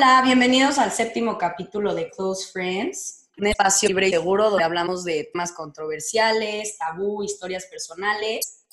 Hola, 0.00 0.22
bienvenidos 0.22 0.78
al 0.78 0.92
séptimo 0.92 1.36
capítulo 1.36 1.92
de 1.92 2.08
Close 2.08 2.52
Friends, 2.52 3.30
un 3.36 3.48
espacio 3.48 3.88
libre 3.88 4.06
y 4.06 4.10
seguro 4.12 4.48
donde 4.48 4.62
hablamos 4.62 5.02
de 5.02 5.28
temas 5.32 5.50
controversiales, 5.50 6.78
tabú, 6.78 7.24
historias 7.24 7.66
personales. 7.66 8.64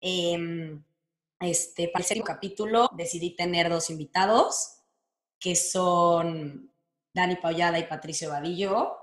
Em, 0.00 0.82
este, 1.38 1.86
para 1.86 2.02
el 2.02 2.08
séptimo 2.08 2.26
capítulo 2.26 2.90
decidí 2.96 3.36
tener 3.36 3.70
dos 3.70 3.88
invitados, 3.88 4.80
que 5.38 5.54
son 5.54 6.74
Dani 7.14 7.36
Paullada 7.36 7.78
y 7.78 7.86
Patricio 7.86 8.30
Vadillo, 8.30 8.96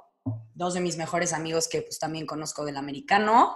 dos 0.53 0.73
de 0.73 0.81
mis 0.81 0.97
mejores 0.97 1.31
amigos 1.31 1.69
que 1.69 1.83
pues 1.83 1.99
también 1.99 2.25
conozco 2.25 2.65
del 2.65 2.75
americano, 2.75 3.55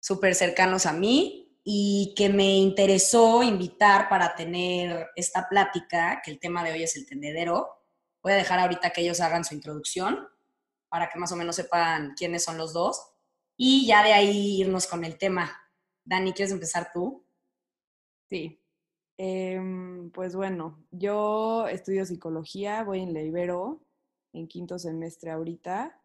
súper 0.00 0.34
cercanos 0.34 0.84
a 0.84 0.92
mí, 0.92 1.45
y 1.68 2.14
que 2.16 2.28
me 2.28 2.58
interesó 2.58 3.42
invitar 3.42 4.08
para 4.08 4.36
tener 4.36 5.08
esta 5.16 5.48
plática, 5.48 6.22
que 6.24 6.30
el 6.30 6.38
tema 6.38 6.62
de 6.62 6.70
hoy 6.70 6.84
es 6.84 6.94
el 6.94 7.08
tendedero. 7.08 7.68
Voy 8.22 8.34
a 8.34 8.36
dejar 8.36 8.60
ahorita 8.60 8.90
que 8.90 9.00
ellos 9.00 9.20
hagan 9.20 9.44
su 9.44 9.52
introducción 9.52 10.28
para 10.88 11.08
que 11.08 11.18
más 11.18 11.32
o 11.32 11.36
menos 11.36 11.56
sepan 11.56 12.14
quiénes 12.16 12.44
son 12.44 12.56
los 12.56 12.72
dos 12.72 13.04
y 13.56 13.84
ya 13.84 14.04
de 14.04 14.12
ahí 14.12 14.60
irnos 14.60 14.86
con 14.86 15.02
el 15.02 15.18
tema. 15.18 15.60
Dani, 16.04 16.32
¿quieres 16.32 16.52
empezar 16.52 16.92
tú? 16.94 17.26
Sí. 18.30 18.62
Em, 19.18 20.12
pues 20.12 20.36
bueno, 20.36 20.86
yo 20.92 21.66
estudio 21.66 22.06
psicología, 22.06 22.84
voy 22.84 23.00
en 23.00 23.12
la 23.12 23.22
Ibero, 23.22 23.84
en 24.32 24.46
quinto 24.46 24.78
semestre 24.78 25.32
ahorita, 25.32 26.00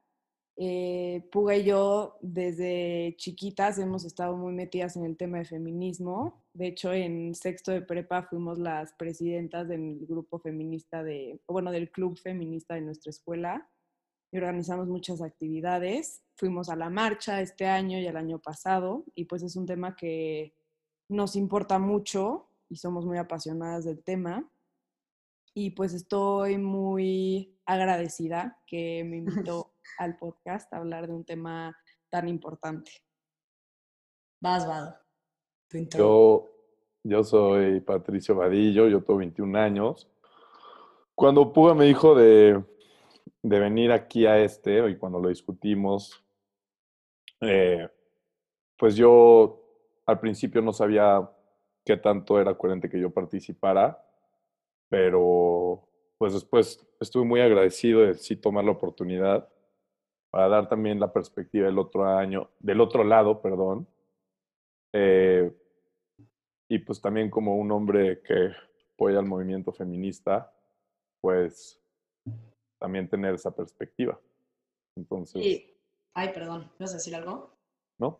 eh, 0.63 1.27
Puga 1.31 1.57
y 1.57 1.63
yo 1.63 2.20
desde 2.21 3.15
chiquitas 3.17 3.79
hemos 3.79 4.05
estado 4.05 4.38
muy 4.38 4.53
metidas 4.53 4.95
en 4.95 5.05
el 5.05 5.17
tema 5.17 5.39
de 5.39 5.45
feminismo. 5.45 6.45
De 6.53 6.67
hecho, 6.67 6.93
en 6.93 7.34
sexto 7.34 7.71
de 7.71 7.81
prepa 7.81 8.21
fuimos 8.21 8.59
las 8.59 8.93
presidentas 8.93 9.67
del 9.67 10.05
grupo 10.05 10.37
feminista 10.37 11.03
de, 11.03 11.41
bueno, 11.48 11.71
del 11.71 11.90
club 11.90 12.15
feminista 12.15 12.76
de 12.76 12.81
nuestra 12.81 13.09
escuela 13.09 13.68
y 14.31 14.37
organizamos 14.37 14.87
muchas 14.87 15.23
actividades. 15.23 16.21
Fuimos 16.35 16.70
a 16.70 16.75
la 16.75 16.91
marcha 16.91 17.41
este 17.41 17.65
año 17.65 17.98
y 17.98 18.05
el 18.05 18.15
año 18.15 18.37
pasado 18.37 19.03
y 19.15 19.25
pues 19.25 19.41
es 19.41 19.55
un 19.55 19.65
tema 19.65 19.96
que 19.96 20.53
nos 21.09 21.35
importa 21.35 21.79
mucho 21.79 22.49
y 22.70 22.75
somos 22.75 23.03
muy 23.07 23.18
apasionadas 23.18 23.84
del 23.85 24.03
tema. 24.03 24.48
Y 25.55 25.71
pues 25.71 25.96
estoy 25.96 26.59
muy 26.59 27.57
agradecida 27.65 28.59
que 28.68 29.03
me 29.03 29.18
invitó 29.48 29.71
al 29.98 30.18
podcast 30.18 30.71
a 30.74 30.77
hablar 30.77 31.07
de 31.07 31.13
un 31.13 31.26
tema 31.26 31.76
tan 32.10 32.27
importante. 32.27 32.91
Vas, 34.41 34.68
Vado. 34.68 34.96
Yo, 35.96 36.49
yo 37.04 37.24
soy 37.24 37.79
Patricio 37.79 38.35
Vadillo, 38.35 38.87
yo 38.87 39.02
tengo 39.04 39.20
21 39.20 39.57
años. 39.57 40.09
Cuando 41.15 41.54
Puga 41.54 41.74
me 41.74 41.85
dijo 41.85 42.15
de, 42.15 42.62
de 43.41 43.59
venir 43.59 43.91
aquí 43.91 44.26
a 44.26 44.40
este, 44.40 44.90
y 44.90 44.98
cuando 44.98 45.20
lo 45.20 45.29
discutimos, 45.29 46.24
eh, 47.41 47.87
pues 48.77 48.96
yo 48.96 49.63
al 50.05 50.20
principio 50.20 50.62
no 50.62 50.74
sabía 50.74 51.29
qué 51.85 51.98
tanto 51.98 52.40
era 52.40 52.57
coherente 52.57 52.90
que 52.90 52.99
yo 52.99 53.12
participara, 53.12 54.04
pero 54.90 55.87
pues 56.18 56.34
después 56.34 56.85
estuve 56.99 57.26
muy 57.26 57.41
agradecido 57.41 58.02
de 58.02 58.13
sí 58.15 58.35
tomar 58.35 58.65
la 58.65 58.71
oportunidad 58.71 59.48
para 60.32 60.48
dar 60.48 60.70
también 60.70 60.99
la 60.99 61.12
perspectiva 61.12 61.68
del 61.68 61.77
otro 61.77 62.05
año, 62.05 62.49
del 62.60 62.79
otro 62.79 63.04
lado, 63.04 63.41
perdón. 63.41 63.85
Eh, 64.94 65.53
y 66.69 66.79
pues 66.79 67.01
también 67.01 67.29
como 67.29 67.57
un 67.57 67.69
hombre 67.72 68.22
que 68.22 68.52
apoya 68.94 69.19
al 69.19 69.25
movimiento 69.25 69.74
feminista, 69.74 70.53
pues 71.19 71.79
también 72.79 73.09
tener 73.09 73.35
esa 73.35 73.53
perspectiva. 73.53 74.18
Entonces. 74.96 75.44
Sí. 75.44 75.78
Ay, 76.14 76.30
perdón, 76.34 76.72
¿vas 76.80 76.92
a 76.92 76.96
decir 76.96 77.13
algo? 77.16 77.53
No. 77.98 78.19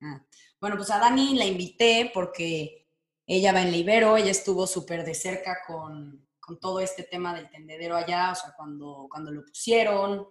Ah. 0.00 0.22
Bueno, 0.60 0.76
pues 0.76 0.90
a 0.90 0.98
Dani 0.98 1.34
la 1.36 1.44
invité 1.44 2.10
porque 2.12 2.86
ella 3.26 3.52
va 3.52 3.62
en 3.62 3.72
Libero, 3.72 4.16
ella 4.16 4.30
estuvo 4.30 4.66
súper 4.66 5.04
de 5.04 5.14
cerca 5.14 5.58
con, 5.66 6.26
con, 6.40 6.58
todo 6.58 6.80
este 6.80 7.04
tema 7.04 7.34
del 7.34 7.50
tendedero 7.50 7.96
allá, 7.96 8.32
o 8.32 8.34
sea, 8.34 8.54
cuando, 8.56 9.06
cuando 9.10 9.30
lo 9.30 9.44
pusieron, 9.44 10.26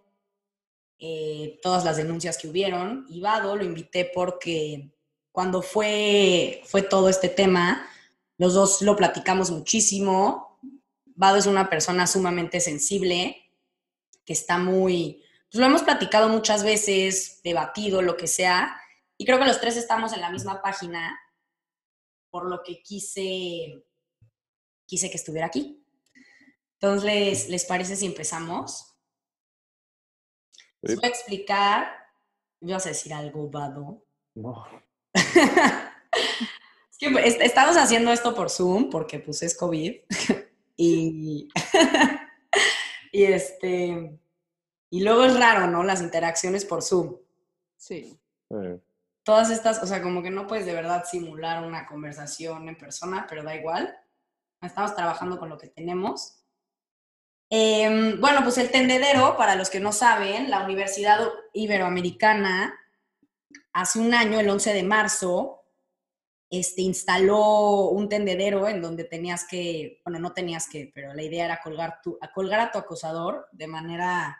eh, 1.03 1.59
todas 1.63 1.83
las 1.83 1.97
denuncias 1.97 2.37
que 2.37 2.47
hubieron. 2.47 3.07
Y 3.09 3.21
Vado 3.21 3.55
lo 3.55 3.63
invité 3.63 4.09
porque 4.13 4.93
cuando 5.31 5.63
fue, 5.63 6.61
fue 6.65 6.83
todo 6.83 7.09
este 7.09 7.27
tema, 7.27 7.89
los 8.37 8.53
dos 8.53 8.83
lo 8.83 8.95
platicamos 8.95 9.49
muchísimo. 9.49 10.59
Vado 11.15 11.37
es 11.37 11.47
una 11.47 11.69
persona 11.69 12.05
sumamente 12.05 12.59
sensible, 12.59 13.51
que 14.23 14.33
está 14.33 14.59
muy, 14.59 15.23
pues 15.51 15.59
lo 15.59 15.65
hemos 15.65 15.81
platicado 15.81 16.29
muchas 16.29 16.63
veces, 16.63 17.41
debatido, 17.43 18.03
lo 18.03 18.15
que 18.15 18.27
sea, 18.27 18.79
y 19.17 19.25
creo 19.25 19.39
que 19.39 19.45
los 19.45 19.59
tres 19.59 19.77
estamos 19.77 20.13
en 20.13 20.21
la 20.21 20.29
misma 20.29 20.61
página, 20.61 21.19
por 22.29 22.47
lo 22.47 22.61
que 22.63 22.81
quise, 22.83 23.83
quise 24.85 25.09
que 25.09 25.17
estuviera 25.17 25.47
aquí. 25.47 25.83
Entonces, 26.79 27.49
¿les 27.49 27.65
parece 27.65 27.95
si 27.95 28.05
empezamos? 28.05 28.90
Voy 30.81 30.99
a 31.03 31.07
explicar. 31.07 31.87
¿Vas 32.61 32.85
a 32.85 32.89
decir 32.89 33.13
algo, 33.13 33.49
Vado? 33.49 34.05
No. 34.35 34.65
es 35.13 35.23
que 36.99 37.09
pues, 37.09 37.37
estamos 37.39 37.75
haciendo 37.77 38.11
esto 38.11 38.35
por 38.35 38.49
Zoom 38.49 38.89
porque 38.89 39.19
pues 39.19 39.41
es 39.43 39.57
COVID. 39.57 39.95
y, 40.77 41.49
y 43.11 43.23
este. 43.23 44.19
Y 44.89 45.03
luego 45.03 45.23
es 45.25 45.39
raro, 45.39 45.67
¿no? 45.67 45.83
Las 45.83 46.01
interacciones 46.01 46.65
por 46.65 46.83
Zoom. 46.83 47.15
Sí. 47.77 48.19
Todas 49.23 49.49
estas, 49.49 49.81
o 49.81 49.87
sea, 49.87 50.01
como 50.01 50.21
que 50.21 50.29
no 50.29 50.47
puedes 50.47 50.65
de 50.65 50.73
verdad 50.73 51.05
simular 51.09 51.63
una 51.63 51.85
conversación 51.87 52.67
en 52.67 52.77
persona, 52.77 53.25
pero 53.29 53.43
da 53.43 53.55
igual. 53.55 53.97
Estamos 54.61 54.93
trabajando 54.93 55.39
con 55.39 55.49
lo 55.49 55.57
que 55.57 55.67
tenemos. 55.67 56.40
Em, 57.53 58.17
bueno, 58.21 58.43
pues 58.43 58.57
el 58.59 58.71
tendedero, 58.71 59.35
para 59.35 59.57
los 59.57 59.69
que 59.69 59.81
no 59.81 59.91
saben, 59.91 60.49
la 60.49 60.63
Universidad 60.63 61.19
Iberoamericana 61.51 62.79
hace 63.73 63.99
un 63.99 64.13
año, 64.13 64.39
el 64.39 64.49
11 64.49 64.73
de 64.73 64.83
marzo, 64.83 65.61
este, 66.49 66.81
instaló 66.81 67.89
un 67.89 68.07
tendedero 68.07 68.69
en 68.69 68.81
donde 68.81 69.03
tenías 69.03 69.45
que, 69.45 70.01
bueno, 70.05 70.17
no 70.19 70.31
tenías 70.31 70.69
que, 70.69 70.93
pero 70.95 71.13
la 71.13 71.23
idea 71.23 71.43
era 71.43 71.59
colgar, 71.61 71.99
tu, 72.01 72.17
a 72.21 72.31
colgar 72.31 72.61
a 72.61 72.71
tu 72.71 72.77
acosador 72.77 73.49
de 73.51 73.67
manera 73.67 74.37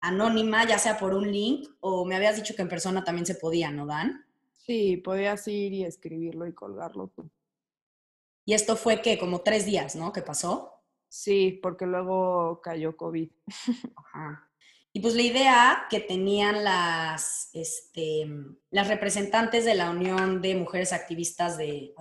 anónima, 0.00 0.64
ya 0.64 0.78
sea 0.78 0.96
por 0.96 1.14
un 1.14 1.32
link 1.32 1.68
o 1.80 2.04
me 2.04 2.14
habías 2.14 2.36
dicho 2.36 2.54
que 2.54 2.62
en 2.62 2.68
persona 2.68 3.02
también 3.02 3.26
se 3.26 3.34
podía, 3.34 3.72
¿no, 3.72 3.84
Dan? 3.84 4.24
Sí, 4.54 4.96
podías 4.98 5.48
ir 5.48 5.72
y 5.72 5.84
escribirlo 5.84 6.46
y 6.46 6.54
colgarlo 6.54 7.08
tú. 7.08 7.28
Y 8.44 8.54
esto 8.54 8.76
fue 8.76 9.02
que 9.02 9.18
como 9.18 9.40
tres 9.40 9.66
días, 9.66 9.96
¿no? 9.96 10.12
¿Qué 10.12 10.22
pasó? 10.22 10.77
Sí, 11.08 11.58
porque 11.62 11.86
luego 11.86 12.60
cayó 12.62 12.96
COVID. 12.96 13.30
Ajá. 13.96 14.48
Y 14.92 15.00
pues 15.00 15.14
la 15.14 15.22
idea 15.22 15.86
que 15.90 16.00
tenían 16.00 16.64
las, 16.64 17.50
este, 17.52 18.26
las 18.70 18.88
representantes 18.88 19.64
de 19.64 19.74
la 19.74 19.90
Unión 19.90 20.40
de 20.40 20.56
Mujeres 20.56 20.92
Activistas 20.92 21.56
de, 21.56 21.94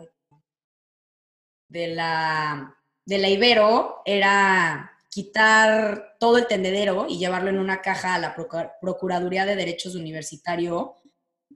de, 1.68 1.88
la, 1.88 2.78
de 3.06 3.18
la 3.18 3.30
Ibero 3.30 4.02
era 4.06 4.92
quitar 5.10 6.16
todo 6.20 6.38
el 6.38 6.48
tendedero 6.48 7.06
y 7.10 7.18
llevarlo 7.18 7.50
en 7.50 7.60
una 7.60 7.82
caja 7.82 8.16
a 8.16 8.20
la 8.20 8.36
Procuraduría 8.82 9.46
de 9.46 9.56
Derechos 9.56 9.96
Universitario 9.96 10.96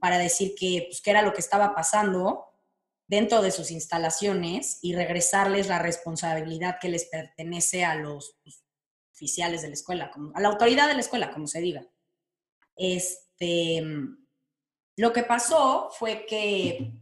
para 0.00 0.18
decir 0.18 0.54
que, 0.56 0.86
pues, 0.88 1.00
qué 1.00 1.10
era 1.10 1.22
lo 1.22 1.32
que 1.32 1.40
estaba 1.40 1.74
pasando 1.74 2.51
dentro 3.12 3.42
de 3.42 3.50
sus 3.50 3.70
instalaciones 3.70 4.78
y 4.80 4.94
regresarles 4.94 5.68
la 5.68 5.78
responsabilidad 5.78 6.78
que 6.80 6.88
les 6.88 7.04
pertenece 7.04 7.84
a 7.84 7.94
los 7.94 8.38
pues, 8.42 8.64
oficiales 9.12 9.60
de 9.60 9.68
la 9.68 9.74
escuela, 9.74 10.10
a 10.32 10.40
la 10.40 10.48
autoridad 10.48 10.88
de 10.88 10.94
la 10.94 11.00
escuela, 11.00 11.30
como 11.30 11.46
se 11.46 11.60
diga. 11.60 11.86
Este, 12.74 13.84
lo 14.96 15.12
que 15.12 15.24
pasó 15.24 15.90
fue 15.98 16.24
que, 16.24 16.94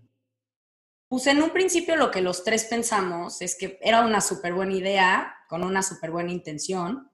pues 1.06 1.28
en 1.28 1.40
un 1.44 1.50
principio 1.50 1.94
lo 1.94 2.10
que 2.10 2.22
los 2.22 2.42
tres 2.42 2.64
pensamos 2.64 3.40
es 3.40 3.56
que 3.56 3.78
era 3.80 4.04
una 4.04 4.20
súper 4.20 4.52
buena 4.52 4.74
idea, 4.74 5.32
con 5.48 5.62
una 5.62 5.80
súper 5.80 6.10
buena 6.10 6.32
intención, 6.32 7.09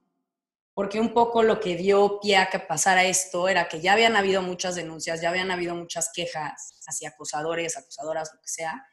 porque 0.77 0.99
un 0.99 1.11
poco 1.11 1.41
lo 1.41 1.59
que 1.59 1.75
dio 1.75 2.19
pie 2.19 2.37
a 2.37 2.51
que 2.51 2.59
pasara 2.59 3.03
esto 3.03 3.47
era 3.47 3.67
que 3.67 3.81
ya 3.81 3.93
habían 3.93 4.15
habido 4.15 4.43
muchas 4.43 4.75
denuncias, 4.75 5.19
ya 5.19 5.29
habían 5.29 5.49
habido 5.49 5.73
muchas 5.73 6.11
quejas 6.13 6.79
hacia 6.85 7.09
acosadores, 7.09 7.75
acosadoras, 7.77 8.29
lo 8.31 8.39
que 8.39 8.47
sea, 8.47 8.87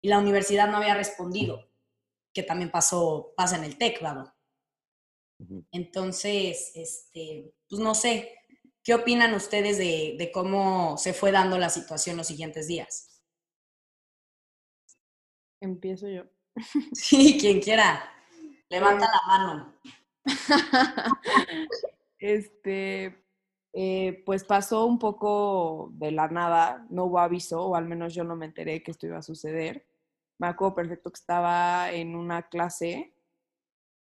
y 0.00 0.08
la 0.08 0.20
universidad 0.20 0.68
no 0.68 0.76
había 0.76 0.94
respondido, 0.94 1.68
que 2.32 2.44
también 2.44 2.70
pasó, 2.70 3.34
pasa 3.36 3.56
en 3.56 3.64
el 3.64 3.76
TEC, 3.76 4.00
¿verdad? 4.02 4.32
Entonces, 5.72 6.70
este, 6.76 7.52
pues 7.68 7.80
no 7.82 7.96
sé, 7.96 8.32
¿qué 8.84 8.94
opinan 8.94 9.34
ustedes 9.34 9.78
de, 9.78 10.14
de 10.16 10.30
cómo 10.30 10.96
se 10.96 11.12
fue 11.12 11.32
dando 11.32 11.58
la 11.58 11.70
situación 11.70 12.16
los 12.16 12.28
siguientes 12.28 12.68
días? 12.68 13.20
Empiezo 15.60 16.06
yo. 16.06 16.22
Sí, 16.92 17.36
quien 17.40 17.60
quiera. 17.60 18.12
Levanta 18.68 19.06
la 19.10 19.26
mano. 19.26 19.76
este, 22.18 23.24
eh, 23.72 24.22
pues 24.24 24.44
pasó 24.44 24.86
un 24.86 24.98
poco 24.98 25.90
de 25.92 26.10
la 26.10 26.28
nada, 26.28 26.86
no 26.90 27.04
hubo 27.04 27.18
aviso, 27.18 27.62
o 27.62 27.76
al 27.76 27.86
menos 27.86 28.14
yo 28.14 28.24
no 28.24 28.36
me 28.36 28.46
enteré 28.46 28.82
que 28.82 28.90
esto 28.90 29.06
iba 29.06 29.18
a 29.18 29.22
suceder. 29.22 29.86
Me 30.38 30.48
acuerdo 30.48 30.74
perfecto 30.74 31.10
que 31.10 31.18
estaba 31.18 31.92
en 31.92 32.16
una 32.16 32.48
clase, 32.48 33.14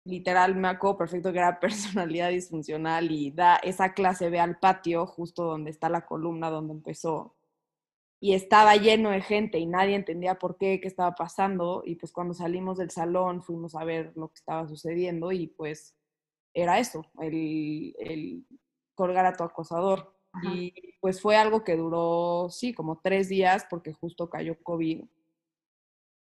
literal 0.06 0.56
me 0.56 0.68
acuerdo 0.68 0.98
perfecto 0.98 1.32
que 1.32 1.40
era 1.40 1.60
personalidad 1.60 2.30
disfuncional 2.30 3.12
y 3.12 3.32
da 3.32 3.58
esa 3.58 3.94
clase 3.94 4.30
ve 4.30 4.40
al 4.40 4.60
patio, 4.60 5.06
justo 5.06 5.44
donde 5.44 5.72
está 5.72 5.90
la 5.90 6.06
columna 6.06 6.50
donde 6.50 6.74
empezó. 6.74 7.36
Y 8.20 8.34
estaba 8.36 8.76
lleno 8.78 9.10
de 9.10 9.22
gente 9.22 9.60
y 9.60 9.66
nadie 9.66 9.96
entendía 9.96 10.36
por 10.40 10.58
qué, 10.58 10.80
qué 10.80 10.88
estaba 10.88 11.14
pasando. 11.14 11.84
Y 11.86 11.96
pues 11.96 12.14
cuando 12.14 12.34
salimos 12.34 12.78
del 12.78 12.90
salón 12.90 13.42
fuimos 13.44 13.76
a 13.76 13.84
ver 13.84 14.14
lo 14.16 14.30
que 14.30 14.36
estaba 14.36 14.68
sucediendo 14.68 15.32
y 15.34 15.48
pues 15.48 15.94
era 16.54 16.80
eso, 16.80 17.06
el, 17.20 17.96
el 18.00 18.46
colgar 18.96 19.26
a 19.26 19.34
tu 19.34 19.44
acosador. 19.44 20.14
Y 20.42 20.74
pues 21.00 21.22
fue 21.22 21.36
algo 21.36 21.64
que 21.64 21.76
duró, 21.76 22.48
sí, 22.50 22.74
como 22.74 23.00
tres 23.04 23.30
días 23.30 23.68
porque 23.70 23.94
justo 23.94 24.30
cayó 24.30 24.58
COVID. 24.64 25.04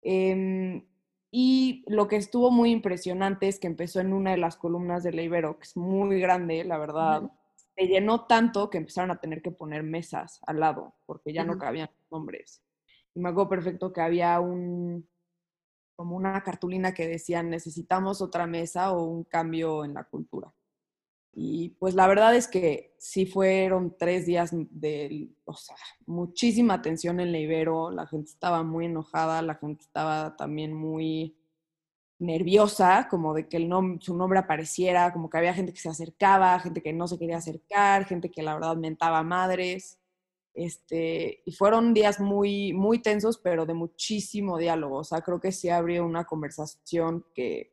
Em, 0.02 0.84
y 1.30 1.82
lo 1.86 2.08
que 2.08 2.16
estuvo 2.16 2.50
muy 2.50 2.70
impresionante 2.70 3.48
es 3.48 3.58
que 3.58 3.68
empezó 3.68 4.00
en 4.00 4.12
una 4.12 4.32
de 4.32 4.36
las 4.36 4.56
columnas 4.56 5.02
de 5.02 5.22
Ibero, 5.22 5.58
que 5.58 5.64
es 5.64 5.76
muy 5.78 6.20
grande, 6.20 6.62
la 6.64 6.76
verdad. 6.76 7.30
Se 7.74 7.86
llenó 7.86 8.26
tanto 8.26 8.68
que 8.68 8.76
empezaron 8.76 9.10
a 9.10 9.18
tener 9.18 9.40
que 9.40 9.50
poner 9.50 9.82
mesas 9.82 10.40
al 10.46 10.60
lado, 10.60 10.94
porque 11.06 11.32
ya 11.32 11.44
no 11.44 11.56
cabían 11.56 11.88
nombres. 12.10 12.62
Y 13.14 13.20
me 13.20 13.30
acuerdo 13.30 13.48
perfecto 13.48 13.92
que 13.94 14.02
había 14.02 14.38
un, 14.40 15.08
como 15.96 16.16
una 16.16 16.42
cartulina 16.42 16.94
que 16.94 17.08
decía 17.08 17.42
necesitamos 17.42 18.20
otra 18.22 18.46
mesa 18.46 18.92
o 18.92 19.04
un 19.04 19.24
cambio 19.24 19.84
en 19.84 19.94
la 19.94 20.04
cultura. 20.04 20.52
Y 21.34 21.70
pues 21.78 21.94
la 21.94 22.06
verdad 22.06 22.36
es 22.36 22.46
que 22.46 22.94
sí 22.98 23.24
fueron 23.24 23.96
tres 23.98 24.26
días 24.26 24.50
de, 24.52 25.30
muchísima 26.06 26.82
tensión 26.82 27.20
en 27.20 27.32
la 27.32 27.38
Ibero, 27.38 27.90
la 27.90 28.06
gente 28.06 28.30
estaba 28.30 28.62
muy 28.62 28.86
enojada, 28.86 29.40
la 29.40 29.54
gente 29.54 29.82
estaba 29.82 30.36
también 30.36 30.74
muy 30.74 31.38
nerviosa, 32.18 33.08
como 33.10 33.34
de 33.34 33.48
que 33.48 33.56
el 33.56 33.70
su 34.00 34.16
nombre 34.16 34.38
apareciera, 34.38 35.12
como 35.12 35.30
que 35.30 35.38
había 35.38 35.54
gente 35.54 35.72
que 35.72 35.80
se 35.80 35.88
acercaba, 35.88 36.58
gente 36.60 36.82
que 36.82 36.92
no 36.92 37.08
se 37.08 37.18
quería 37.18 37.38
acercar, 37.38 38.04
gente 38.04 38.30
que 38.30 38.42
la 38.42 38.54
verdad 38.54 38.76
mentaba 38.76 39.22
madres. 39.22 40.01
Este, 40.54 41.42
y 41.44 41.52
fueron 41.52 41.94
días 41.94 42.20
muy, 42.20 42.72
muy 42.72 43.00
tensos, 43.00 43.38
pero 43.38 43.66
de 43.66 43.74
muchísimo 43.74 44.58
diálogo. 44.58 44.98
O 44.98 45.04
sea, 45.04 45.22
creo 45.22 45.40
que 45.40 45.52
sí 45.52 45.68
abrió 45.68 46.04
una 46.04 46.24
conversación 46.24 47.24
que, 47.34 47.72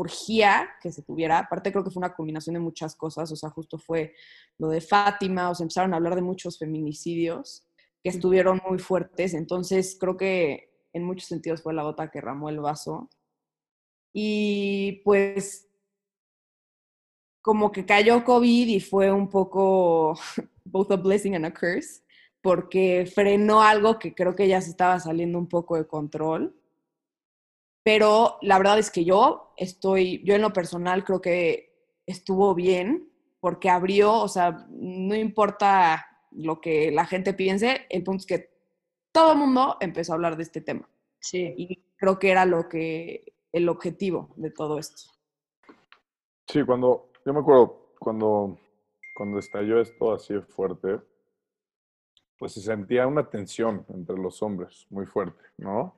urgía 0.00 0.68
que 0.80 0.92
se 0.92 1.02
tuviera. 1.02 1.38
Aparte 1.38 1.70
creo 1.70 1.84
que 1.84 1.90
fue 1.90 2.00
una 2.00 2.14
combinación 2.14 2.54
de 2.54 2.60
muchas 2.60 2.96
cosas, 2.96 3.30
o 3.32 3.36
sea, 3.36 3.50
justo 3.50 3.78
fue 3.78 4.14
lo 4.58 4.68
de 4.68 4.80
Fátima, 4.80 5.50
o 5.50 5.54
se 5.54 5.62
empezaron 5.62 5.92
a 5.92 5.96
hablar 5.96 6.14
de 6.14 6.22
muchos 6.22 6.58
feminicidios 6.58 7.66
que 8.02 8.10
estuvieron 8.10 8.60
muy 8.66 8.78
fuertes, 8.78 9.34
entonces 9.34 9.96
creo 10.00 10.16
que 10.16 10.70
en 10.92 11.04
muchos 11.04 11.28
sentidos 11.28 11.62
fue 11.62 11.74
la 11.74 11.82
gota 11.82 12.10
que 12.10 12.20
ramó 12.20 12.48
el 12.48 12.60
vaso. 12.60 13.10
Y 14.12 15.02
pues 15.04 15.68
como 17.42 17.70
que 17.70 17.86
cayó 17.86 18.24
COVID 18.24 18.68
y 18.68 18.80
fue 18.80 19.12
un 19.12 19.28
poco 19.28 20.18
both 20.64 20.90
a 20.90 20.96
blessing 20.96 21.34
and 21.34 21.46
a 21.46 21.52
curse, 21.52 22.02
porque 22.42 23.10
frenó 23.12 23.62
algo 23.62 23.98
que 23.98 24.14
creo 24.14 24.34
que 24.34 24.48
ya 24.48 24.60
se 24.60 24.70
estaba 24.70 24.98
saliendo 25.00 25.38
un 25.38 25.48
poco 25.48 25.76
de 25.76 25.86
control 25.86 26.54
pero 27.82 28.38
la 28.42 28.58
verdad 28.58 28.78
es 28.78 28.90
que 28.90 29.04
yo 29.04 29.52
estoy, 29.56 30.22
yo 30.24 30.34
en 30.34 30.42
lo 30.42 30.52
personal 30.52 31.04
creo 31.04 31.20
que 31.20 31.72
estuvo 32.06 32.54
bien 32.54 33.10
porque 33.40 33.70
abrió, 33.70 34.14
o 34.14 34.28
sea, 34.28 34.66
no 34.70 35.14
importa 35.14 36.06
lo 36.30 36.60
que 36.60 36.90
la 36.90 37.06
gente 37.06 37.32
piense, 37.32 37.86
el 37.88 38.04
punto 38.04 38.20
es 38.20 38.26
que 38.26 38.50
todo 39.12 39.32
el 39.32 39.38
mundo 39.38 39.76
empezó 39.80 40.12
a 40.12 40.16
hablar 40.16 40.36
de 40.36 40.42
este 40.42 40.60
tema. 40.60 40.88
Sí. 41.18 41.54
Y 41.56 41.82
creo 41.96 42.18
que 42.18 42.30
era 42.30 42.44
lo 42.44 42.68
que, 42.68 43.32
el 43.50 43.68
objetivo 43.68 44.28
de 44.36 44.50
todo 44.50 44.78
esto. 44.78 45.10
Sí, 46.46 46.62
cuando, 46.64 47.10
yo 47.24 47.32
me 47.32 47.40
acuerdo, 47.40 47.94
cuando, 47.98 48.58
cuando 49.20 49.38
estalló 49.38 49.82
esto 49.82 50.14
así 50.14 50.40
fuerte, 50.40 50.98
pues 52.38 52.54
se 52.54 52.62
sentía 52.62 53.06
una 53.06 53.28
tensión 53.28 53.84
entre 53.90 54.16
los 54.16 54.42
hombres 54.42 54.86
muy 54.88 55.04
fuerte, 55.04 55.44
¿no? 55.58 55.94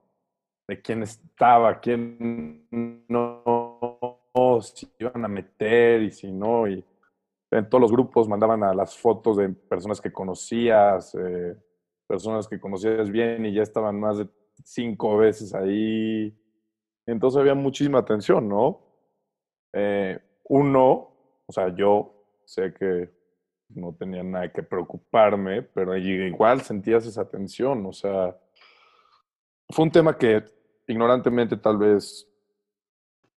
de 0.66 0.82
quién 0.82 1.04
estaba, 1.04 1.78
quién 1.78 2.66
no, 3.08 4.18
si 4.60 4.92
iban 4.98 5.24
a 5.24 5.28
meter 5.28 6.02
y 6.02 6.10
si 6.10 6.32
no. 6.32 6.66
Y 6.66 6.84
en 7.52 7.68
todos 7.68 7.80
los 7.80 7.92
grupos 7.92 8.26
mandaban 8.26 8.64
a 8.64 8.74
las 8.74 8.98
fotos 8.98 9.36
de 9.36 9.50
personas 9.50 10.00
que 10.00 10.12
conocías, 10.12 11.14
eh, 11.14 11.56
personas 12.08 12.48
que 12.48 12.58
conocías 12.58 13.08
bien 13.08 13.46
y 13.46 13.54
ya 13.54 13.62
estaban 13.62 14.00
más 14.00 14.18
de 14.18 14.28
cinco 14.64 15.16
veces 15.16 15.54
ahí. 15.54 16.36
Entonces 17.06 17.38
había 17.38 17.54
muchísima 17.54 18.04
tensión, 18.04 18.48
¿no? 18.48 18.80
Eh, 19.72 20.18
uno, 20.48 20.90
o 21.46 21.52
sea, 21.52 21.72
yo 21.72 22.11
sé 22.44 22.72
que 22.74 23.10
no 23.70 23.94
tenía 23.94 24.22
nada 24.22 24.52
que 24.52 24.62
preocuparme, 24.62 25.62
pero 25.62 25.96
igual 25.96 26.60
sentías 26.60 27.06
esa 27.06 27.28
tensión, 27.28 27.84
o 27.86 27.92
sea, 27.92 28.36
fue 29.70 29.84
un 29.84 29.90
tema 29.90 30.16
que 30.16 30.44
ignorantemente 30.86 31.56
tal 31.56 31.78
vez 31.78 32.28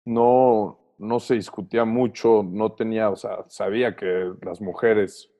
no, 0.05 0.79
no 0.99 1.21
se 1.21 1.35
discutía 1.35 1.85
mucho, 1.85 2.43
no 2.43 2.73
tenía, 2.73 3.11
o 3.11 3.17
sea, 3.17 3.45
sabía 3.49 3.95
que 3.95 4.33
las 4.41 4.61
mujeres 4.61 5.31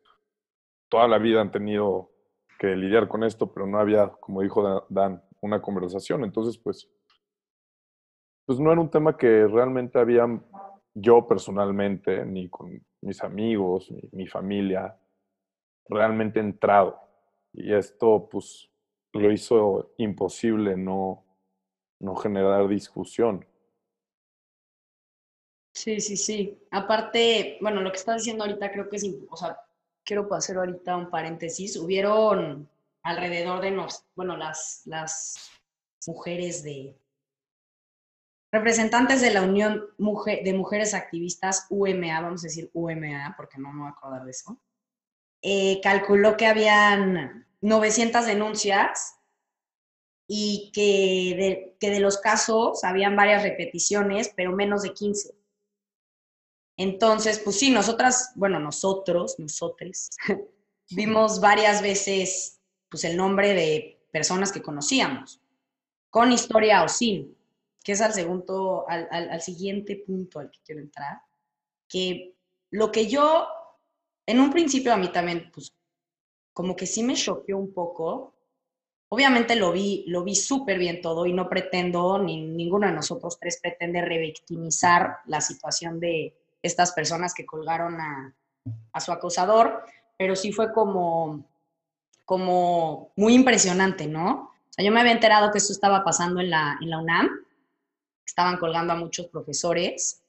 toda 0.89 1.09
la 1.09 1.19
vida 1.19 1.41
han 1.41 1.51
tenido 1.51 2.11
que 2.59 2.77
lidiar 2.77 3.09
con 3.09 3.25
esto, 3.25 3.51
pero 3.53 3.67
no 3.67 3.79
había, 3.79 4.09
como 4.09 4.43
dijo 4.43 4.87
Dan, 4.91 5.23
una 5.41 5.63
conversación. 5.63 6.23
Entonces, 6.23 6.59
pues, 6.59 6.89
pues 8.45 8.61
no 8.61 8.71
era 8.71 8.81
un 8.81 8.91
tema 8.91 9.17
que 9.17 9.47
realmente 9.47 9.99
había 9.99 10.27
yo 10.95 11.27
personalmente, 11.27 12.25
ni 12.25 12.49
con 12.49 12.85
mis 13.01 13.23
amigos, 13.23 13.91
ni 13.91 14.09
mi 14.13 14.27
familia, 14.27 14.97
realmente 15.89 16.41
entrado. 16.41 17.01
Y 17.53 17.73
esto, 17.73 18.29
pues, 18.31 18.71
lo 19.13 19.31
hizo 19.31 19.93
imposible 19.99 20.77
no, 20.77 21.25
no 22.01 22.17
generar 22.17 22.69
discusión. 22.69 23.47
Sí, 25.75 26.01
sí, 26.01 26.17
sí. 26.17 26.67
Aparte, 26.71 27.59
bueno, 27.61 27.81
lo 27.81 27.91
que 27.91 27.97
estás 27.97 28.19
diciendo 28.19 28.45
ahorita 28.45 28.71
creo 28.71 28.89
que 28.89 28.97
es, 28.97 29.07
o 29.29 29.37
sea, 29.37 29.59
quiero 30.05 30.33
hacer 30.35 30.57
ahorita 30.57 30.97
un 30.97 31.11
paréntesis. 31.11 31.77
Hubieron 31.77 32.69
alrededor 33.03 33.61
de 33.61 33.71
nos, 33.71 34.05
bueno, 34.15 34.37
las, 34.37 34.83
las 34.87 35.51
mujeres 36.07 36.63
de 36.63 36.95
representantes 38.53 39.23
de 39.23 39.33
la 39.33 39.43
Unión 39.43 39.87
de 39.97 40.53
Mujeres 40.53 40.93
Activistas, 40.93 41.67
UMA, 41.71 42.21
vamos 42.21 42.45
a 42.45 42.49
decir 42.49 42.71
UMA, 42.75 43.35
porque 43.37 43.59
no 43.59 43.73
me 43.73 43.81
voy 43.81 43.89
a 43.89 43.93
acordar 43.93 44.25
de 44.25 44.31
eso, 44.31 44.61
eh, 45.41 45.81
calculó 45.83 46.37
que 46.37 46.47
habían 46.47 47.49
900 47.63 48.27
denuncias 48.27 49.17
y 50.29 50.71
que 50.75 51.37
de, 51.37 51.77
que 51.81 51.91
de 51.91 52.01
los 52.01 52.19
casos 52.19 52.85
habían 52.85 53.17
varias 53.17 53.43
repeticiones, 53.43 54.31
pero 54.37 54.53
menos 54.53 54.83
de 54.83 54.93
15. 54.93 55.35
Entonces, 56.77 57.39
pues 57.39 57.59
sí, 57.59 57.71
nosotras, 57.71 58.33
bueno, 58.35 58.61
nosotros, 58.61 59.39
nosotros, 59.39 60.11
vimos 60.91 61.41
varias 61.41 61.81
veces 61.81 62.61
pues 62.91 63.05
el 63.05 63.17
nombre 63.17 63.55
de 63.55 64.07
personas 64.11 64.53
que 64.53 64.61
conocíamos, 64.61 65.41
con 66.11 66.31
historia 66.31 66.85
o 66.85 66.89
sin, 66.89 67.35
que 67.83 67.93
es 67.93 68.01
al 68.01 68.13
segundo, 68.13 68.85
al, 68.89 69.09
al 69.11 69.41
siguiente 69.41 69.97
punto 70.07 70.39
al 70.39 70.51
que 70.51 70.61
quiero 70.65 70.81
entrar, 70.81 71.21
que 71.89 72.35
lo 72.71 72.91
que 72.91 73.07
yo, 73.07 73.47
en 74.27 74.41
un 74.41 74.51
principio 74.51 74.93
a 74.93 74.97
mí 74.97 75.09
también, 75.09 75.51
pues 75.53 75.73
como 76.53 76.77
que 76.77 76.87
sí 76.87 77.03
me 77.03 77.15
choqueó 77.15 77.59
un 77.59 77.73
poco, 77.73 78.33
Obviamente 79.15 79.57
lo 79.57 79.73
vi, 79.73 80.05
lo 80.07 80.25
vi 80.25 80.35
súper 80.35 80.79
bien 80.79 81.03
todo 81.03 81.27
y 81.27 81.35
no 81.35 81.47
pretendo, 81.51 82.19
ni 82.19 82.41
ninguno 82.47 82.87
de 82.87 82.95
nosotros 82.95 83.39
tres 83.39 83.59
pretende 83.61 84.01
revictimizar 84.01 85.19
la 85.27 85.43
situación 85.43 86.01
de 86.01 86.35
estas 86.63 86.93
personas 86.93 87.35
que 87.35 87.45
colgaron 87.45 88.01
a, 88.01 88.35
su 88.99 89.13
acosador, 89.13 89.85
pero 90.17 90.35
sí 90.35 90.51
fue 90.51 90.73
como, 90.73 91.45
como 92.25 93.13
muy 93.15 93.35
impresionante, 93.35 94.07
¿no? 94.07 94.51
O 94.71 94.73
sea, 94.73 94.83
yo 94.83 94.91
me 94.91 95.01
había 95.01 95.13
enterado 95.13 95.53
que 95.53 95.59
esto 95.59 95.75
estaba 95.75 96.03
pasando 96.05 96.41
en 96.41 96.49
la, 96.49 96.79
en 96.81 96.89
la 96.89 96.99
UNAM, 96.99 97.29
estaban 98.33 98.57
colgando 98.57 98.95
a 98.95 98.97
muchos 98.97 99.27
profesores, 99.27 100.23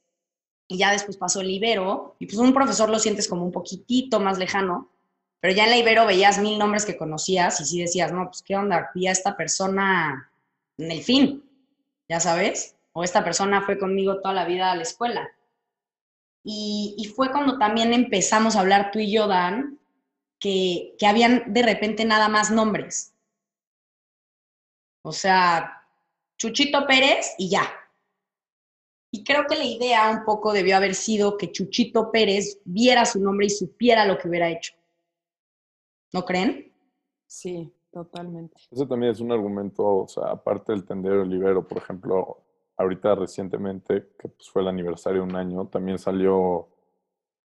y 0.67 0.77
ya 0.77 0.91
después 0.91 1.17
pasó 1.17 1.41
el 1.41 1.49
Ibero, 1.49 2.15
y 2.19 2.25
pues 2.25 2.37
un 2.37 2.53
profesor 2.53 2.89
lo 2.89 2.99
sientes 2.99 3.27
como 3.27 3.45
un 3.45 3.51
poquitito 3.51 4.19
más 4.19 4.37
lejano, 4.37 4.89
pero 5.39 5.53
ya 5.53 5.63
en 5.63 5.71
la 5.71 5.77
Ibero 5.77 6.05
veías 6.05 6.37
mil 6.39 6.59
nombres 6.59 6.85
que 6.85 6.97
conocías 6.97 7.59
y 7.61 7.65
sí 7.65 7.81
decías, 7.81 8.11
no, 8.11 8.25
pues 8.25 8.43
qué 8.43 8.55
onda, 8.55 8.91
vi 8.93 9.07
a 9.07 9.11
esta 9.11 9.35
persona 9.35 10.31
en 10.77 10.91
el 10.91 11.01
fin, 11.01 11.43
ya 12.09 12.19
sabes. 12.19 12.75
o 12.93 13.03
esta 13.03 13.23
persona 13.23 13.61
fue 13.65 13.79
conmigo 13.79 14.21
toda 14.21 14.33
la 14.33 14.45
vida 14.45 14.71
a 14.71 14.75
la 14.75 14.83
escuela. 14.83 15.27
Y, 16.43 16.95
y 16.97 17.05
fue 17.05 17.31
cuando 17.31 17.57
también 17.57 17.93
empezamos 17.93 18.55
a 18.55 18.59
hablar 18.59 18.91
tú 18.91 18.99
y 18.99 19.11
yo, 19.11 19.27
Dan, 19.27 19.79
que, 20.39 20.95
que 20.99 21.07
habían 21.07 21.53
de 21.53 21.63
repente 21.63 22.05
nada 22.05 22.27
más 22.29 22.51
nombres. 22.51 23.13
O 25.03 25.11
sea, 25.11 25.83
Chuchito 26.37 26.85
Pérez 26.85 27.33
y 27.37 27.49
ya. 27.49 27.63
Y 29.15 29.23
creo 29.23 29.45
que 29.47 29.55
la 29.55 29.63
idea 29.63 30.09
un 30.09 30.25
poco 30.25 30.51
debió 30.51 30.75
haber 30.75 30.95
sido 30.95 31.37
que 31.37 31.51
Chuchito 31.51 32.11
Pérez 32.11 32.59
viera 32.65 33.05
su 33.05 33.21
nombre 33.21 33.45
y 33.45 33.51
supiera 33.51 34.07
lo 34.07 34.17
que 34.17 34.27
hubiera 34.27 34.49
hecho. 34.49 34.73
¿No 36.11 36.25
creen? 36.25 36.73
Sí, 37.27 37.71
totalmente. 37.91 38.55
Eso 38.71 38.87
también 38.87 39.11
es 39.11 39.19
un 39.19 39.31
argumento, 39.31 39.85
o 39.85 40.07
sea, 40.07 40.31
aparte 40.31 40.71
del 40.71 40.83
tendero 40.83 41.23
libero, 41.23 41.67
por 41.67 41.77
ejemplo, 41.77 42.43
ahorita 42.75 43.13
recientemente, 43.13 44.13
que 44.17 44.29
pues 44.29 44.49
fue 44.49 44.63
el 44.63 44.69
aniversario 44.69 45.21
de 45.21 45.27
un 45.27 45.35
año, 45.35 45.67
también 45.67 45.99
salió 45.99 46.69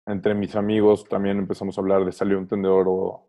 entre 0.07 0.33
mis 0.33 0.55
amigos, 0.55 1.05
también 1.05 1.37
empezamos 1.37 1.77
a 1.77 1.81
hablar 1.81 2.03
de 2.03 2.11
salió 2.11 2.39
un 2.39 2.47
tendedor 2.47 2.87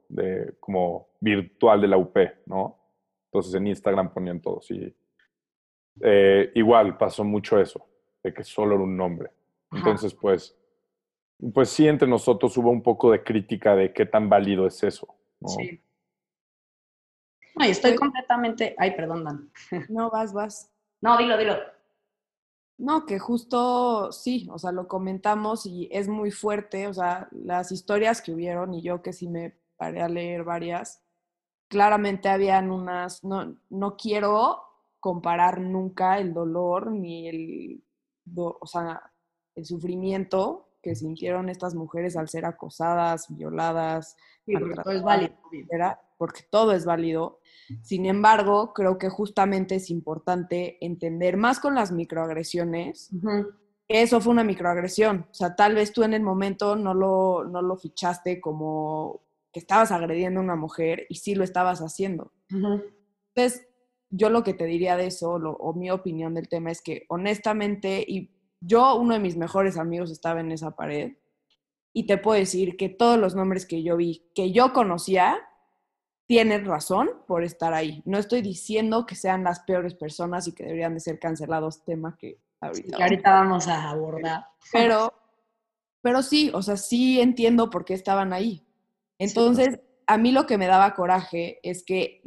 de 0.09 0.55
como 0.61 1.09
virtual 1.21 1.83
de 1.83 1.89
la 1.89 1.99
UP, 1.99 2.17
¿no? 2.47 2.79
Entonces 3.27 3.53
en 3.53 3.67
Instagram 3.67 4.15
ponían 4.15 4.41
todos 4.41 4.71
y 4.71 4.97
eh, 6.01 6.51
igual 6.55 6.97
pasó 6.97 7.23
mucho 7.23 7.61
eso, 7.61 7.90
de 8.23 8.35
que 8.35 8.45
solo 8.45 8.75
era 8.75 8.85
un 8.85 8.97
nombre. 8.97 9.31
Entonces, 9.73 10.15
pues, 10.15 10.57
pues 11.53 11.71
sí, 11.71 11.87
entre 11.87 12.09
nosotros 12.09 12.57
hubo 12.57 12.71
un 12.71 12.83
poco 12.83 13.13
de 13.13 13.23
crítica 13.23 13.75
de 13.75 13.93
qué 13.93 14.07
tan 14.07 14.29
válido 14.29 14.67
es 14.67 14.83
eso. 14.83 15.15
¿no? 15.41 15.49
Sí. 15.49 15.81
No, 17.55 17.67
y 17.67 17.71
estoy 17.71 17.95
completamente. 17.95 18.75
Ay, 18.79 18.93
perdón, 18.93 19.25
Dan. 19.25 19.51
No, 19.89 20.11
vas, 20.11 20.33
vas. 20.33 20.73
No, 21.01 21.17
dilo, 21.17 21.37
dilo. 21.37 21.57
No, 22.79 23.05
que 23.05 23.19
justo 23.19 24.11
sí, 24.11 24.49
o 24.51 24.59
sea, 24.59 24.73
lo 24.73 24.89
comentamos 24.89 25.67
y 25.67 25.89
es 25.93 26.09
muy 26.09 26.31
fuerte, 26.31 26.87
o 26.87 26.95
sea, 26.95 27.29
las 27.31 27.73
historias 27.73 28.23
que 28.23 28.33
hubieron 28.33 28.73
y 28.73 28.81
yo 28.81 29.03
que 29.03 29.13
sí 29.13 29.29
me 29.29 29.55
paré 29.77 30.01
a 30.01 30.09
leer 30.09 30.45
varias, 30.45 31.05
claramente 31.69 32.31
habían 32.31 32.71
unas, 32.71 33.23
no, 33.23 33.55
no 33.69 33.97
quiero 33.99 34.63
comparar 34.99 35.61
nunca 35.61 36.19
el 36.19 36.33
dolor 36.33 36.91
ni 36.91 37.29
el, 37.29 37.83
o 38.37 38.67
sea, 38.67 39.03
el 39.55 39.65
sufrimiento 39.65 40.71
que 40.83 40.95
sintieron 40.95 41.49
estas 41.49 41.75
mujeres 41.75 42.17
al 42.17 42.29
ser 42.29 42.45
acosadas, 42.45 43.27
violadas, 43.29 44.17
sí, 44.47 44.55
porque 44.55 44.75
todo 44.83 44.93
es 44.93 45.03
válido. 45.03 45.35
Porque 46.17 46.43
todo 46.51 46.73
es 46.73 46.85
válido. 46.85 47.41
Sin 47.83 48.07
embargo, 48.07 48.73
creo 48.75 48.99
que 48.99 49.09
justamente 49.09 49.77
es 49.77 49.91
importante 49.91 50.79
entender 50.85 51.37
más 51.37 51.61
con 51.61 51.75
las 51.75 51.93
microagresiones. 51.93 53.11
Uh 53.13 53.17
-huh. 53.17 53.57
Eso 53.89 54.21
fue 54.21 54.33
una 54.33 54.45
microagresión. 54.45 55.27
O 55.31 55.35
sea, 55.35 55.57
tal 55.57 55.75
vez 55.75 55.93
tú 55.93 56.03
en 56.03 56.15
el 56.15 56.23
momento 56.23 56.77
no 56.77 56.95
lo, 56.95 57.45
no 57.45 57.63
lo 57.63 57.77
fichaste 57.77 58.41
como 58.41 59.23
que 59.53 59.61
estabas 59.61 59.93
agrediendo 59.93 60.41
a 60.41 60.45
una 60.45 60.57
mujer 60.57 61.07
y 61.09 61.17
sí 61.17 61.35
lo 61.35 61.43
estabas 61.43 61.81
haciendo. 61.81 62.33
Uh 62.53 62.57
-huh. 62.57 62.85
Entonces, 63.35 63.67
yo 64.11 64.29
lo 64.29 64.43
que 64.43 64.55
te 64.55 64.67
diría 64.67 64.97
de 64.97 65.07
eso, 65.07 65.39
lo, 65.39 65.53
o 65.53 65.73
mi 65.73 65.91
opinión 65.91 66.35
del 66.35 66.49
tema 66.49 66.71
es 66.71 66.83
que 66.83 67.05
honestamente, 67.09 68.05
y 68.07 68.31
yo, 68.61 68.97
uno 68.97 69.15
de 69.15 69.21
mis 69.21 69.37
mejores 69.37 69.79
amigos 69.79 70.11
estaba 70.11 70.41
en 70.41 70.53
esa 70.53 70.73
pared, 70.73 71.13
y 71.93 72.07
te 72.07 72.19
puedo 72.19 72.39
decir 72.39 72.77
que 72.77 72.89
todos 72.89 73.19
los 73.19 73.35
nombres 73.35 73.67
que 73.67 73.83
yo 73.83 73.97
vi, 73.97 74.31
que 74.35 74.53
yo 74.53 74.73
conocía, 74.73 75.39
tienen 76.27 76.65
razón 76.65 77.11
por 77.27 77.43
estar 77.43 77.75
ahí. 77.75 78.03
No 78.05 78.19
estoy 78.19 78.43
diciendo 78.43 79.07
que 79.07 79.17
sean 79.17 79.43
las 79.43 79.61
peores 79.61 79.95
personas 79.95 80.47
y 80.47 80.55
que 80.55 80.63
deberían 80.63 80.95
de 80.95 81.01
ser 81.01 81.19
cancelados, 81.19 81.85
tema 81.85 82.17
que 82.21 82.39
ahorita, 82.61 82.97
que 82.97 83.03
ahorita 83.03 83.31
vamos 83.33 83.67
a 83.67 83.91
abordar. 83.91 84.45
Pero, 84.73 85.13
pero 86.01 86.23
sí, 86.23 86.53
o 86.55 86.63
sea, 86.63 86.77
sí 86.77 87.21
entiendo 87.21 87.71
por 87.71 87.85
qué 87.85 87.95
estaban 87.95 88.33
ahí. 88.33 88.65
Entonces, 89.19 89.71
sí. 89.75 89.81
a 90.07 90.19
mí 90.19 90.31
lo 90.31 90.47
que 90.47 90.57
me 90.57 90.69
daba 90.69 90.95
coraje 90.95 91.59
es 91.65 91.83
que 91.83 92.23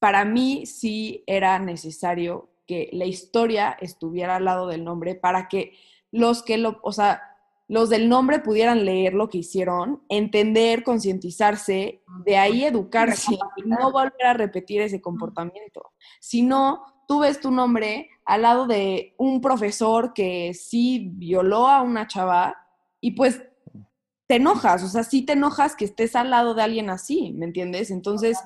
para 0.00 0.24
mí 0.24 0.66
sí 0.66 1.22
era 1.26 1.58
necesario 1.60 2.50
que 2.66 2.88
la 2.92 3.04
historia 3.04 3.76
estuviera 3.80 4.36
al 4.36 4.46
lado 4.46 4.66
del 4.66 4.82
nombre 4.82 5.14
para 5.14 5.46
que 5.46 5.74
los 6.10 6.42
que 6.42 6.58
lo, 6.58 6.80
o 6.82 6.90
sea, 6.90 7.22
los 7.68 7.88
del 7.88 8.08
nombre 8.08 8.40
pudieran 8.40 8.84
leer 8.84 9.14
lo 9.14 9.28
que 9.28 9.38
hicieron, 9.38 10.02
entender, 10.08 10.82
concientizarse, 10.82 12.02
de 12.24 12.36
ahí 12.36 12.64
educarse 12.64 13.38
y 13.56 13.62
no 13.62 13.92
volver 13.92 14.26
a 14.26 14.34
repetir 14.34 14.80
ese 14.80 15.00
comportamiento. 15.00 15.92
Si 16.18 16.42
no, 16.42 16.82
tú 17.06 17.20
ves 17.20 17.40
tu 17.40 17.52
nombre 17.52 18.08
al 18.24 18.42
lado 18.42 18.66
de 18.66 19.14
un 19.18 19.40
profesor 19.40 20.14
que 20.14 20.52
sí 20.54 21.12
violó 21.14 21.68
a 21.68 21.82
una 21.82 22.08
chava 22.08 22.56
y 23.00 23.12
pues 23.12 23.42
te 24.26 24.36
enojas, 24.36 24.82
o 24.82 24.88
sea, 24.88 25.04
sí 25.04 25.22
te 25.22 25.34
enojas 25.34 25.76
que 25.76 25.84
estés 25.84 26.16
al 26.16 26.30
lado 26.30 26.54
de 26.54 26.62
alguien 26.62 26.88
así, 26.88 27.32
¿me 27.32 27.46
entiendes? 27.46 27.90
Entonces, 27.90 28.38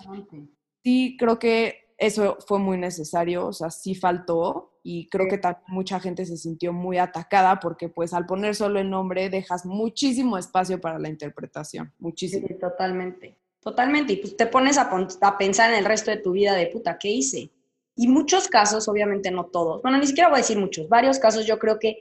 sí 0.85 1.17
creo 1.19 1.39
que 1.39 1.85
eso 1.97 2.37
fue 2.47 2.59
muy 2.59 2.77
necesario, 2.77 3.47
o 3.47 3.53
sea, 3.53 3.71
sí 3.71 3.95
faltó 3.95 4.79
y 4.83 5.09
creo 5.09 5.27
que 5.29 5.41
mucha 5.69 5.99
gente 5.99 6.27
se 6.27 6.37
sintió 6.37 6.73
muy 6.73 6.99
atacada 6.99 7.59
porque 7.59 7.89
pues 7.89 8.13
al 8.13 8.27
poner 8.27 8.55
solo 8.55 8.79
el 8.79 8.91
nombre 8.91 9.31
dejas 9.31 9.65
muchísimo 9.65 10.37
espacio 10.37 10.81
para 10.81 10.99
la 10.99 11.09
interpretación, 11.09 11.93
muchísimo. 11.99 12.47
Sí, 12.47 12.55
totalmente, 12.59 13.39
totalmente. 13.61 14.13
Y 14.13 14.17
pues 14.17 14.37
te 14.37 14.47
pones 14.47 14.77
a, 14.77 14.91
a, 15.21 15.39
pensar 15.39 15.73
en 15.73 15.79
el 15.79 15.85
resto 15.85 16.11
de 16.11 16.19
tu 16.19 16.33
vida 16.33 16.55
de 16.55 16.67
puta, 16.67 16.99
¿qué 16.99 17.09
hice? 17.09 17.51
Y 17.97 18.09
muchos 18.09 18.49
casos, 18.49 18.89
obviamente 18.89 19.31
no 19.31 19.47
todos, 19.47 19.81
bueno, 19.81 19.99
ni 19.99 20.07
siquiera 20.07 20.29
voy 20.29 20.39
a 20.39 20.43
decir 20.43 20.59
muchos, 20.59 20.89
varios 20.89 21.19
casos 21.19 21.47
yo 21.47 21.59
creo 21.59 21.79
que 21.79 21.97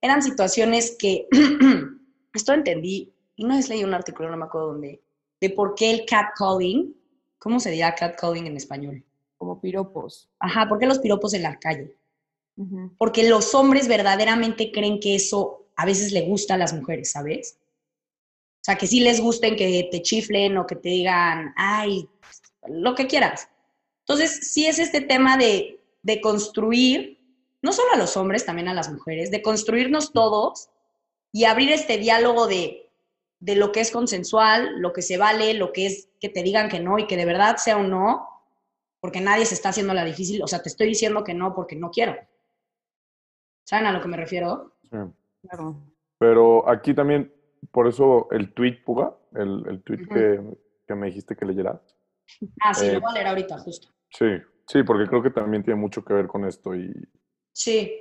eran 0.00 0.22
situaciones 0.22 0.94
que, 0.96 1.26
esto 2.34 2.52
entendí, 2.52 3.12
y 3.34 3.44
una 3.44 3.56
vez 3.56 3.68
leí 3.68 3.82
un 3.82 3.94
artículo, 3.94 4.30
no 4.30 4.36
me 4.36 4.44
acuerdo 4.44 4.68
dónde, 4.68 5.02
de 5.40 5.50
por 5.50 5.74
qué 5.74 5.90
el 5.90 6.04
catcalling, 6.04 6.94
¿cómo 7.38 7.60
se 7.60 7.70
diría 7.70 7.94
catcalling 7.94 8.46
en 8.46 8.56
español? 8.56 9.04
Como 9.36 9.60
piropos. 9.60 10.28
Ajá, 10.38 10.68
¿por 10.68 10.78
qué 10.78 10.86
los 10.86 10.98
piropos 10.98 11.34
en 11.34 11.42
la 11.42 11.58
calle? 11.58 11.96
Uh 12.56 12.64
-huh. 12.64 12.96
Porque 12.98 13.28
los 13.28 13.54
hombres 13.54 13.88
verdaderamente 13.88 14.72
creen 14.72 15.00
que 15.00 15.14
eso 15.14 15.66
a 15.76 15.86
veces 15.86 16.12
le 16.12 16.22
gusta 16.22 16.54
a 16.54 16.58
las 16.58 16.72
mujeres, 16.72 17.12
¿sabes? 17.12 17.58
O 18.60 18.64
sea, 18.64 18.76
que 18.76 18.86
sí 18.86 19.00
les 19.00 19.20
gusten 19.20 19.56
que 19.56 19.88
te 19.90 20.02
chiflen 20.02 20.56
o 20.58 20.66
que 20.66 20.74
te 20.74 20.88
digan, 20.88 21.54
ay, 21.56 22.08
lo 22.66 22.94
que 22.94 23.06
quieras. 23.06 23.48
Entonces, 24.00 24.50
sí 24.52 24.66
es 24.66 24.78
este 24.78 25.00
tema 25.00 25.36
de, 25.36 25.80
de 26.02 26.20
construir, 26.20 27.20
no 27.62 27.72
solo 27.72 27.92
a 27.92 27.96
los 27.96 28.16
hombres, 28.16 28.44
también 28.44 28.68
a 28.68 28.74
las 28.74 28.90
mujeres, 28.90 29.30
de 29.30 29.42
construirnos 29.42 30.12
todos 30.12 30.68
y 31.32 31.44
abrir 31.44 31.70
este 31.70 31.98
diálogo 31.98 32.46
de, 32.48 32.87
de 33.40 33.56
lo 33.56 33.72
que 33.72 33.80
es 33.80 33.90
consensual, 33.90 34.80
lo 34.80 34.92
que 34.92 35.02
se 35.02 35.16
vale, 35.16 35.54
lo 35.54 35.72
que 35.72 35.86
es 35.86 36.08
que 36.20 36.28
te 36.28 36.42
digan 36.42 36.68
que 36.68 36.80
no 36.80 36.98
y 36.98 37.06
que 37.06 37.16
de 37.16 37.24
verdad 37.24 37.56
sea 37.56 37.76
un 37.76 37.90
no, 37.90 38.26
porque 39.00 39.20
nadie 39.20 39.46
se 39.46 39.54
está 39.54 39.68
haciendo 39.68 39.94
la 39.94 40.04
difícil, 40.04 40.42
o 40.42 40.46
sea, 40.46 40.60
te 40.60 40.68
estoy 40.68 40.88
diciendo 40.88 41.22
que 41.22 41.34
no 41.34 41.54
porque 41.54 41.76
no 41.76 41.90
quiero. 41.90 42.16
¿Saben 43.64 43.86
a 43.86 43.92
lo 43.92 44.00
que 44.00 44.08
me 44.08 44.16
refiero? 44.16 44.72
Sí. 44.82 44.96
Claro. 45.42 45.76
Pero 46.18 46.68
aquí 46.68 46.94
también, 46.94 47.32
por 47.70 47.86
eso 47.86 48.28
el 48.32 48.52
tweet, 48.54 48.82
Puga, 48.84 49.14
el, 49.34 49.64
el 49.68 49.82
tweet 49.82 50.00
uh 50.00 50.06
-huh. 50.06 50.14
que, 50.14 50.58
que, 50.86 50.94
me 50.94 51.06
dijiste 51.06 51.36
que 51.36 51.44
leyeras. 51.44 51.80
Ah, 52.60 52.74
sí, 52.74 52.86
eh, 52.86 52.94
lo 52.94 53.00
voy 53.00 53.10
a 53.10 53.14
leer 53.14 53.26
ahorita, 53.28 53.58
justo. 53.58 53.88
Sí, 54.10 54.26
sí, 54.66 54.82
porque 54.82 55.06
creo 55.06 55.22
que 55.22 55.30
también 55.30 55.62
tiene 55.62 55.78
mucho 55.80 56.04
que 56.04 56.14
ver 56.14 56.26
con 56.26 56.44
esto 56.44 56.74
y... 56.74 56.92
Sí. 57.52 57.92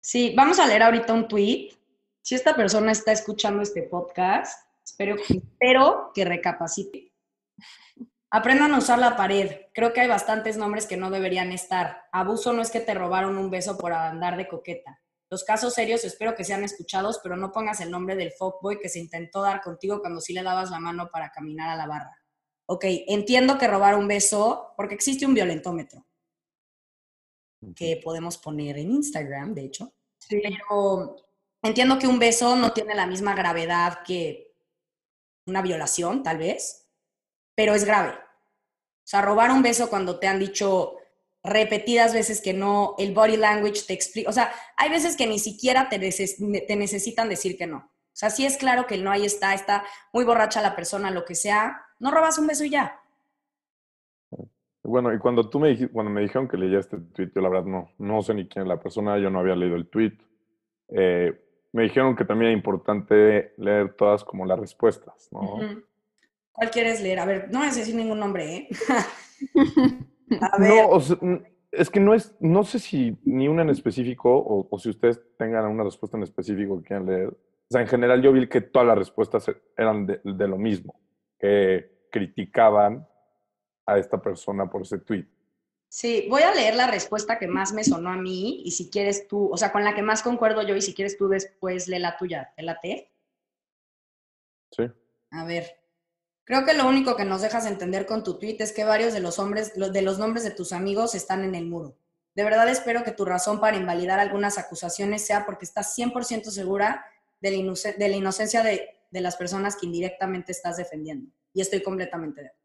Sí, 0.00 0.34
vamos 0.36 0.58
a 0.58 0.66
leer 0.66 0.82
ahorita 0.82 1.12
un 1.14 1.26
tweet. 1.26 1.70
Si 2.24 2.34
esta 2.34 2.56
persona 2.56 2.90
está 2.90 3.12
escuchando 3.12 3.62
este 3.62 3.82
podcast, 3.82 4.66
espero, 4.82 5.16
espero 5.28 6.10
que 6.14 6.24
recapacite. 6.24 7.12
Aprendan 8.30 8.72
a 8.72 8.78
usar 8.78 8.98
la 8.98 9.14
pared. 9.14 9.66
Creo 9.74 9.92
que 9.92 10.00
hay 10.00 10.08
bastantes 10.08 10.56
nombres 10.56 10.86
que 10.86 10.96
no 10.96 11.10
deberían 11.10 11.52
estar. 11.52 12.04
Abuso 12.12 12.54
no 12.54 12.62
es 12.62 12.70
que 12.70 12.80
te 12.80 12.94
robaron 12.94 13.36
un 13.36 13.50
beso 13.50 13.76
por 13.76 13.92
andar 13.92 14.38
de 14.38 14.48
coqueta. 14.48 15.02
Los 15.28 15.44
casos 15.44 15.74
serios 15.74 16.02
espero 16.02 16.34
que 16.34 16.44
sean 16.44 16.64
escuchados, 16.64 17.20
pero 17.22 17.36
no 17.36 17.52
pongas 17.52 17.82
el 17.82 17.90
nombre 17.90 18.16
del 18.16 18.32
fuckboy 18.32 18.78
que 18.80 18.88
se 18.88 19.00
intentó 19.00 19.42
dar 19.42 19.60
contigo 19.60 20.00
cuando 20.00 20.22
sí 20.22 20.32
le 20.32 20.42
dabas 20.42 20.70
la 20.70 20.80
mano 20.80 21.10
para 21.12 21.30
caminar 21.30 21.68
a 21.68 21.76
la 21.76 21.86
barra. 21.86 22.18
Ok, 22.64 22.86
entiendo 23.06 23.58
que 23.58 23.68
robar 23.68 23.96
un 23.96 24.08
beso, 24.08 24.72
porque 24.78 24.94
existe 24.94 25.26
un 25.26 25.34
violentómetro 25.34 26.06
que 27.76 28.00
podemos 28.02 28.38
poner 28.38 28.78
en 28.78 28.92
Instagram, 28.92 29.52
de 29.52 29.64
hecho. 29.66 29.92
Sí. 30.16 30.40
Pero 30.42 31.16
entiendo 31.64 31.98
que 31.98 32.06
un 32.06 32.18
beso 32.18 32.54
no 32.56 32.72
tiene 32.72 32.94
la 32.94 33.06
misma 33.06 33.34
gravedad 33.34 34.00
que 34.06 34.54
una 35.46 35.62
violación, 35.62 36.22
tal 36.22 36.38
vez, 36.38 36.86
pero 37.54 37.74
es 37.74 37.84
grave. 37.84 38.10
O 38.10 39.06
sea, 39.06 39.22
robar 39.22 39.50
un 39.50 39.62
beso 39.62 39.90
cuando 39.90 40.18
te 40.18 40.26
han 40.26 40.38
dicho 40.38 40.96
repetidas 41.42 42.14
veces 42.14 42.40
que 42.40 42.54
no, 42.54 42.94
el 42.98 43.12
body 43.12 43.36
language 43.36 43.82
te 43.86 43.92
explica, 43.92 44.30
o 44.30 44.32
sea, 44.32 44.50
hay 44.78 44.88
veces 44.88 45.14
que 45.14 45.26
ni 45.26 45.38
siquiera 45.38 45.90
te, 45.90 45.98
neces 45.98 46.38
te, 46.38 46.76
necesitan 46.76 47.28
decir 47.28 47.58
que 47.58 47.66
no. 47.66 47.76
O 47.76 48.16
sea, 48.16 48.30
sí 48.30 48.46
es 48.46 48.56
claro 48.56 48.86
que 48.86 48.94
el 48.94 49.04
no 49.04 49.10
ahí 49.10 49.26
está, 49.26 49.52
está 49.52 49.84
muy 50.12 50.24
borracha 50.24 50.62
la 50.62 50.74
persona, 50.74 51.10
lo 51.10 51.24
que 51.24 51.34
sea, 51.34 51.84
no 51.98 52.10
robas 52.10 52.38
un 52.38 52.46
beso 52.46 52.64
y 52.64 52.70
ya. 52.70 52.98
Bueno, 54.82 55.12
y 55.12 55.18
cuando 55.18 55.48
tú 55.48 55.58
me 55.58 55.68
dijiste, 55.68 55.92
cuando 55.92 56.10
me 56.10 56.20
dijeron 56.22 56.48
que 56.48 56.56
leía 56.56 56.78
este 56.78 56.98
tweet, 56.98 57.30
yo 57.34 57.40
la 57.40 57.48
verdad 57.48 57.66
no, 57.66 57.90
no 57.98 58.22
sé 58.22 58.34
ni 58.34 58.48
quién 58.48 58.62
es 58.62 58.68
la 58.68 58.80
persona, 58.80 59.18
yo 59.18 59.30
no 59.30 59.40
había 59.40 59.56
leído 59.56 59.76
el 59.76 59.88
tweet. 59.88 60.16
Eh, 60.88 61.43
me 61.74 61.82
dijeron 61.82 62.14
que 62.14 62.24
también 62.24 62.52
era 62.52 62.56
importante 62.56 63.52
leer 63.56 63.94
todas 63.94 64.22
como 64.22 64.46
las 64.46 64.60
respuestas, 64.60 65.28
¿no? 65.32 65.58
¿Cuál 66.52 66.70
quieres 66.70 67.02
leer? 67.02 67.18
A 67.18 67.24
ver, 67.24 67.48
no 67.50 67.58
voy 67.58 67.66
a 67.66 67.72
decir 67.72 67.96
ningún 67.96 68.20
nombre, 68.20 68.54
¿eh? 68.54 68.68
a 70.40 70.56
ver. 70.56 70.70
No, 70.70 71.42
es 71.72 71.90
que 71.90 71.98
no 71.98 72.14
es, 72.14 72.36
no 72.38 72.62
sé 72.62 72.78
si 72.78 73.18
ni 73.24 73.48
una 73.48 73.62
en 73.62 73.70
específico 73.70 74.30
o, 74.70 74.78
si 74.78 74.90
ustedes 74.90 75.20
tengan 75.36 75.66
una 75.66 75.82
respuesta 75.82 76.16
en 76.16 76.22
específico 76.22 76.78
que 76.78 76.86
quieran 76.86 77.06
leer. 77.06 77.30
O 77.30 77.68
sea, 77.68 77.80
en 77.80 77.88
general 77.88 78.22
yo 78.22 78.32
vi 78.32 78.48
que 78.48 78.60
todas 78.60 78.86
las 78.86 78.98
respuestas 78.98 79.50
eran 79.76 80.06
de, 80.06 80.20
de 80.22 80.46
lo 80.46 80.56
mismo, 80.56 81.00
que 81.40 82.06
criticaban 82.08 83.04
a 83.84 83.98
esta 83.98 84.22
persona 84.22 84.70
por 84.70 84.82
ese 84.82 84.98
tweet. 84.98 85.26
Sí, 85.94 86.26
voy 86.28 86.42
a 86.42 86.52
leer 86.52 86.74
la 86.74 86.88
respuesta 86.88 87.38
que 87.38 87.46
más 87.46 87.72
me 87.72 87.84
sonó 87.84 88.10
a 88.10 88.16
mí 88.16 88.62
y 88.64 88.72
si 88.72 88.90
quieres 88.90 89.28
tú, 89.28 89.48
o 89.52 89.56
sea, 89.56 89.70
con 89.70 89.84
la 89.84 89.94
que 89.94 90.02
más 90.02 90.22
concuerdo 90.22 90.60
yo 90.62 90.74
y 90.74 90.82
si 90.82 90.92
quieres 90.92 91.16
tú 91.16 91.28
después 91.28 91.86
lee 91.86 92.00
la 92.00 92.16
tuya, 92.16 92.52
¿te 92.56 92.64
late? 92.64 93.12
Sí. 94.72 94.90
A 95.30 95.44
ver, 95.44 95.78
creo 96.42 96.64
que 96.64 96.74
lo 96.74 96.88
único 96.88 97.14
que 97.14 97.24
nos 97.24 97.42
dejas 97.42 97.64
entender 97.66 98.06
con 98.06 98.24
tu 98.24 98.40
tweet 98.40 98.56
es 98.58 98.72
que 98.72 98.82
varios 98.82 99.12
de 99.12 99.20
los 99.20 99.38
hombres, 99.38 99.72
de 99.76 100.02
los 100.02 100.18
nombres 100.18 100.42
de 100.42 100.50
tus 100.50 100.72
amigos 100.72 101.14
están 101.14 101.44
en 101.44 101.54
el 101.54 101.66
muro. 101.66 101.96
De 102.34 102.42
verdad 102.42 102.68
espero 102.68 103.04
que 103.04 103.12
tu 103.12 103.24
razón 103.24 103.60
para 103.60 103.76
invalidar 103.76 104.18
algunas 104.18 104.58
acusaciones 104.58 105.24
sea 105.24 105.46
porque 105.46 105.64
estás 105.64 105.96
100% 105.96 106.46
segura 106.50 107.06
de 107.40 107.52
la, 107.52 107.72
de 107.96 108.08
la 108.08 108.16
inocencia 108.16 108.64
de, 108.64 108.88
de 109.12 109.20
las 109.20 109.36
personas 109.36 109.76
que 109.76 109.86
indirectamente 109.86 110.50
estás 110.50 110.76
defendiendo. 110.76 111.30
Y 111.52 111.60
estoy 111.60 111.84
completamente 111.84 112.40
de 112.40 112.48
acuerdo 112.48 112.63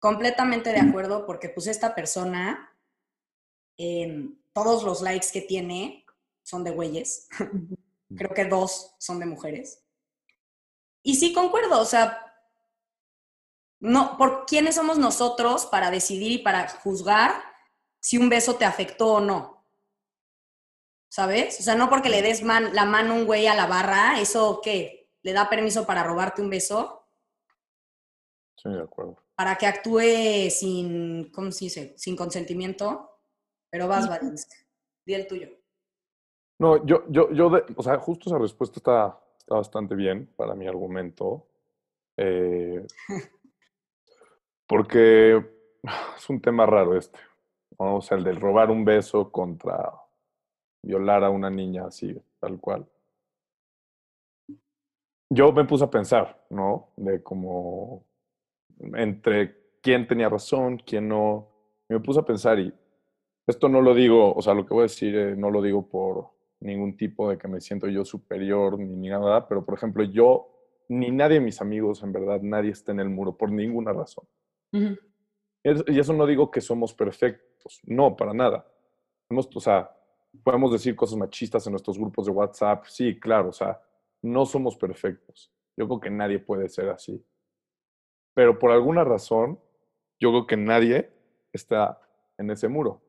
completamente 0.00 0.72
de 0.72 0.80
acuerdo 0.80 1.26
porque 1.26 1.50
pues 1.50 1.66
esta 1.66 1.94
persona, 1.94 2.74
em, 3.76 4.36
todos 4.52 4.82
los 4.82 5.02
likes 5.02 5.28
que 5.32 5.42
tiene 5.42 6.04
son 6.42 6.64
de 6.64 6.70
güeyes. 6.70 7.28
Creo 8.16 8.34
que 8.34 8.46
dos 8.46 8.96
son 8.98 9.20
de 9.20 9.26
mujeres. 9.26 9.84
Y 11.02 11.16
sí 11.16 11.32
concuerdo, 11.32 11.80
o 11.80 11.84
sea, 11.84 12.26
no, 13.78 14.16
¿por 14.18 14.46
quiénes 14.46 14.74
somos 14.74 14.98
nosotros 14.98 15.66
para 15.66 15.90
decidir 15.90 16.32
y 16.32 16.38
para 16.38 16.68
juzgar 16.68 17.32
si 18.00 18.18
un 18.18 18.28
beso 18.28 18.56
te 18.56 18.64
afectó 18.64 19.14
o 19.14 19.20
no? 19.20 19.66
¿Sabes? 21.08 21.60
O 21.60 21.62
sea, 21.62 21.74
no 21.74 21.88
porque 21.88 22.08
le 22.08 22.22
des 22.22 22.42
la 22.42 22.84
mano 22.84 23.12
a 23.12 23.16
un 23.16 23.26
güey 23.26 23.46
a 23.46 23.54
la 23.54 23.66
barra, 23.66 24.20
¿eso 24.20 24.60
qué? 24.62 25.10
¿Le 25.22 25.32
da 25.32 25.48
permiso 25.48 25.86
para 25.86 26.04
robarte 26.04 26.42
un 26.42 26.50
beso? 26.50 27.08
Sí, 28.56 28.68
de 28.68 28.82
acuerdo 28.82 29.16
para 29.40 29.56
que 29.56 29.64
actúe 29.64 30.50
sin, 30.50 31.30
¿cómo 31.32 31.50
se 31.50 31.64
dice? 31.64 31.94
Sin 31.96 32.14
consentimiento. 32.14 33.08
Pero 33.70 33.88
vas, 33.88 34.06
Valenska. 34.06 34.54
Di 35.06 35.14
el 35.14 35.26
tuyo. 35.26 35.48
No, 36.58 36.84
yo, 36.84 37.04
yo, 37.08 37.32
yo, 37.32 37.50
o 37.74 37.82
sea, 37.82 37.98
justo 37.98 38.28
esa 38.28 38.38
respuesta 38.38 38.78
está, 38.78 39.18
está 39.38 39.54
bastante 39.54 39.94
bien 39.94 40.30
para 40.36 40.54
mi 40.54 40.68
argumento. 40.68 41.46
Eh, 42.18 42.86
porque 44.68 45.36
es 46.18 46.28
un 46.28 46.42
tema 46.42 46.66
raro 46.66 46.98
este. 46.98 47.18
O 47.78 48.02
sea, 48.02 48.18
el 48.18 48.24
del 48.24 48.38
robar 48.38 48.70
un 48.70 48.84
beso 48.84 49.32
contra 49.32 49.90
violar 50.82 51.24
a 51.24 51.30
una 51.30 51.48
niña 51.48 51.86
así, 51.86 52.14
tal 52.40 52.60
cual. 52.60 52.86
Yo 55.30 55.50
me 55.50 55.64
puse 55.64 55.84
a 55.84 55.90
pensar, 55.90 56.44
¿no? 56.50 56.90
De 56.96 57.22
cómo 57.22 58.04
entre 58.94 59.56
quién 59.82 60.06
tenía 60.06 60.28
razón, 60.28 60.78
quién 60.84 61.08
no. 61.08 61.48
me 61.88 62.00
puse 62.00 62.20
a 62.20 62.24
pensar 62.24 62.58
y 62.58 62.72
esto 63.46 63.68
no 63.68 63.80
lo 63.80 63.94
digo, 63.94 64.32
o 64.32 64.42
sea, 64.42 64.54
lo 64.54 64.64
que 64.64 64.74
voy 64.74 64.82
a 64.82 64.82
decir 64.84 65.16
eh, 65.16 65.36
no 65.36 65.50
lo 65.50 65.60
digo 65.60 65.88
por 65.88 66.30
ningún 66.60 66.96
tipo 66.96 67.28
de 67.28 67.38
que 67.38 67.48
me 67.48 67.60
siento 67.60 67.88
yo 67.88 68.04
superior 68.04 68.78
ni, 68.78 69.08
nada, 69.08 69.48
pero 69.48 69.64
por 69.64 69.74
ejemplo, 69.74 70.04
yo 70.04 70.48
ni 70.88 71.10
nadie 71.10 71.34
de 71.34 71.44
mis 71.44 71.60
amigos, 71.60 72.02
en 72.02 72.12
verdad, 72.12 72.40
nadie 72.42 72.70
está 72.70 72.92
en 72.92 73.00
el 73.00 73.08
muro 73.08 73.36
por 73.36 73.50
ninguna 73.50 73.92
razón. 73.92 74.24
Y 74.72 75.98
eso 75.98 76.12
no 76.12 76.26
digo 76.26 76.50
que 76.50 76.60
somos 76.60 76.94
perfectos, 76.94 77.80
no, 77.84 78.16
para 78.16 78.34
nada. 78.34 78.66
o 79.30 79.60
sea, 79.60 79.90
podemos 80.42 80.72
decir 80.72 80.94
cosas 80.94 81.18
machistas 81.18 81.66
en 81.66 81.72
nuestros 81.72 81.98
grupos 81.98 82.26
de 82.26 82.32
WhatsApp, 82.32 82.84
sí, 82.86 83.18
claro, 83.18 83.48
o 83.48 83.52
sea, 83.52 83.80
no 84.22 84.46
somos 84.46 84.76
perfectos. 84.76 85.52
Yo 85.76 85.86
creo 85.86 86.00
que 86.00 86.10
nadie 86.10 86.38
puede 86.38 86.68
ser 86.68 86.90
así 86.90 87.24
pero 88.40 88.58
por 88.58 88.70
alguna 88.70 89.04
razón, 89.04 89.60
yo 90.18 90.30
creo 90.30 90.46
que 90.46 90.56
nadie 90.56 91.12
está 91.52 92.00
en 92.38 92.50
ese 92.50 92.68
muro. 92.68 93.02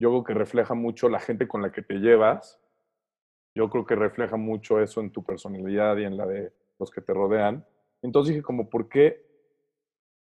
Yo 0.00 0.10
creo 0.10 0.24
que 0.24 0.34
refleja 0.34 0.74
mucho 0.74 1.08
la 1.08 1.20
gente 1.20 1.46
con 1.46 1.62
la 1.62 1.70
que 1.70 1.80
te 1.80 2.00
llevas. 2.00 2.60
Yo 3.54 3.70
creo 3.70 3.86
que 3.86 3.94
refleja 3.94 4.34
mucho 4.34 4.80
eso 4.80 5.00
en 5.00 5.12
tu 5.12 5.22
personalidad 5.22 5.96
y 5.98 6.06
en 6.06 6.16
la 6.16 6.26
de 6.26 6.52
los 6.80 6.90
que 6.90 7.00
te 7.00 7.14
rodean. 7.14 7.64
Entonces 8.02 8.34
dije 8.34 8.42
como, 8.42 8.68
¿por 8.68 8.88
qué? 8.88 9.24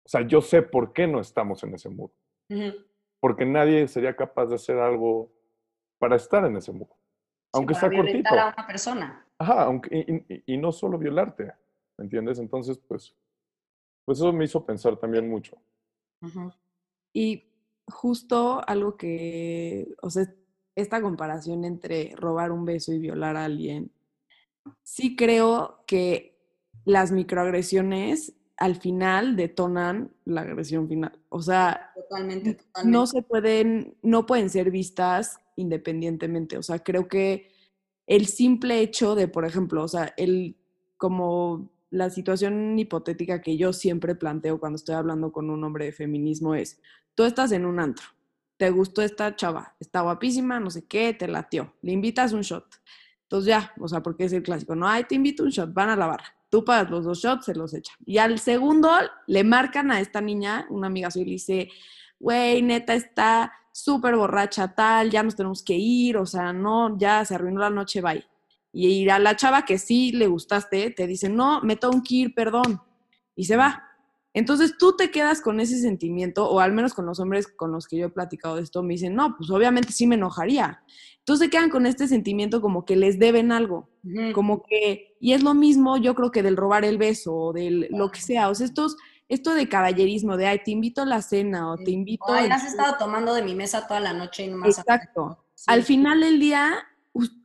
O 0.05 0.09
sea, 0.09 0.19
yo 0.27 0.41
sé 0.41 0.63
por 0.63 0.91
qué 0.91 1.07
no 1.07 1.21
estamos 1.21 1.63
en 1.63 1.75
ese 1.75 1.87
muro. 1.87 2.13
Porque 3.21 3.45
nadie 3.45 3.87
sería 3.87 4.17
capaz 4.17 4.47
de 4.47 4.55
hacer 4.55 4.79
algo 4.79 5.31
para 5.97 6.17
estar 6.17 6.43
en 6.43 6.57
ese 6.57 6.73
muro. 6.73 6.93
Aunque 7.53 7.73
sea 7.73 7.89
cortito. 7.89 8.37
a 8.37 8.53
una 8.53 8.67
persona. 8.67 9.25
Ajá, 9.37 9.63
aunque, 9.63 10.25
y, 10.27 10.55
y 10.55 10.57
no 10.57 10.73
solo 10.73 10.97
violarte, 10.97 11.53
¿me 11.97 12.03
entiendes? 12.03 12.37
Entonces, 12.37 12.77
pues, 12.85 13.15
pues 14.09 14.17
eso 14.17 14.33
me 14.33 14.45
hizo 14.45 14.65
pensar 14.65 14.97
también 14.97 15.29
mucho. 15.29 15.55
Y 17.13 17.43
justo 17.85 18.59
algo 18.67 18.97
que, 18.97 19.93
o 20.01 20.09
sea, 20.09 20.33
esta 20.73 20.99
comparación 20.99 21.63
entre 21.63 22.15
robar 22.15 22.51
un 22.51 22.65
beso 22.65 22.91
y 22.91 22.97
violar 22.97 23.37
a 23.37 23.45
alguien, 23.45 23.91
sí 24.81 25.15
creo 25.15 25.83
que 25.85 26.41
las 26.85 27.11
microagresiones 27.11 28.33
al 28.57 28.77
final 28.77 29.35
detonan 29.35 30.11
la 30.25 30.41
agresión 30.41 30.89
final. 30.89 31.11
O 31.29 31.43
sea, 31.43 31.91
totalmente, 31.93 32.57
no 32.83 33.05
se 33.05 33.21
pueden, 33.21 33.95
no 34.01 34.25
pueden 34.25 34.49
ser 34.49 34.71
vistas 34.71 35.39
independientemente. 35.55 36.57
O 36.57 36.63
sea, 36.63 36.79
creo 36.79 37.07
que 37.07 37.51
el 38.07 38.25
simple 38.25 38.79
hecho 38.79 39.13
de, 39.13 39.27
por 39.27 39.45
ejemplo, 39.45 39.83
o 39.83 39.87
sea, 39.87 40.15
el 40.17 40.57
como 40.97 41.69
la 41.91 42.09
situación 42.09 42.77
hipotética 42.77 43.41
que 43.41 43.57
yo 43.57 43.73
siempre 43.73 44.15
planteo 44.15 44.59
cuando 44.59 44.75
estoy 44.75 44.95
hablando 44.95 45.31
con 45.31 45.49
un 45.49 45.63
hombre 45.63 45.85
de 45.85 45.91
feminismo 45.91 46.55
es, 46.55 46.79
tú 47.15 47.23
estás 47.23 47.51
en 47.51 47.65
un 47.65 47.79
antro, 47.79 48.05
te 48.57 48.69
gustó 48.69 49.01
esta 49.01 49.35
chava, 49.35 49.75
está 49.79 50.01
guapísima, 50.01 50.59
no 50.59 50.69
sé 50.69 50.85
qué, 50.85 51.13
te 51.13 51.27
latió, 51.27 51.73
le 51.81 51.91
invitas 51.91 52.33
un 52.33 52.41
shot. 52.41 52.65
Entonces 53.23 53.47
ya, 53.47 53.73
o 53.79 53.87
sea, 53.87 54.01
porque 54.01 54.25
es 54.25 54.33
el 54.33 54.43
clásico, 54.43 54.75
no, 54.75 54.87
ay, 54.87 55.03
te 55.03 55.15
invito 55.15 55.43
un 55.43 55.49
shot, 55.49 55.73
van 55.73 55.89
a 55.89 55.95
la 55.95 56.07
barra, 56.07 56.35
tú 56.49 56.65
pagas 56.65 56.89
los 56.89 57.05
dos 57.05 57.19
shots, 57.19 57.45
se 57.45 57.55
los 57.55 57.73
echan. 57.73 57.95
Y 58.05 58.17
al 58.17 58.39
segundo 58.39 58.91
le 59.27 59.43
marcan 59.43 59.91
a 59.91 59.99
esta 59.99 60.21
niña, 60.21 60.65
una 60.69 60.87
amiga 60.87 61.11
suya, 61.11 61.23
y 61.23 61.25
le 61.25 61.31
dice, 61.33 61.69
güey, 62.19 62.61
neta, 62.61 62.93
está 62.93 63.53
súper 63.71 64.15
borracha 64.15 64.73
tal, 64.75 65.09
ya 65.09 65.23
nos 65.23 65.35
tenemos 65.35 65.63
que 65.63 65.75
ir, 65.75 66.17
o 66.17 66.25
sea, 66.25 66.53
no, 66.53 66.97
ya 66.97 67.23
se 67.25 67.35
arruinó 67.35 67.61
la 67.61 67.69
noche, 67.69 68.01
bye. 68.01 68.25
Y 68.71 69.07
a 69.09 69.19
la 69.19 69.35
chava 69.35 69.65
que 69.65 69.77
sí 69.77 70.11
le 70.11 70.27
gustaste, 70.27 70.91
te 70.91 71.07
dice, 71.07 71.29
no, 71.29 71.61
me 71.61 71.75
tengo 71.75 72.01
que 72.03 72.15
ir, 72.15 72.35
perdón. 72.35 72.81
Y 73.35 73.45
se 73.45 73.57
va. 73.57 73.83
Entonces 74.33 74.77
tú 74.77 74.95
te 74.95 75.09
quedas 75.09 75.41
con 75.41 75.59
ese 75.59 75.79
sentimiento, 75.79 76.47
o 76.47 76.59
al 76.59 76.71
menos 76.71 76.93
con 76.93 77.05
los 77.05 77.19
hombres 77.19 77.47
con 77.47 77.71
los 77.71 77.87
que 77.87 77.97
yo 77.97 78.07
he 78.07 78.09
platicado 78.09 78.57
de 78.57 78.61
esto, 78.61 78.83
me 78.83 78.93
dicen, 78.93 79.15
no, 79.15 79.35
pues 79.35 79.49
obviamente 79.49 79.91
sí 79.91 80.05
me 80.05 80.15
enojaría. 80.15 80.83
Entonces 81.19 81.45
se 81.45 81.49
quedan 81.49 81.69
con 81.69 81.85
este 81.85 82.07
sentimiento 82.07 82.61
como 82.61 82.85
que 82.85 82.95
les 82.95 83.19
deben 83.19 83.51
algo, 83.51 83.89
como 84.33 84.63
que, 84.63 85.15
y 85.19 85.33
es 85.33 85.43
lo 85.43 85.53
mismo 85.53 85.97
yo 85.97 86.15
creo 86.15 86.31
que 86.31 86.43
del 86.43 86.57
robar 86.57 86.85
el 86.85 86.97
beso, 86.97 87.35
o 87.35 87.53
del 87.53 87.87
lo 87.91 88.11
que 88.11 88.21
sea, 88.21 88.49
o 88.49 88.55
sea, 88.55 88.65
estos, 88.65 88.97
esto 89.27 89.53
de 89.53 89.67
caballerismo, 89.67 90.37
de, 90.37 90.47
ay, 90.47 90.61
te 90.63 90.71
invito 90.71 91.01
a 91.01 91.05
la 91.05 91.21
cena, 91.21 91.71
o 91.71 91.77
te 91.77 91.91
invito... 91.91 92.25
Ay, 92.29 92.49
has 92.49 92.65
estado 92.65 92.97
tomando 92.97 93.33
de 93.33 93.43
mi 93.43 93.55
mesa 93.55 93.87
toda 93.87 93.99
la 93.99 94.13
noche 94.13 94.45
y 94.45 94.47
no 94.47 94.57
más... 94.57 94.77
Exacto. 94.77 95.45
Al 95.67 95.83
final 95.83 96.21
del 96.21 96.39
día, 96.39 96.73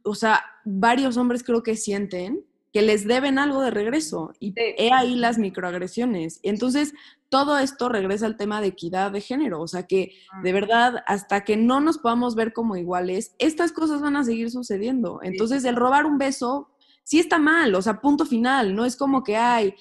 o 0.03 0.15
sea, 0.15 0.45
varios 0.65 1.17
hombres 1.17 1.43
creo 1.43 1.63
que 1.63 1.77
sienten 1.77 2.45
que 2.75 2.83
les 2.83 3.07
deben 3.07 3.39
algo 3.39 3.63
de 3.63 3.71
regreso 3.71 4.33
y 4.41 4.53
he 4.57 4.93
ahí 4.93 5.15
las 5.15 5.39
microagresiones. 5.39 6.41
Entonces, 6.43 6.93
todo 7.29 7.57
esto 7.59 7.89
regresa 7.89 8.27
al 8.27 8.37
tema 8.37 8.61
de 8.61 8.67
equidad 8.67 9.13
de 9.13 9.21
género, 9.21 9.61
o 9.61 9.69
sea 9.69 9.85
que 9.85 10.13
de 10.43 10.53
verdad, 10.53 11.05
hasta 11.07 11.45
que 11.45 11.57
no 11.57 11.81
nos 11.81 11.99
podamos 11.99 12.35
ver 12.35 12.53
como 12.53 12.77
iguales, 12.77 13.37
estas 13.39 13.71
cosas 13.71 14.01
van 14.01 14.17
a 14.17 14.25
seguir 14.25 14.51
sucediendo. 14.51 15.21
Entonces, 15.23 15.65
el 15.65 15.77
robar 15.77 16.05
un 16.05 16.19
beso 16.19 16.69
sí 17.05 17.21
está 17.21 17.39
mal, 17.39 17.73
o 17.77 17.81
sea, 17.81 18.01
punto 18.01 18.27
final, 18.27 18.75
no 18.75 18.85
es 18.85 18.97
como 18.97 19.23
que 19.23 19.37
hay, 19.37 19.77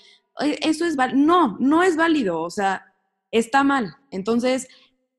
eso 0.62 0.86
es 0.86 0.96
no, 1.15 1.58
no 1.60 1.82
es 1.82 1.96
válido, 1.98 2.41
o 2.41 2.52
sea, 2.52 2.93
está 3.32 3.63
mal. 3.63 3.96
Entonces, 4.12 4.67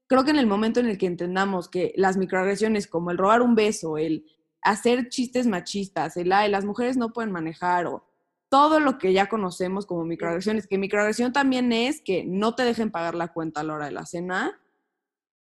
creo 0.07 0.24
que 0.24 0.31
en 0.31 0.38
el 0.38 0.46
momento 0.46 0.79
en 0.79 0.87
el 0.87 0.96
que 0.96 1.07
entendamos 1.07 1.68
que 1.68 1.92
las 1.96 2.16
microagresiones 2.16 2.87
como 2.87 3.11
el 3.11 3.18
robar 3.18 3.42
un 3.42 3.57
beso, 3.57 3.98
el 3.98 4.24
hacer 4.64 5.09
chistes 5.09 5.46
machistas, 5.46 6.16
el, 6.16 6.33
ay, 6.33 6.50
las 6.50 6.64
mujeres 6.64 6.96
no 6.96 7.12
pueden 7.12 7.31
manejar 7.31 7.87
o 7.87 8.05
todo 8.48 8.81
lo 8.81 8.98
que 8.98 9.12
ya 9.12 9.29
conocemos 9.29 9.87
como 9.87 10.05
microagresiones, 10.05 10.66
que 10.66 10.79
microagresión 10.79 11.33
también 11.33 11.72
es 11.72 12.00
que 12.00 12.24
no 12.24 12.55
te 12.55 12.64
dejen 12.64 12.90
pagar 12.90 13.14
la 13.14 13.33
cuenta 13.33 13.61
a 13.61 13.64
la 13.64 13.74
hora 13.74 13.87
de 13.87 13.92
la 13.92 14.07
cena. 14.07 14.61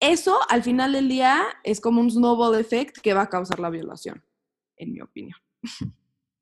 Eso, 0.01 0.39
al 0.49 0.63
final 0.63 0.93
del 0.93 1.09
día, 1.09 1.45
es 1.63 1.81
como 1.81 2.01
un 2.01 2.11
snowball 2.11 2.59
effect 2.59 2.99
que 2.99 3.15
va 3.15 3.23
a 3.23 3.29
causar 3.29 3.61
la 3.61 3.71
violación, 3.71 4.25
en 4.77 4.93
mi 4.93 5.01
opinión. 5.01 5.39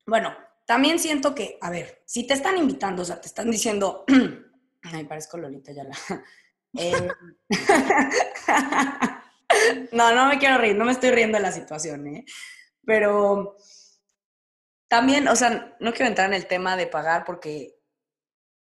Bueno, 0.07 0.35
también 0.67 0.99
siento 0.99 1.35
que, 1.35 1.57
a 1.63 1.71
ver, 1.71 2.03
si 2.05 2.27
te 2.27 2.35
están 2.35 2.59
invitando, 2.59 3.01
o 3.01 3.05
sea, 3.07 3.19
te 3.23 3.27
están 3.27 3.51
diciendo, 3.51 4.05
ay, 4.83 5.05
parezco 5.05 5.39
Lolita 5.39 5.73
ya 5.73 5.85
la... 5.85 5.97
Eh, 6.77 7.09
no, 9.93 10.15
no 10.15 10.29
me 10.29 10.39
quiero 10.39 10.59
reír, 10.59 10.77
no 10.77 10.85
me 10.85 10.93
estoy 10.93 11.11
riendo 11.11 11.39
de 11.39 11.43
la 11.43 11.53
situación, 11.53 12.07
¿eh? 12.07 12.25
Pero 12.85 13.57
también, 14.89 15.29
o 15.29 15.37
sea, 15.37 15.77
no 15.81 15.93
quiero 15.93 16.09
entrar 16.09 16.29
en 16.29 16.35
el 16.35 16.47
tema 16.47 16.77
de 16.77 16.87
pagar 16.87 17.25
porque 17.25 17.79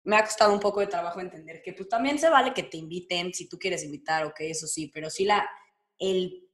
me 0.05 0.17
ha 0.17 0.25
costado 0.25 0.53
un 0.53 0.61
poco 0.61 0.81
de 0.81 0.87
trabajo 0.87 1.21
entender 1.21 1.63
que 1.63 1.73
pues 1.73 1.89
también 1.89 2.19
se 2.19 2.29
vale 2.29 2.53
que 2.53 2.65
te 2.65 2.77
inviten 2.77 3.33
si 3.33 3.49
tú 3.49 3.59
quieres 3.59 3.85
invitar, 3.85 4.25
ok, 4.25 4.41
eso 4.41 4.67
sí, 4.67 4.91
pero 4.93 5.11
sí 5.11 5.25
la, 5.25 5.49
el, 5.99 6.49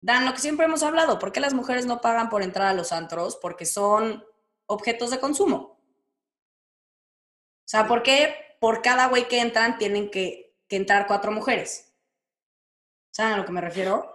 dan 0.00 0.24
lo 0.24 0.32
que 0.32 0.40
siempre 0.40 0.66
hemos 0.66 0.82
hablado, 0.82 1.18
¿por 1.18 1.32
qué 1.32 1.40
las 1.40 1.54
mujeres 1.54 1.86
no 1.86 2.00
pagan 2.00 2.28
por 2.28 2.42
entrar 2.42 2.68
a 2.68 2.74
los 2.74 2.92
antros? 2.92 3.38
Porque 3.40 3.66
son 3.66 4.24
objetos 4.66 5.10
de 5.10 5.20
consumo. 5.20 5.56
O 5.56 7.66
sea, 7.66 7.86
¿por 7.86 8.02
qué 8.02 8.34
por 8.60 8.82
cada 8.82 9.08
güey 9.08 9.28
que 9.28 9.40
entran 9.40 9.78
tienen 9.78 10.10
que, 10.10 10.56
que 10.68 10.76
entrar 10.76 11.06
cuatro 11.06 11.32
mujeres? 11.32 11.93
¿Saben 13.14 13.34
a 13.34 13.36
lo 13.36 13.44
que 13.44 13.52
me 13.52 13.60
refiero? 13.60 14.12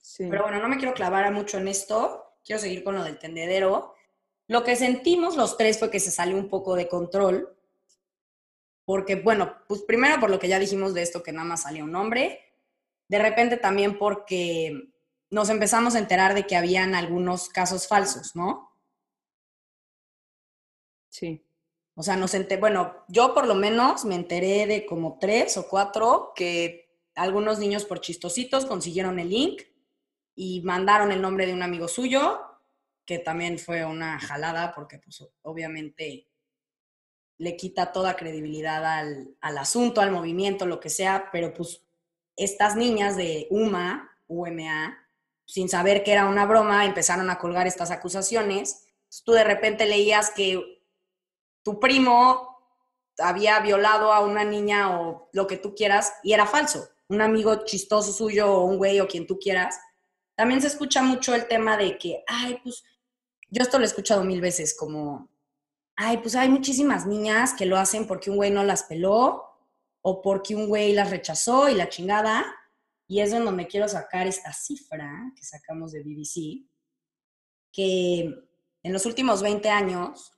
Sí. 0.00 0.28
Pero 0.30 0.44
bueno, 0.44 0.60
no 0.60 0.68
me 0.68 0.76
quiero 0.76 0.94
clavar 0.94 1.32
mucho 1.32 1.58
en 1.58 1.66
esto, 1.66 2.36
quiero 2.44 2.60
seguir 2.60 2.84
con 2.84 2.94
lo 2.94 3.02
del 3.02 3.18
tendedero. 3.18 3.96
Lo 4.46 4.62
que 4.62 4.76
sentimos 4.76 5.36
los 5.36 5.56
tres 5.56 5.80
fue 5.80 5.90
que 5.90 5.98
se 5.98 6.12
salió 6.12 6.36
un 6.36 6.48
poco 6.48 6.76
de 6.76 6.86
control, 6.86 7.58
porque 8.84 9.16
bueno, 9.16 9.56
pues 9.66 9.82
primero 9.82 10.20
por 10.20 10.30
lo 10.30 10.38
que 10.38 10.46
ya 10.46 10.60
dijimos 10.60 10.94
de 10.94 11.02
esto, 11.02 11.24
que 11.24 11.32
nada 11.32 11.44
más 11.44 11.62
salía 11.62 11.82
un 11.82 11.96
hombre, 11.96 12.40
de 13.08 13.18
repente 13.18 13.56
también 13.56 13.98
porque 13.98 14.92
nos 15.28 15.50
empezamos 15.50 15.96
a 15.96 15.98
enterar 15.98 16.32
de 16.32 16.46
que 16.46 16.54
habían 16.54 16.94
algunos 16.94 17.48
casos 17.48 17.88
falsos, 17.88 18.36
¿no? 18.36 18.70
Sí. 21.08 21.44
O 21.96 22.04
sea, 22.04 22.14
nos 22.14 22.32
ente 22.34 22.58
bueno, 22.58 23.04
yo 23.08 23.34
por 23.34 23.48
lo 23.48 23.56
menos 23.56 24.04
me 24.04 24.14
enteré 24.14 24.68
de 24.68 24.86
como 24.86 25.18
tres 25.18 25.56
o 25.56 25.66
cuatro 25.66 26.30
que 26.36 26.85
algunos 27.16 27.58
niños 27.58 27.84
por 27.84 28.00
chistositos 28.00 28.66
consiguieron 28.66 29.18
el 29.18 29.30
link 29.30 29.62
y 30.34 30.60
mandaron 30.62 31.10
el 31.10 31.22
nombre 31.22 31.46
de 31.46 31.54
un 31.54 31.62
amigo 31.62 31.88
suyo, 31.88 32.40
que 33.04 33.18
también 33.18 33.58
fue 33.58 33.84
una 33.84 34.20
jalada 34.20 34.72
porque 34.74 34.98
pues 34.98 35.26
obviamente 35.42 36.28
le 37.38 37.56
quita 37.56 37.92
toda 37.92 38.16
credibilidad 38.16 38.84
al, 38.84 39.34
al 39.40 39.58
asunto, 39.58 40.00
al 40.00 40.10
movimiento, 40.10 40.66
lo 40.66 40.78
que 40.78 40.90
sea, 40.90 41.30
pero 41.32 41.52
pues 41.52 41.82
estas 42.36 42.76
niñas 42.76 43.16
de 43.16 43.46
UMA, 43.50 44.10
UMA, 44.26 45.08
sin 45.46 45.68
saber 45.68 46.02
que 46.02 46.12
era 46.12 46.26
una 46.26 46.44
broma, 46.44 46.84
empezaron 46.84 47.30
a 47.30 47.38
colgar 47.38 47.66
estas 47.66 47.90
acusaciones. 47.90 48.88
Tú 49.24 49.32
de 49.32 49.44
repente 49.44 49.86
leías 49.86 50.30
que 50.30 50.82
tu 51.62 51.80
primo 51.80 52.56
había 53.18 53.58
violado 53.60 54.12
a 54.12 54.20
una 54.20 54.44
niña 54.44 55.00
o 55.00 55.30
lo 55.32 55.46
que 55.46 55.56
tú 55.56 55.74
quieras 55.74 56.12
y 56.22 56.32
era 56.32 56.46
falso. 56.46 56.88
Un 57.08 57.20
amigo 57.20 57.64
chistoso 57.64 58.12
suyo 58.12 58.50
o 58.50 58.64
un 58.64 58.78
güey 58.78 59.00
o 59.00 59.06
quien 59.06 59.26
tú 59.26 59.38
quieras. 59.38 59.78
También 60.34 60.60
se 60.60 60.66
escucha 60.66 61.02
mucho 61.02 61.34
el 61.34 61.48
tema 61.48 61.76
de 61.76 61.96
que, 61.98 62.22
ay, 62.26 62.58
pues, 62.62 62.82
yo 63.48 63.62
esto 63.62 63.78
lo 63.78 63.84
he 63.84 63.86
escuchado 63.86 64.24
mil 64.24 64.40
veces, 64.40 64.76
como, 64.76 65.30
ay, 65.96 66.18
pues 66.18 66.34
hay 66.34 66.48
muchísimas 66.48 67.06
niñas 67.06 67.54
que 67.54 67.66
lo 67.66 67.76
hacen 67.76 68.06
porque 68.06 68.30
un 68.30 68.36
güey 68.36 68.50
no 68.50 68.64
las 68.64 68.82
peló 68.84 69.44
o 70.02 70.22
porque 70.22 70.54
un 70.54 70.68
güey 70.68 70.92
las 70.92 71.10
rechazó 71.10 71.68
y 71.68 71.74
la 71.74 71.88
chingada. 71.88 72.44
Y 73.08 73.20
es 73.20 73.30
donde 73.30 73.66
quiero 73.66 73.88
sacar 73.88 74.26
esta 74.26 74.52
cifra 74.52 75.32
que 75.36 75.44
sacamos 75.44 75.92
de 75.92 76.02
BBC, 76.02 76.68
que 77.72 78.20
en 78.82 78.92
los 78.92 79.06
últimos 79.06 79.42
20 79.42 79.68
años, 79.70 80.32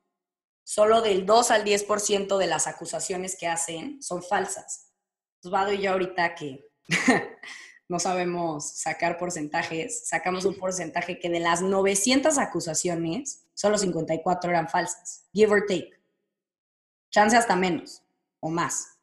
solo 0.65 1.01
del 1.01 1.25
2 1.25 1.51
al 1.51 1.65
10% 1.65 2.37
de 2.37 2.47
las 2.47 2.67
acusaciones 2.67 3.37
que 3.39 3.47
hacen 3.47 4.03
son 4.03 4.23
falsas. 4.23 4.88
Osvaldo 5.45 5.73
y 5.73 5.83
yo 5.83 5.93
ahorita 5.93 6.35
que 6.35 6.69
no 7.89 7.99
sabemos 7.99 8.79
sacar 8.79 9.19
porcentajes, 9.19 10.09
sacamos 10.09 10.45
un 10.45 10.57
porcentaje 10.57 11.19
que 11.19 11.31
de 11.31 11.41
las 11.41 11.63
900 11.63 12.37
acusaciones, 12.39 13.47
solo 13.55 13.79
54 13.79 14.51
eran 14.51 14.69
falsas, 14.69 15.27
give 15.33 15.53
or 15.53 15.65
take. 15.67 15.93
Chance 17.11 17.37
hasta 17.37 17.57
menos 17.57 18.03
o 18.41 18.51
más. 18.51 18.99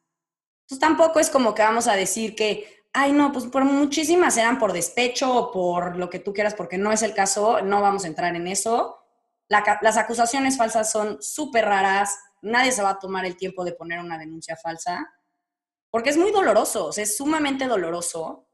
Entonces 0.61 0.79
tampoco 0.79 1.19
es 1.19 1.29
como 1.29 1.55
que 1.55 1.63
vamos 1.63 1.87
a 1.87 1.95
decir 1.95 2.35
que, 2.35 2.83
ay 2.93 3.11
no, 3.11 3.31
pues 3.31 3.45
por 3.45 3.65
muchísimas 3.65 4.37
eran 4.37 4.59
por 4.59 4.73
despecho 4.73 5.33
o 5.33 5.51
por 5.51 5.95
lo 5.97 6.09
que 6.09 6.19
tú 6.19 6.33
quieras, 6.33 6.53
porque 6.53 6.77
no 6.77 6.91
es 6.91 7.01
el 7.01 7.13
caso, 7.13 7.61
no 7.61 7.81
vamos 7.81 8.03
a 8.03 8.07
entrar 8.07 8.35
en 8.35 8.47
eso. 8.47 8.99
La, 9.47 9.63
las 9.81 9.97
acusaciones 9.97 10.57
falsas 10.57 10.91
son 10.91 11.21
súper 11.21 11.65
raras, 11.65 12.17
nadie 12.41 12.71
se 12.71 12.83
va 12.83 12.91
a 12.91 12.99
tomar 12.99 13.25
el 13.25 13.35
tiempo 13.35 13.63
de 13.63 13.73
poner 13.73 13.99
una 13.99 14.17
denuncia 14.17 14.55
falsa, 14.55 15.07
porque 15.95 16.09
es 16.09 16.17
muy 16.17 16.31
doloroso, 16.31 16.87
o 16.87 16.91
sea, 16.91 17.05
es 17.05 17.15
sumamente 17.15 17.67
doloroso 17.67 18.49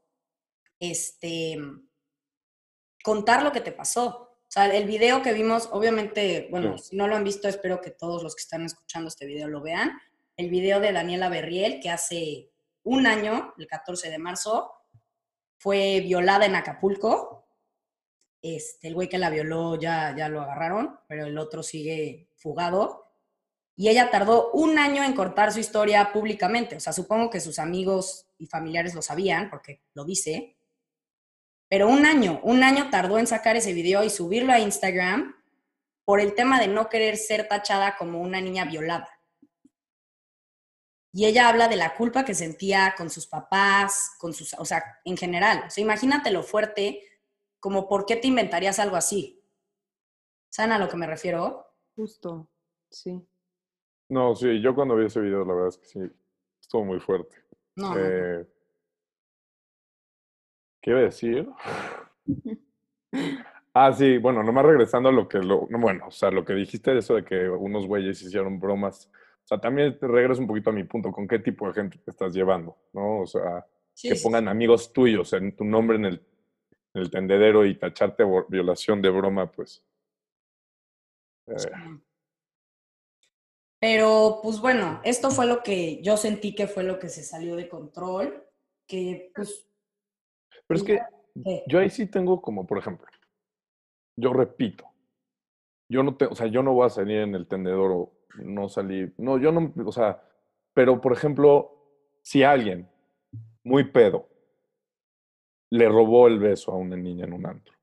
este, 0.78 1.58
contar 3.02 3.42
lo 3.42 3.50
que 3.50 3.60
te 3.60 3.72
pasó. 3.72 4.06
O 4.06 4.46
sea, 4.46 4.72
el 4.72 4.86
video 4.86 5.22
que 5.22 5.32
vimos, 5.32 5.68
obviamente, 5.72 6.46
bueno, 6.52 6.78
Sí. 6.78 6.90
si 6.90 6.96
no 6.96 7.08
lo 7.08 7.16
han 7.16 7.24
visto, 7.24 7.48
espero 7.48 7.80
que 7.80 7.90
todos 7.90 8.22
los 8.22 8.36
que 8.36 8.42
están 8.42 8.64
escuchando 8.64 9.08
este 9.08 9.26
video 9.26 9.48
lo 9.48 9.60
vean. 9.60 9.90
El 10.36 10.50
video 10.50 10.78
de 10.78 10.92
Daniela 10.92 11.28
Berriel, 11.28 11.80
que 11.80 11.90
hace 11.90 12.52
un 12.84 13.08
año, 13.08 13.54
el 13.58 13.66
14 13.66 14.08
de 14.08 14.18
marzo, 14.18 14.72
fue 15.58 15.98
violada 15.98 16.46
en 16.46 16.54
Acapulco. 16.54 17.48
Este, 18.40 18.86
el 18.86 18.94
güey 18.94 19.08
que 19.08 19.18
la 19.18 19.30
violó 19.30 19.80
ya, 19.80 20.14
ya 20.16 20.28
lo 20.28 20.42
agarraron, 20.42 20.96
pero 21.08 21.26
el 21.26 21.36
otro 21.36 21.64
sigue 21.64 22.28
fugado. 22.36 23.01
Y 23.76 23.88
ella 23.88 24.10
tardó 24.10 24.50
un 24.52 24.78
año 24.78 25.02
en 25.02 25.14
cortar 25.14 25.52
su 25.52 25.60
historia 25.60 26.12
públicamente. 26.12 26.76
O 26.76 26.80
sea, 26.80 26.92
supongo 26.92 27.30
que 27.30 27.40
sus 27.40 27.58
amigos 27.58 28.26
y 28.38 28.46
familiares 28.46 28.94
lo 28.94 29.02
sabían, 29.02 29.48
porque 29.50 29.82
lo 29.94 30.04
dice. 30.04 30.56
Pero 31.68 31.88
un 31.88 32.04
año, 32.04 32.40
un 32.42 32.62
año 32.62 32.90
tardó 32.90 33.18
en 33.18 33.26
sacar 33.26 33.56
ese 33.56 33.72
video 33.72 34.04
y 34.04 34.10
subirlo 34.10 34.52
a 34.52 34.58
Instagram 34.58 35.34
por 36.04 36.20
el 36.20 36.34
tema 36.34 36.60
de 36.60 36.68
no 36.68 36.88
querer 36.88 37.16
ser 37.16 37.48
tachada 37.48 37.96
como 37.96 38.20
una 38.20 38.40
niña 38.40 38.64
violada. 38.64 39.08
Y 41.14 41.26
ella 41.26 41.48
habla 41.48 41.68
de 41.68 41.76
la 41.76 41.94
culpa 41.94 42.24
que 42.24 42.34
sentía 42.34 42.94
con 42.96 43.10
sus 43.10 43.26
papás, 43.26 44.12
con 44.18 44.32
sus, 44.32 44.54
o 44.54 44.64
sea, 44.64 45.00
en 45.04 45.16
general. 45.16 45.64
O 45.66 45.70
sea, 45.70 45.82
imagínate 45.82 46.30
lo 46.30 46.42
fuerte, 46.42 47.02
como 47.60 47.86
por 47.86 48.06
qué 48.06 48.16
te 48.16 48.28
inventarías 48.28 48.78
algo 48.78 48.96
así. 48.96 49.42
¿Saben 50.50 50.72
a 50.72 50.78
lo 50.78 50.88
que 50.88 50.96
me 50.96 51.06
refiero? 51.06 51.66
Justo, 51.94 52.50
sí. 52.90 53.26
No, 54.12 54.34
sí, 54.34 54.60
yo 54.60 54.74
cuando 54.74 54.94
vi 54.94 55.06
ese 55.06 55.22
video, 55.22 55.42
la 55.42 55.54
verdad 55.54 55.68
es 55.68 55.78
que 55.78 55.86
sí, 55.86 56.00
estuvo 56.60 56.84
muy 56.84 57.00
fuerte. 57.00 57.34
No. 57.76 57.94
Eh, 57.96 58.46
¿Qué 60.82 60.90
iba 60.90 61.00
a 61.00 61.02
decir? 61.04 61.48
Ah, 63.74 63.90
sí, 63.90 64.18
bueno, 64.18 64.42
nomás 64.42 64.66
regresando 64.66 65.08
a 65.08 65.12
lo 65.12 65.26
que, 65.26 65.38
lo, 65.38 65.66
no, 65.70 65.78
bueno, 65.78 66.08
o 66.08 66.10
sea, 66.10 66.30
lo 66.30 66.44
que 66.44 66.52
dijiste 66.52 66.92
de 66.92 66.98
eso 66.98 67.14
de 67.14 67.24
que 67.24 67.48
unos 67.48 67.86
güeyes 67.86 68.20
hicieron 68.20 68.60
bromas, 68.60 69.10
o 69.44 69.46
sea, 69.46 69.58
también 69.58 69.98
te 69.98 70.06
regreso 70.06 70.42
un 70.42 70.46
poquito 70.46 70.68
a 70.68 70.74
mi 70.74 70.84
punto, 70.84 71.10
¿con 71.10 71.26
qué 71.26 71.38
tipo 71.38 71.66
de 71.66 71.72
gente 71.72 71.96
te 71.96 72.10
estás 72.10 72.34
llevando? 72.34 72.76
¿No? 72.92 73.20
O 73.20 73.26
sea, 73.26 73.66
Sí, 73.94 74.10
que 74.10 74.16
sí, 74.16 74.22
pongan 74.22 74.48
amigos 74.48 74.92
tuyos 74.92 75.32
en 75.32 75.56
tu 75.56 75.64
nombre 75.64 75.96
en 75.96 76.04
el, 76.04 76.26
en 76.92 77.02
el 77.02 77.10
tendedero 77.10 77.64
y 77.64 77.78
tacharte 77.78 78.24
violación 78.48 79.00
de 79.00 79.08
broma, 79.08 79.50
pues. 79.50 79.82
eh, 81.46 81.54
sí. 81.56 81.68
Pero, 83.82 84.38
pues 84.44 84.60
bueno, 84.60 85.00
esto 85.02 85.32
fue 85.32 85.44
lo 85.44 85.64
que 85.64 86.00
yo 86.04 86.16
sentí 86.16 86.54
que 86.54 86.68
fue 86.68 86.84
lo 86.84 87.00
que 87.00 87.08
se 87.08 87.24
salió 87.24 87.56
de 87.56 87.68
control, 87.68 88.46
que 88.86 89.32
pues... 89.34 89.68
pero 90.68 90.78
es 90.78 90.84
que 90.84 91.00
¿qué? 91.44 91.64
yo 91.66 91.80
ahí 91.80 91.90
sí 91.90 92.06
tengo 92.06 92.40
como, 92.40 92.64
por 92.64 92.78
ejemplo, 92.78 93.08
yo 94.16 94.32
repito, 94.32 94.84
yo 95.90 96.04
no 96.04 96.16
te, 96.16 96.26
o 96.26 96.34
sea, 96.36 96.46
yo 96.46 96.62
no 96.62 96.74
voy 96.74 96.86
a 96.86 96.90
salir 96.90 97.18
en 97.18 97.34
el 97.34 97.48
tendedor 97.48 97.90
o 97.90 98.12
no 98.36 98.68
salir, 98.68 99.14
no, 99.18 99.36
yo 99.36 99.50
no, 99.50 99.74
o 99.84 99.90
sea, 99.90 100.22
pero 100.72 101.00
por 101.00 101.12
ejemplo, 101.12 101.98
si 102.22 102.44
alguien 102.44 102.88
muy 103.64 103.90
pedo 103.90 104.28
le 105.72 105.88
robó 105.88 106.28
el 106.28 106.38
beso 106.38 106.70
a 106.70 106.76
una 106.76 106.96
niña 106.96 107.24
en 107.24 107.32
un 107.32 107.46
antro, 107.46 107.74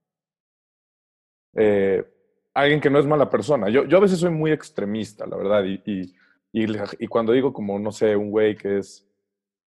eh, 1.55 2.18
alguien 2.61 2.81
que 2.81 2.89
no 2.89 2.99
es 2.99 3.05
mala 3.05 3.29
persona, 3.29 3.69
yo, 3.69 3.85
yo 3.85 3.97
a 3.97 4.01
veces 4.01 4.19
soy 4.19 4.31
muy 4.31 4.51
extremista, 4.51 5.25
la 5.25 5.37
verdad, 5.37 5.63
y, 5.63 5.81
y, 5.85 6.13
y, 6.51 7.07
cuando 7.07 7.33
digo 7.33 7.53
como, 7.53 7.77
no 7.79 7.91
sé, 7.91 8.15
un 8.15 8.31
güey 8.31 8.55
que 8.55 8.79
es 8.79 9.07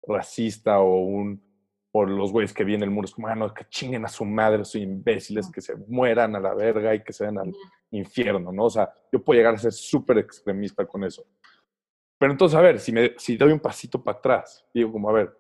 racista 0.07 0.81
o 0.81 1.05
un 1.05 1.43
por 1.95 2.11
los 2.11 2.33
güeyes 2.33 2.53
que 2.53 2.65
vienen 2.65 2.89
el 2.89 2.91
muro, 2.93 3.07
es 3.07 3.15
como, 3.15 3.29
ah, 3.29 3.37
no, 3.37 3.55
que 3.55 3.65
chinguen 3.69 4.05
a 4.05 4.09
su 4.09 4.25
madre, 4.25 4.65
soy 4.65 4.83
imbéciles, 4.83 5.49
que 5.49 5.61
se 5.61 5.77
mueran 5.77 6.35
a 6.35 6.41
la 6.41 6.53
verga 6.53 6.93
y 6.93 7.05
que 7.05 7.13
se 7.13 7.25
den 7.25 7.39
al 7.39 7.53
infierno, 7.93 8.51
¿no? 8.51 8.65
O 8.65 8.71
sea, 8.71 8.93
yo 9.13 9.23
puedo 9.23 9.39
llegar 9.39 9.55
a 9.55 9.59
ser 9.59 9.73
súper 9.73 10.19
extremista 10.19 10.85
con 10.85 11.05
eso. 11.05 11.25
Pero 12.19 12.33
entonces, 12.33 12.59
a 12.59 12.61
ver, 12.61 12.81
si, 12.81 12.91
me, 12.91 13.15
si 13.17 13.37
doy 13.37 13.53
un 13.53 13.61
pasito 13.61 14.03
para 14.03 14.19
atrás, 14.19 14.67
digo 14.75 14.91
como, 14.91 15.09
a 15.09 15.13
ver, 15.13 15.39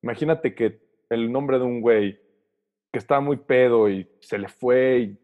imagínate 0.00 0.54
que 0.54 0.80
el 1.10 1.30
nombre 1.30 1.58
de 1.58 1.64
un 1.64 1.82
güey 1.82 2.18
que 2.90 2.98
estaba 2.98 3.20
muy 3.20 3.36
pedo 3.36 3.90
y 3.90 4.08
se 4.20 4.38
le 4.38 4.48
fue 4.48 5.00
y 5.00 5.18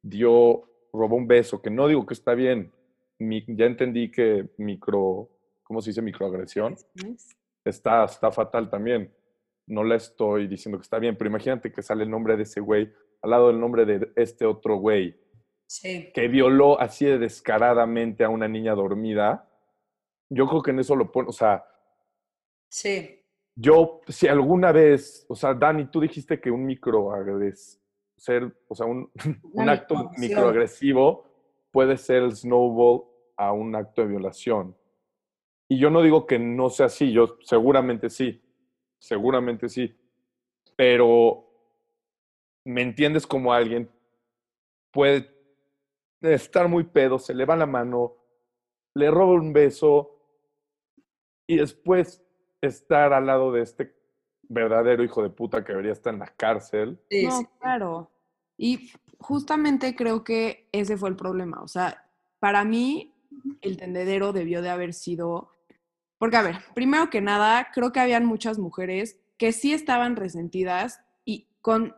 dio, 0.00 0.69
robó 0.92 1.16
un 1.16 1.26
beso, 1.26 1.60
que 1.60 1.70
no 1.70 1.88
digo 1.88 2.06
que 2.06 2.14
está 2.14 2.34
bien, 2.34 2.72
ya 3.18 3.66
entendí 3.66 4.10
que 4.10 4.50
micro, 4.58 5.28
¿cómo 5.62 5.80
se 5.80 5.90
dice? 5.90 6.02
Microagresión. 6.02 6.76
Está, 7.64 8.04
está 8.04 8.30
fatal 8.30 8.70
también. 8.70 9.12
No 9.66 9.84
le 9.84 9.96
estoy 9.96 10.48
diciendo 10.48 10.78
que 10.78 10.82
está 10.82 10.98
bien, 10.98 11.16
pero 11.16 11.28
imagínate 11.30 11.72
que 11.72 11.82
sale 11.82 12.04
el 12.04 12.10
nombre 12.10 12.36
de 12.36 12.44
ese 12.44 12.60
güey 12.60 12.92
al 13.22 13.30
lado 13.30 13.48
del 13.48 13.60
nombre 13.60 13.84
de 13.84 14.10
este 14.16 14.46
otro 14.46 14.76
güey. 14.76 15.18
Que 16.12 16.28
violó 16.28 16.80
así 16.80 17.06
de 17.06 17.18
descaradamente 17.18 18.24
a 18.24 18.28
una 18.28 18.48
niña 18.48 18.74
dormida. 18.74 19.48
Yo 20.28 20.48
creo 20.48 20.62
que 20.62 20.72
en 20.72 20.80
eso 20.80 20.96
lo 20.96 21.12
pone, 21.12 21.28
o 21.28 21.32
sea. 21.32 21.64
Sí. 22.68 23.22
Yo, 23.54 24.00
si 24.08 24.26
alguna 24.26 24.72
vez, 24.72 25.26
o 25.28 25.36
sea, 25.36 25.54
Dani, 25.54 25.86
tú 25.90 26.00
dijiste 26.00 26.40
que 26.40 26.50
un 26.50 26.64
microagres, 26.64 27.79
ser, 28.20 28.54
o 28.68 28.74
sea, 28.74 28.86
un, 28.86 29.10
un 29.54 29.68
acto 29.68 30.10
microagresivo 30.18 31.24
puede 31.70 31.96
ser 31.96 32.22
el 32.22 32.36
snowball 32.36 33.04
a 33.36 33.52
un 33.52 33.74
acto 33.74 34.02
de 34.02 34.08
violación. 34.08 34.76
Y 35.68 35.78
yo 35.78 35.88
no 35.88 36.02
digo 36.02 36.26
que 36.26 36.38
no 36.38 36.68
sea 36.68 36.86
así, 36.86 37.12
yo 37.12 37.38
seguramente 37.40 38.10
sí, 38.10 38.42
seguramente 38.98 39.68
sí, 39.70 39.96
pero 40.76 41.46
me 42.66 42.82
entiendes 42.82 43.26
como 43.26 43.54
alguien 43.54 43.90
puede 44.90 45.30
estar 46.20 46.68
muy 46.68 46.84
pedo, 46.84 47.18
se 47.18 47.32
le 47.32 47.46
va 47.46 47.56
la 47.56 47.66
mano, 47.66 48.16
le 48.94 49.10
roba 49.10 49.32
un 49.32 49.54
beso 49.54 50.10
y 51.46 51.56
después 51.56 52.22
estar 52.60 53.14
al 53.14 53.26
lado 53.26 53.50
de 53.52 53.62
este 53.62 53.94
verdadero 54.50 55.04
hijo 55.04 55.22
de 55.22 55.30
puta 55.30 55.64
que 55.64 55.72
debería 55.72 55.92
estar 55.92 56.12
en 56.12 56.20
la 56.20 56.26
cárcel. 56.26 57.00
no, 57.10 57.50
claro. 57.58 58.10
Y 58.58 58.90
justamente 59.18 59.94
creo 59.94 60.22
que 60.24 60.68
ese 60.72 60.96
fue 60.96 61.08
el 61.08 61.16
problema. 61.16 61.62
O 61.62 61.68
sea, 61.68 62.04
para 62.40 62.64
mí 62.64 63.14
el 63.62 63.76
tendedero 63.76 64.32
debió 64.32 64.60
de 64.60 64.68
haber 64.68 64.92
sido, 64.92 65.52
porque 66.18 66.36
a 66.36 66.42
ver, 66.42 66.56
primero 66.74 67.08
que 67.10 67.20
nada, 67.20 67.68
creo 67.72 67.92
que 67.92 68.00
habían 68.00 68.26
muchas 68.26 68.58
mujeres 68.58 69.18
que 69.38 69.52
sí 69.52 69.72
estaban 69.72 70.16
resentidas 70.16 71.00
y 71.24 71.48
con, 71.62 71.94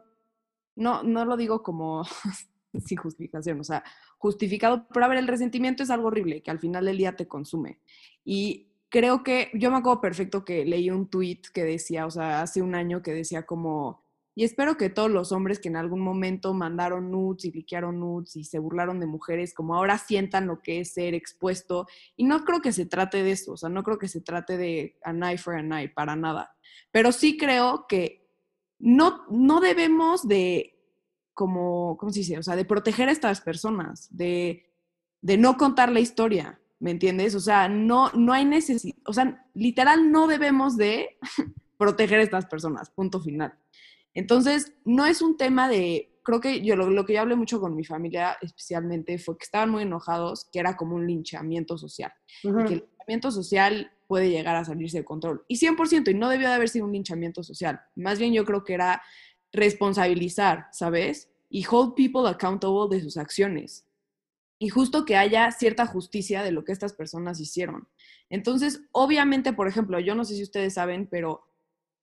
no, 0.77 1.03
no 1.03 1.25
lo 1.25 1.37
digo 1.39 1.63
como 1.63 2.05
sin 2.85 2.99
justificación, 2.99 3.61
o 3.61 3.65
sea, 3.65 3.83
justificado, 4.19 4.87
pero 4.93 5.07
a 5.07 5.09
ver, 5.09 5.19
el 5.19 5.27
resentimiento 5.27 5.83
es 5.83 5.91
algo 5.91 6.09
horrible 6.09 6.43
que 6.43 6.51
al 6.51 6.61
final 6.61 6.85
del 6.85 6.99
día 6.99 7.17
te 7.17 7.27
consume. 7.27 7.81
Y 8.25 8.72
creo 8.93 9.25
que 9.25 9.51
yo 9.55 9.71
me 9.71 9.79
acuerdo 9.79 10.03
perfecto 10.03 10.45
que 10.45 10.67
leí 10.67 10.91
un 10.91 11.09
tweet 11.09 11.41
que 11.55 11.65
decía, 11.65 12.05
o 12.05 12.11
sea, 12.11 12.43
hace 12.43 12.61
un 12.61 12.75
año 12.75 13.03
que 13.03 13.15
decía 13.15 13.47
como, 13.47 14.05
y 14.35 14.45
espero 14.45 14.77
que 14.77 14.91
todos 14.91 15.11
los 15.11 15.33
hombres 15.33 15.59
que 15.59 15.69
en 15.69 15.77
algún 15.77 16.01
momento 16.01 16.53
mandaron 16.53 17.11
nudes 17.11 17.47
y 17.47 17.53
liquearon 17.53 17.99
nudes 17.99 18.37
y 18.37 18.45
se 18.45 18.59
burlaron 18.59 19.01
de 19.01 19.07
mujeres, 19.07 19.55
como 19.55 19.75
ahora 19.75 19.97
sientan 19.97 20.47
lo 20.47 20.61
que 20.61 20.81
es 20.81 20.93
ser 20.93 21.15
expuesto. 21.15 21.87
Y 22.17 22.25
no 22.25 22.45
creo 22.45 22.61
que 22.61 22.73
se 22.73 22.85
trate 22.85 23.23
de 23.23 23.33
eso, 23.33 23.53
o 23.53 23.57
sea, 23.57 23.71
no 23.71 23.83
creo 23.83 23.99
que 23.99 24.09
se 24.09 24.21
trate 24.21 24.59
de 24.59 24.99
a 25.03 25.13
knife 25.13 25.39
for 25.39 25.57
a 25.57 25.63
knife, 25.63 25.95
para 25.95 26.15
nada. 26.15 26.55
Pero 26.91 27.13
sí 27.13 27.39
creo 27.39 27.87
que 27.89 28.29
no, 28.79 29.25
no 29.31 29.61
debemos 29.61 30.29
de, 30.29 30.79
como, 31.33 31.97
¿cómo 31.97 32.13
se 32.13 32.21
dice? 32.21 32.39
O 32.39 32.43
sea, 32.43 32.57
de 32.57 32.67
proteger 32.67 33.09
a 33.09 33.13
estas 33.13 33.41
personas, 33.41 34.15
de, 34.15 34.71
de 35.23 35.39
no 35.39 35.57
contar 35.57 35.91
la 35.91 36.01
historia. 36.01 36.62
¿Me 36.83 36.91
entiendes? 36.91 37.37
O 37.37 37.41
sea, 37.41 37.69
no, 37.69 38.11
no 38.11 38.33
hay 38.33 38.45
necesidad, 38.45 38.97
o 39.07 39.13
sea, 39.13 39.47
literal 39.55 40.11
no 40.11 40.27
debemos 40.27 40.77
de 40.77 41.17
proteger 41.79 42.19
a 42.19 42.25
estas 42.25 42.47
personas, 42.47 42.91
punto 42.91 43.21
final. 43.21 43.55
Entonces, 44.15 44.75
no 44.85 45.07
es 45.07 45.23
un 45.23 45.37
tema 45.37 45.69
de, 45.69 46.13
creo 46.25 46.41
que 46.41 46.61
yo 46.61 46.75
lo, 46.75 47.07
que 47.07 47.15
yo 47.15 47.21
hablé 47.21 47.37
mucho 47.37 47.61
con 47.61 47.77
mi 47.77 47.85
familia 47.85 48.37
especialmente 48.43 49.17
fue 49.19 49.39
que 49.39 49.45
estaban 49.45 49.71
muy 49.71 49.85
enojados, 49.85 50.49
que 50.53 50.59
era 50.59 50.77
como 50.77 50.97
un 50.97 51.07
linchamiento 51.07 51.79
social, 51.79 52.13
y 52.43 52.51
que 52.65 52.75
el 52.75 52.89
linchamiento 52.91 53.31
social 53.31 53.93
puede 54.09 54.29
llegar 54.31 54.57
a 54.57 54.65
salirse 54.65 54.99
de 54.99 55.05
control. 55.05 55.45
Y 55.47 55.59
100%, 55.59 56.11
y 56.11 56.15
no 56.15 56.29
debió 56.29 56.49
de 56.49 56.55
haber 56.55 56.69
sido 56.69 56.87
un 56.87 56.93
linchamiento 56.93 57.45
social, 57.45 57.81
más 57.95 58.19
bien 58.19 58.33
yo 58.33 58.45
creo 58.45 58.65
que 58.65 58.75
era 58.75 59.03
responsabilizar, 59.53 60.67
¿sabes? 60.73 61.31
Y 61.49 61.65
hold 61.71 61.95
people 61.95 62.29
accountable 62.29 62.97
de 62.97 63.03
sus 63.05 63.17
acciones 63.17 63.87
y 64.63 64.69
justo 64.69 65.05
que 65.05 65.17
haya 65.17 65.51
cierta 65.51 65.87
justicia 65.87 66.45
de 66.45 66.53
lo 66.53 66.63
que 66.65 66.71
estas 66.71 66.93
personas 66.93 67.41
hicieron. 67.41 67.89
Entonces, 68.31 68.83
obviamente, 68.93 69.53
por 69.53 69.67
ejemplo, 69.67 69.99
yo 69.99 70.15
no 70.15 70.25
sé 70.25 70.37
si 70.37 70.45
ustedes 70.45 70.75
saben, 70.75 71.09
pero 71.11 71.43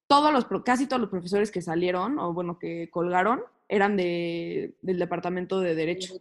todos 0.07 0.33
los, 0.33 0.45
casi 0.65 0.85
todos 0.85 0.99
los 0.99 1.09
profesores 1.09 1.51
que 1.51 1.61
salieron, 1.61 2.19
o 2.19 2.33
bueno, 2.33 2.59
que 2.59 2.89
colgaron, 2.91 3.39
eran 3.69 3.95
de, 3.95 4.75
del 4.81 4.99
Departamento 4.99 5.61
de 5.61 5.73
Derecho. 5.73 6.15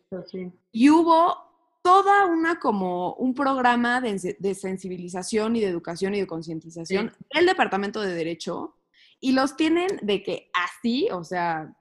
Y 0.71 0.91
hubo 0.91 1.37
toda 1.83 2.27
una 2.27 2.61
como 2.61 3.15
un 3.15 3.35
programa 3.35 4.01
de, 4.01 4.37
de, 4.39 4.55
sensibilización 4.55 5.57
y 5.57 5.61
de 5.61 5.67
educación 5.67 6.15
y 6.15 6.21
de 6.21 6.29
concientización 6.29 7.13
del 7.35 7.47
Departamento 7.47 8.01
de 8.01 8.15
Derecho 8.15 8.77
y 9.19 9.33
los 9.33 9.57
tienen 9.57 9.89
de 10.03 10.23
que 10.23 10.53
así, 10.55 11.09
o 11.11 11.25
sea, 11.25 11.75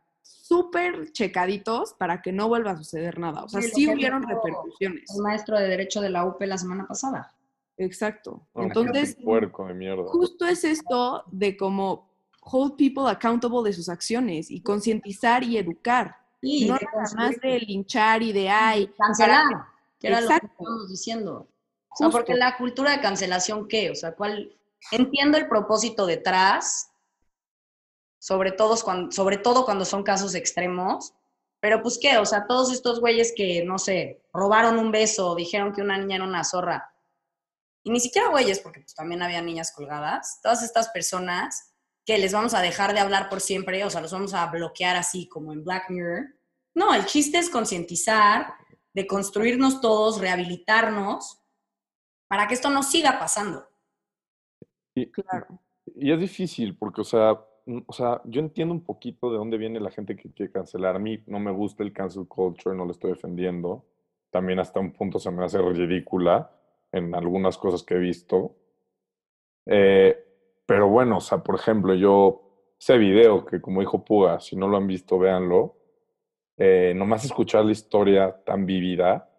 súper 0.47 1.11
checaditos 1.11 1.93
para 1.93 2.21
que 2.21 2.31
no 2.31 2.47
vuelva 2.47 2.71
a 2.71 2.77
suceder 2.77 3.19
nada. 3.19 3.43
O 3.43 3.49
sea, 3.49 3.61
sí, 3.61 3.89
hubieron 3.89 4.23
repercusiones. 4.23 5.03
El 5.15 5.21
maestro 5.21 5.57
de 5.57 5.67
Derecho 5.67 6.01
de 6.01 6.09
la 6.09 6.25
UP 6.25 6.41
la 6.41 6.57
semana 6.57 6.87
pasada. 6.87 7.33
Exacto. 7.77 8.47
Entonces, 8.55 9.17
puerco 9.23 9.67
de 9.67 9.73
mierda. 9.73 10.05
justo 10.07 10.45
es 10.45 10.63
esto 10.63 11.23
de 11.31 11.55
como 11.55 12.09
hold 12.41 12.75
people 12.75 13.09
accountable 13.09 13.61
de 13.63 13.73
sus 13.73 13.89
acciones 13.89 14.49
y 14.49 14.61
concientizar 14.61 15.43
y 15.43 15.57
educar. 15.57 16.17
no 16.41 16.75
nada 16.75 17.15
más 17.15 17.35
de 17.41 17.59
linchar 17.59 18.23
y 18.23 18.31
de 18.31 18.49
ay. 18.49 18.87
Cancelar, 18.97 19.43
que 19.99 20.07
era 20.07 20.21
lo 20.21 20.27
que 20.29 20.35
estamos 20.35 20.89
diciendo. 20.89 21.47
O 21.91 21.95
sea, 21.95 22.09
porque 22.09 22.35
la 22.35 22.57
cultura 22.57 22.91
de 22.91 23.01
cancelación, 23.01 23.67
¿qué? 23.67 23.91
O 23.91 23.95
sea, 23.95 24.13
¿cuál? 24.15 24.53
Entiendo 24.91 25.37
el 25.37 25.47
propósito 25.47 26.05
detrás, 26.05 26.91
sobre, 28.19 28.51
todos 28.51 28.84
cuando, 28.84 29.12
sobre 29.12 29.38
todo 29.38 29.65
cuando 29.65 29.86
son 29.86 30.03
casos 30.03 30.36
extremos. 30.36 31.13
Pero 31.60 31.82
pues 31.82 31.97
qué, 31.99 32.17
o 32.17 32.25
sea, 32.25 32.45
todos 32.45 32.71
estos 32.71 32.99
güeyes 32.99 33.34
que, 33.36 33.63
no 33.65 33.80
sé, 33.80 34.21
robaron 34.32 34.77
un 34.77 34.91
beso, 34.91 35.36
dijeron 35.36 35.73
que 35.73 35.82
una 35.82 35.97
niña 35.97 36.17
era 36.17 36.25
una 36.25 36.43
zorra, 36.43 36.93
y 37.88 37.89
ni 37.89 38.01
siquiera 38.01 38.27
güeyes, 38.27 38.60
porque 38.60 38.82
pues 38.82 38.93
también 38.93 39.21
había 39.21 39.41
niñas 39.41 39.71
colgadas, 39.71 40.41
todas 40.43 40.62
estas 40.62 40.89
personas 40.89 41.73
que 42.06 42.17
les 42.17 42.34
vamos 42.34 42.53
a 42.53 42.60
dejar 42.60 42.93
de 42.93 42.99
hablar 42.99 43.30
por 43.30 43.39
siempre, 43.39 43.86
o 43.86 43.89
sea, 43.89 44.01
los 44.01 44.12
vamos 44.12 44.34
a 44.34 44.45
bloquear 44.47 44.97
así 44.97 45.30
como 45.30 45.53
en 45.53 45.63
Black 45.63 45.89
Mirror. 45.89 46.36
No, 46.75 46.93
el 46.93 47.06
chiste 47.06 47.38
es 47.38 47.49
concientizar, 47.49 48.56
de 48.93 49.08
construirnos 49.08 49.80
todos, 49.80 50.19
rehabilitarnos, 50.19 51.41
para 52.27 52.45
que 52.49 52.56
esto 52.56 52.69
no 52.69 52.84
siga 52.84 53.19
pasando. 53.19 53.65
Y, 54.93 55.10
claro. 55.10 55.62
Y 55.95 56.12
es 56.12 56.19
difícil, 56.19 56.77
porque, 56.77 56.99
o 56.99 57.06
sea, 57.06 57.39
o 57.86 57.93
sea, 57.93 58.21
yo 58.25 58.41
entiendo 58.41 58.73
un 58.73 58.84
poquito 58.84 59.32
de 59.32 59.38
dónde 59.38 59.58
viene 59.58 59.80
la 59.80 59.91
gente 59.91 60.15
que 60.15 60.32
quiere 60.32 60.51
cancelar. 60.51 60.95
A 60.95 60.99
mí 60.99 61.21
no 61.27 61.39
me 61.39 61.51
gusta 61.51 61.84
el 61.84 61.93
cancel 61.93 62.27
culture, 62.27 62.75
no 62.75 62.86
lo 62.86 62.91
estoy 62.91 63.12
defendiendo. 63.12 63.86
También 64.30 64.60
hasta 64.60 64.80
un 64.80 64.93
punto 64.93 65.19
se 65.19 65.32
me 65.32 65.43
hace 65.43 65.62
ridícula 65.62 66.51
en 66.91 67.13
algunas 67.13 67.58
cosas 67.58 67.84
que 67.84 67.95
he 67.95 67.99
visto. 67.99 68.56
Eh, 69.65 70.17
pero 70.65 70.88
bueno, 70.88 71.17
o 71.17 71.21
sea, 71.21 71.39
por 71.39 71.56
ejemplo, 71.56 71.93
yo 71.93 72.73
ese 72.80 72.97
video 72.97 73.45
que 73.45 73.60
como 73.60 73.82
dijo 73.82 74.03
Puga, 74.06 74.39
si 74.39 74.56
no 74.56 74.67
lo 74.67 74.77
han 74.77 74.88
visto, 74.88 75.19
véanlo. 75.19 75.75
Eh, 76.58 76.93
nomás 76.95 77.25
escuchar 77.25 77.65
la 77.65 77.71
historia 77.71 78.43
tan 78.45 78.65
vivida. 78.65 79.30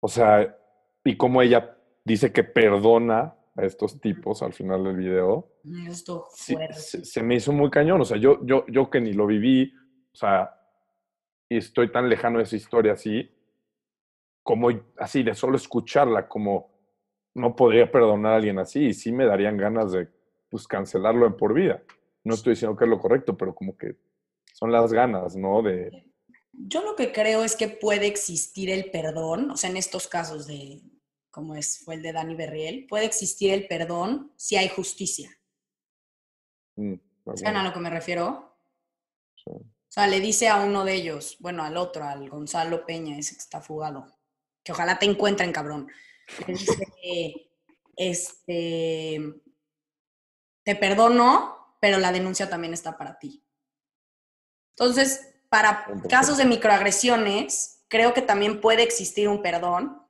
O 0.00 0.08
sea, 0.08 0.56
y 1.04 1.16
como 1.16 1.40
ella 1.42 1.76
dice 2.04 2.32
que 2.32 2.44
perdona 2.44 3.35
a 3.56 3.64
estos 3.64 4.00
tipos 4.00 4.42
al 4.42 4.52
final 4.52 4.84
del 4.84 4.96
video. 4.96 5.48
Esto 5.88 6.26
se, 6.32 7.22
me 7.22 7.36
hizo 7.36 7.52
muy 7.52 7.70
cañón. 7.70 8.00
O 8.00 8.04
sea, 8.04 8.18
yo, 8.18 8.44
yo, 8.44 8.64
yo 8.68 8.90
que 8.90 9.00
ni 9.00 9.12
lo 9.12 9.26
viví, 9.26 9.72
o 10.12 10.16
sea, 10.16 10.54
y 11.48 11.56
estoy 11.56 11.90
tan 11.90 12.08
lejano 12.08 12.38
de 12.38 12.44
esa 12.44 12.56
historia 12.56 12.92
así, 12.92 13.30
como 14.42 14.68
así, 14.98 15.22
de 15.22 15.34
solo 15.34 15.56
escucharla, 15.56 16.28
como 16.28 16.70
no 17.34 17.56
podría 17.56 17.90
perdonar 17.90 18.34
a 18.34 18.36
alguien 18.36 18.58
así, 18.58 18.86
y 18.86 18.94
sí 18.94 19.12
me 19.12 19.26
darían 19.26 19.56
ganas 19.56 19.92
de 19.92 20.08
pues, 20.48 20.66
cancelarlo 20.66 21.26
en 21.26 21.36
por 21.36 21.54
vida. 21.54 21.82
No 22.24 22.34
estoy 22.34 22.52
diciendo 22.52 22.76
que 22.76 22.84
es 22.84 22.90
lo 22.90 22.98
correcto, 22.98 23.36
pero 23.36 23.54
como 23.54 23.76
que 23.76 23.96
son 24.52 24.72
las 24.72 24.92
ganas, 24.92 25.36
¿no? 25.36 25.62
De... 25.62 26.04
Yo 26.52 26.82
lo 26.82 26.96
que 26.96 27.12
creo 27.12 27.44
es 27.44 27.56
que 27.56 27.68
puede 27.68 28.06
existir 28.06 28.70
el 28.70 28.90
perdón, 28.90 29.50
o 29.50 29.56
sea, 29.56 29.70
en 29.70 29.76
estos 29.76 30.08
casos 30.08 30.46
de, 30.46 30.82
como 31.36 31.54
es, 31.54 31.80
fue 31.84 31.96
el 31.96 32.02
de 32.02 32.14
Dani 32.14 32.34
Berriel, 32.34 32.86
puede 32.88 33.04
existir 33.04 33.52
el 33.52 33.68
perdón 33.68 34.32
si 34.36 34.56
hay 34.56 34.70
justicia. 34.70 35.38
Mm, 36.76 36.94
¿Saben 37.34 37.56
a 37.58 37.62
lo 37.62 37.74
que 37.74 37.78
me 37.78 37.90
refiero? 37.90 38.56
O 39.44 39.60
sea, 39.86 40.06
le 40.06 40.20
dice 40.20 40.48
a 40.48 40.64
uno 40.64 40.82
de 40.86 40.94
ellos, 40.94 41.36
bueno, 41.40 41.62
al 41.62 41.76
otro, 41.76 42.04
al 42.04 42.30
Gonzalo 42.30 42.86
Peña, 42.86 43.18
ese 43.18 43.34
que 43.34 43.40
está 43.40 43.60
fugado, 43.60 44.16
que 44.64 44.72
ojalá 44.72 44.98
te 44.98 45.04
encuentren, 45.04 45.52
cabrón. 45.52 45.88
Le 46.46 46.54
dice, 46.54 47.50
este, 47.96 49.20
te 50.62 50.74
perdono, 50.74 51.76
pero 51.82 51.98
la 51.98 52.12
denuncia 52.12 52.48
también 52.48 52.72
está 52.72 52.96
para 52.96 53.18
ti. 53.18 53.44
Entonces, 54.70 55.34
para 55.50 55.84
casos 56.08 56.38
de 56.38 56.46
microagresiones, 56.46 57.84
creo 57.88 58.14
que 58.14 58.22
también 58.22 58.62
puede 58.62 58.82
existir 58.82 59.28
un 59.28 59.42
perdón 59.42 60.05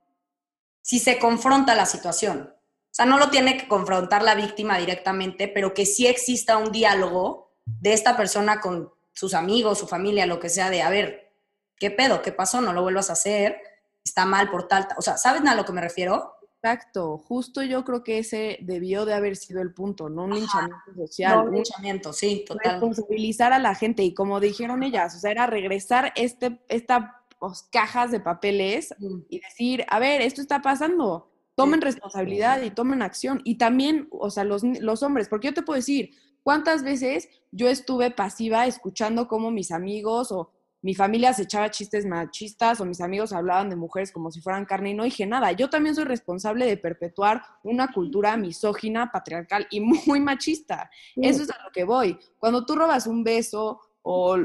si 0.86 1.00
se 1.00 1.18
confronta 1.18 1.74
la 1.74 1.84
situación. 1.84 2.54
O 2.54 2.92
sea, 2.92 3.06
no 3.06 3.18
lo 3.18 3.28
tiene 3.28 3.56
que 3.56 3.66
confrontar 3.66 4.22
la 4.22 4.36
víctima 4.36 4.78
directamente, 4.78 5.48
pero 5.48 5.74
que 5.74 5.84
sí 5.84 6.06
exista 6.06 6.58
un 6.58 6.70
diálogo 6.70 7.56
de 7.64 7.92
esta 7.92 8.16
persona 8.16 8.60
con 8.60 8.92
sus 9.12 9.34
amigos, 9.34 9.80
su 9.80 9.88
familia, 9.88 10.26
lo 10.26 10.38
que 10.38 10.48
sea, 10.48 10.70
de, 10.70 10.82
a 10.82 10.88
ver, 10.88 11.32
¿qué 11.76 11.90
pedo? 11.90 12.22
¿Qué 12.22 12.30
pasó? 12.30 12.60
No 12.60 12.72
lo 12.72 12.82
vuelvas 12.82 13.10
a 13.10 13.14
hacer, 13.14 13.60
está 14.04 14.26
mal 14.26 14.48
por 14.48 14.68
tal, 14.68 14.86
o 14.96 15.02
sea, 15.02 15.16
¿saben 15.16 15.48
a 15.48 15.56
lo 15.56 15.64
que 15.64 15.72
me 15.72 15.80
refiero? 15.80 16.36
Exacto, 16.62 17.18
justo 17.18 17.64
yo 17.64 17.84
creo 17.84 18.04
que 18.04 18.18
ese 18.18 18.58
debió 18.62 19.04
de 19.04 19.14
haber 19.14 19.34
sido 19.34 19.62
el 19.62 19.74
punto, 19.74 20.08
no 20.08 20.22
un 20.22 20.34
linchamiento 20.34 20.94
social. 20.94 21.36
No, 21.36 21.44
un 21.46 21.54
linchamiento, 21.56 22.12
sí, 22.12 22.44
total. 22.46 22.74
Responsabilizar 22.74 23.52
a 23.52 23.58
la 23.58 23.74
gente 23.74 24.04
y 24.04 24.14
como 24.14 24.38
dijeron 24.38 24.84
ellas, 24.84 25.16
o 25.16 25.18
sea, 25.18 25.32
era 25.32 25.48
regresar 25.48 26.12
este, 26.14 26.60
estas 27.36 27.68
cajas 27.70 28.10
de 28.10 28.20
papeles 28.20 28.94
Mm. 28.98 29.18
y 29.28 29.40
decir, 29.40 29.84
a 29.88 29.98
ver, 29.98 30.20
esto 30.22 30.40
está 30.40 30.62
pasando, 30.62 31.30
tomen 31.54 31.80
responsabilidad 31.80 32.62
y 32.62 32.70
tomen 32.70 33.02
acción. 33.02 33.40
Y 33.44 33.56
también, 33.56 34.08
o 34.10 34.30
sea, 34.30 34.44
los, 34.44 34.62
los 34.62 35.02
hombres, 35.02 35.28
porque 35.28 35.48
yo 35.48 35.54
te 35.54 35.62
puedo 35.62 35.76
decir, 35.76 36.10
¿cuántas 36.42 36.82
veces 36.82 37.28
yo 37.50 37.68
estuve 37.68 38.10
pasiva 38.10 38.66
escuchando 38.66 39.28
cómo 39.28 39.50
mis 39.50 39.70
amigos 39.70 40.32
o 40.32 40.50
mi 40.82 40.94
familia 40.94 41.32
se 41.32 41.42
echaba 41.42 41.70
chistes 41.70 42.06
machistas 42.06 42.80
o 42.80 42.84
mis 42.84 43.00
amigos 43.00 43.32
hablaban 43.32 43.70
de 43.70 43.76
mujeres 43.76 44.12
como 44.12 44.30
si 44.30 44.40
fueran 44.40 44.66
carne 44.66 44.90
y 44.90 44.94
no 44.94 45.02
dije 45.04 45.26
nada. 45.26 45.50
Yo 45.52 45.68
también 45.68 45.94
soy 45.96 46.04
responsable 46.04 46.64
de 46.66 46.76
perpetuar 46.76 47.42
una 47.64 47.88
cultura 47.92 48.36
misógina, 48.36 49.10
patriarcal 49.10 49.66
y 49.70 49.80
muy 50.06 50.20
machista. 50.20 50.90
Eso 51.16 51.42
es 51.42 51.50
a 51.50 51.62
lo 51.64 51.72
que 51.72 51.84
voy. 51.84 52.18
Cuando 52.38 52.64
tú 52.64 52.76
robas 52.76 53.06
un 53.06 53.24
beso 53.24 53.80
o 54.02 54.36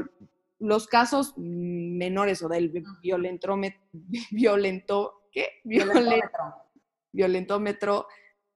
los 0.62 0.86
casos 0.86 1.34
menores 1.36 2.42
o 2.42 2.48
del 2.48 2.72
violentómetro, 3.02 3.80
violento, 4.30 5.24
¿qué? 5.32 5.48
Violentómetro. 5.64 6.54
Violentómetro 7.12 8.06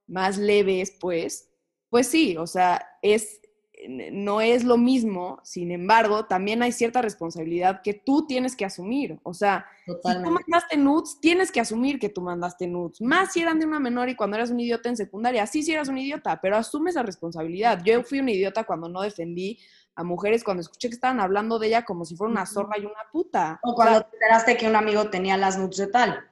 más 0.06 0.38
leves, 0.38 0.96
pues, 1.00 1.50
pues 1.90 2.06
sí, 2.06 2.36
o 2.36 2.46
sea, 2.46 2.80
es, 3.02 3.40
no 3.88 4.40
es 4.40 4.62
lo 4.62 4.78
mismo, 4.78 5.40
sin 5.42 5.72
embargo, 5.72 6.26
también 6.26 6.62
hay 6.62 6.70
cierta 6.70 7.02
responsabilidad 7.02 7.82
que 7.82 7.92
tú 7.92 8.24
tienes 8.26 8.54
que 8.54 8.64
asumir. 8.64 9.18
O 9.24 9.34
sea, 9.34 9.66
Totalmente. 9.84 10.18
si 10.18 10.24
tú 10.24 10.40
mandaste 10.40 10.76
nudes, 10.76 11.18
tienes 11.20 11.50
que 11.50 11.60
asumir 11.60 11.98
que 11.98 12.08
tú 12.08 12.22
mandaste 12.22 12.68
nudes. 12.68 13.00
Más 13.00 13.32
si 13.32 13.40
eran 13.40 13.58
de 13.58 13.66
una 13.66 13.80
menor 13.80 14.08
y 14.08 14.14
cuando 14.14 14.36
eras 14.36 14.50
un 14.50 14.60
idiota 14.60 14.88
en 14.88 14.96
secundaria. 14.96 15.46
Sí, 15.46 15.62
sí 15.62 15.72
eras 15.72 15.88
un 15.88 15.98
idiota, 15.98 16.40
pero 16.40 16.56
asume 16.56 16.90
esa 16.90 17.02
responsabilidad. 17.02 17.82
Yo 17.84 18.02
fui 18.04 18.20
un 18.20 18.28
idiota 18.28 18.64
cuando 18.64 18.88
no 18.88 19.02
defendí 19.02 19.58
a 19.96 20.04
mujeres, 20.04 20.44
cuando 20.44 20.60
escuché 20.60 20.88
que 20.88 20.94
estaban 20.94 21.20
hablando 21.20 21.58
de 21.58 21.68
ella 21.68 21.84
como 21.84 22.04
si 22.04 22.14
fuera 22.14 22.30
una 22.30 22.46
zorra 22.46 22.78
y 22.78 22.84
una 22.84 23.10
puta. 23.10 23.58
O 23.62 23.74
cuando 23.74 24.02
te 24.02 24.14
enteraste 24.16 24.56
que 24.56 24.68
un 24.68 24.76
amigo 24.76 25.08
tenía 25.08 25.36
las 25.38 25.58
nudes 25.58 25.78
de 25.78 25.86
tal. 25.86 26.30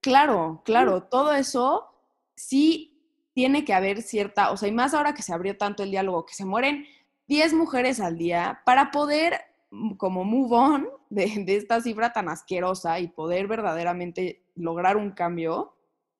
Claro, 0.00 0.62
claro, 0.64 1.04
todo 1.04 1.32
eso 1.32 1.88
sí 2.36 3.02
tiene 3.32 3.64
que 3.64 3.72
haber 3.72 4.02
cierta, 4.02 4.50
o 4.50 4.56
sea, 4.56 4.68
y 4.68 4.72
más 4.72 4.94
ahora 4.94 5.14
que 5.14 5.22
se 5.22 5.32
abrió 5.32 5.56
tanto 5.56 5.82
el 5.82 5.90
diálogo, 5.90 6.26
que 6.26 6.34
se 6.34 6.44
mueren 6.44 6.86
10 7.28 7.54
mujeres 7.54 8.00
al 8.00 8.18
día 8.18 8.60
para 8.64 8.90
poder 8.90 9.40
mm, 9.70 9.94
como 9.94 10.24
move 10.24 10.54
on 10.54 10.88
de, 11.08 11.44
de, 11.46 11.56
esta 11.56 11.80
cifra 11.80 12.12
tan 12.12 12.28
asquerosa 12.28 13.00
y 13.00 13.08
poder 13.08 13.46
verdaderamente 13.46 14.44
lograr 14.54 14.96
un 14.96 15.12
cambio, 15.12 15.76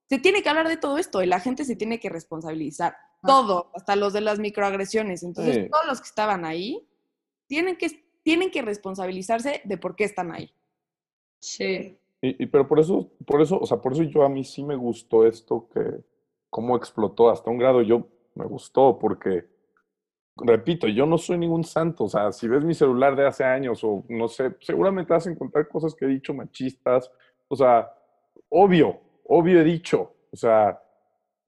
se 0.08 0.18
tiene 0.18 0.42
que 0.42 0.48
hablar 0.48 0.68
de 0.68 0.76
todo 0.76 0.96
esto 0.96 1.22
y 1.22 1.26
la 1.26 1.40
gente 1.40 1.64
se 1.64 1.76
tiene 1.76 2.00
que 2.00 2.08
responsabilizar. 2.08 2.96
Todo, 3.22 3.70
hasta 3.74 3.96
los 3.96 4.12
de 4.12 4.20
las 4.20 4.38
microagresiones. 4.38 5.22
Entonces, 5.22 5.56
Sí. 5.56 5.68
todos 5.70 5.86
los 5.86 6.00
que 6.00 6.06
estaban 6.08 6.44
ahí 6.44 6.86
tienen 7.46 7.76
que, 7.76 7.88
tienen 8.22 8.50
que 8.50 8.62
responsabilizarse 8.62 9.62
de 9.64 9.76
por 9.78 9.96
qué 9.96 10.04
están 10.04 10.32
ahí. 10.32 10.52
Sí. 11.40 11.98
Y, 12.20 12.42
y 12.42 12.46
pero 12.46 12.66
por 12.66 12.78
eso, 12.80 13.10
por 13.26 13.40
eso, 13.42 13.58
o 13.58 13.66
sea, 13.66 13.78
por 13.78 13.92
eso 13.92 14.02
yo 14.02 14.22
a 14.22 14.28
mí 14.28 14.44
sí 14.44 14.62
me 14.62 14.76
gustó 14.76 15.26
esto 15.26 15.68
que, 15.72 16.02
cómo 16.50 16.76
explotó 16.76 17.30
hasta 17.30 17.50
un 17.50 17.58
grado, 17.58 17.82
yo 17.82 18.08
me 18.34 18.44
gustó 18.44 18.98
porque, 18.98 19.46
repito, 20.36 20.86
yo 20.88 21.06
no 21.06 21.18
soy 21.18 21.38
ningún 21.38 21.64
santo, 21.64 22.04
o 22.04 22.08
sea, 22.08 22.32
si 22.32 22.48
ves 22.48 22.64
mi 22.64 22.74
celular 22.74 23.16
de 23.16 23.26
hace 23.26 23.44
años 23.44 23.82
o 23.84 24.04
no 24.08 24.28
sé, 24.28 24.56
seguramente 24.60 25.12
vas 25.12 25.26
a 25.26 25.30
encontrar 25.30 25.68
cosas 25.68 25.94
que 25.94 26.04
he 26.04 26.08
dicho 26.08 26.34
machistas, 26.34 27.10
o 27.48 27.56
sea, 27.56 27.92
obvio, 28.48 29.00
obvio 29.24 29.60
he 29.60 29.64
dicho, 29.64 30.14
o 30.30 30.36
sea, 30.36 30.80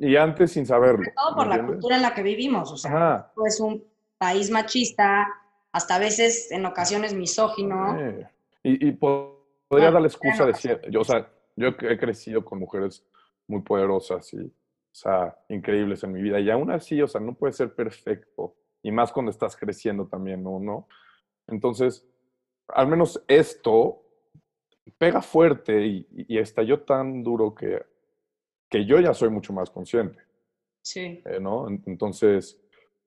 y 0.00 0.16
antes 0.16 0.52
sin 0.52 0.66
saberlo. 0.66 1.04
Sobre 1.04 1.12
todo 1.12 1.34
por 1.36 1.44
¿me 1.44 1.48
la 1.50 1.54
entiendes? 1.56 1.74
cultura 1.76 1.96
en 1.96 2.02
la 2.02 2.14
que 2.14 2.22
vivimos. 2.22 2.72
O 2.72 2.76
sea, 2.76 3.30
es 3.46 3.60
un 3.60 3.84
país 4.18 4.50
machista, 4.50 5.28
hasta 5.72 5.94
a 5.94 5.98
veces 6.00 6.50
en 6.50 6.66
ocasiones 6.66 7.14
misógino. 7.14 7.96
Y, 8.64 8.88
y 8.88 8.92
po- 8.92 9.46
podría 9.68 9.90
dar 9.92 10.00
la 10.02 10.08
excusa 10.08 10.44
de 10.46 10.52
cier- 10.54 10.90
yo, 10.90 11.02
o 11.02 11.04
sea, 11.04 11.30
yo 11.54 11.68
he 11.68 11.98
crecido 11.98 12.44
con 12.44 12.58
mujeres 12.58 13.06
muy 13.46 13.60
poderosas 13.62 14.32
y, 14.34 14.38
o 14.40 14.52
sea, 14.90 15.36
increíbles 15.48 16.02
en 16.02 16.12
mi 16.12 16.22
vida. 16.22 16.40
Y 16.40 16.50
aún 16.50 16.70
así, 16.70 17.00
o 17.00 17.06
sea, 17.06 17.20
no 17.20 17.34
puede 17.34 17.52
ser 17.52 17.74
perfecto. 17.74 18.54
Y 18.82 18.90
más 18.90 19.12
cuando 19.12 19.30
estás 19.30 19.56
creciendo 19.56 20.06
también, 20.06 20.42
¿no? 20.42 20.58
¿no? 20.58 20.88
Entonces, 21.46 22.06
al 22.68 22.86
menos 22.88 23.22
esto 23.28 24.02
pega 24.98 25.20
fuerte 25.22 25.84
y, 25.86 26.06
y 26.28 26.38
estalló 26.38 26.80
tan 26.80 27.22
duro 27.22 27.54
que, 27.54 27.84
que 28.70 28.87
yo 28.87 28.98
ya 29.00 29.12
soy 29.12 29.28
mucho 29.30 29.52
más 29.52 29.68
consciente. 29.70 30.18
Sí. 30.83 31.22
eh, 31.26 31.38
¿no? 31.40 31.68
En- 31.68 31.83
Entonces, 31.87 32.59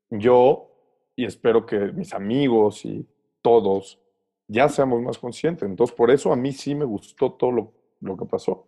yo, 0.10 0.70
y 1.16 1.26
espero 1.26 1.66
que 1.66 1.78
mis 1.78 2.14
amigos 2.14 2.86
y 2.86 3.08
todos 3.42 4.00
ya 4.48 4.70
seamos 4.70 5.02
más 5.02 5.18
conscientes. 5.18 5.68
Entonces, 5.68 5.96
por 5.96 6.12
eso 6.12 6.32
a 6.32 6.36
mí 6.36 6.52
sí 6.52 6.76
me 6.76 6.86
gustó 6.86 7.34
todo 7.34 7.52
lo, 7.52 7.74
lo 8.02 8.18
que 8.18 8.26
pasó. 8.26 8.68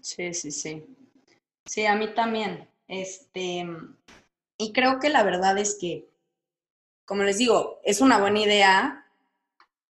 Sí, 0.00 0.34
sí, 0.34 0.50
sí. 0.50 0.84
Sí, 1.64 1.86
a 1.86 1.96
mí 1.96 2.12
también. 2.14 2.68
Este, 2.88 3.66
y 4.58 4.72
creo 4.74 4.98
que 5.00 5.08
la 5.08 5.22
verdad 5.22 5.56
es 5.56 5.78
que, 5.80 6.10
como 7.06 7.22
les 7.22 7.38
digo, 7.38 7.80
es 7.84 8.00
una 8.02 8.18
buena 8.18 8.40
idea. 8.40 9.06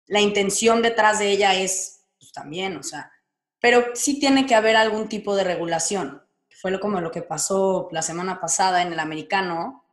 La 0.08 0.20
intención 0.20 0.82
detrás 0.82 1.20
de 1.20 1.30
ella 1.30 1.54
es, 1.54 2.04
pues 2.18 2.32
también, 2.32 2.76
o 2.76 2.82
sea, 2.82 3.12
pero 3.60 3.94
sí 3.94 4.18
tiene 4.18 4.46
que 4.46 4.54
haber 4.54 4.76
algún 4.76 5.08
tipo 5.08 5.36
de 5.36 5.44
regulación. 5.44 6.22
Fue 6.60 6.78
como 6.80 7.00
lo 7.00 7.10
que 7.10 7.22
pasó 7.22 7.88
la 7.92 8.02
semana 8.02 8.40
pasada 8.40 8.82
en 8.82 8.92
el 8.92 8.98
americano, 8.98 9.84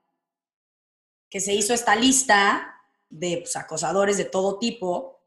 que 1.30 1.42
se 1.42 1.54
hizo 1.54 1.74
esta 1.74 1.96
lista 1.96 2.82
de 3.10 3.38
pues, 3.38 3.56
acosadores 3.56 4.18
de 4.18 4.26
todo 4.26 4.58
tipo, 4.58 5.22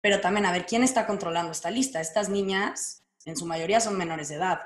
pero 0.00 0.20
también 0.20 0.46
a 0.46 0.52
ver 0.52 0.66
quién 0.66 0.82
está 0.82 1.06
controlando 1.06 1.52
esta 1.52 1.70
lista. 1.70 2.00
Estas 2.00 2.28
niñas, 2.28 3.04
en 3.24 3.36
su 3.36 3.46
mayoría, 3.46 3.80
son 3.80 3.96
menores 3.96 4.28
de 4.28 4.36
edad. 4.36 4.60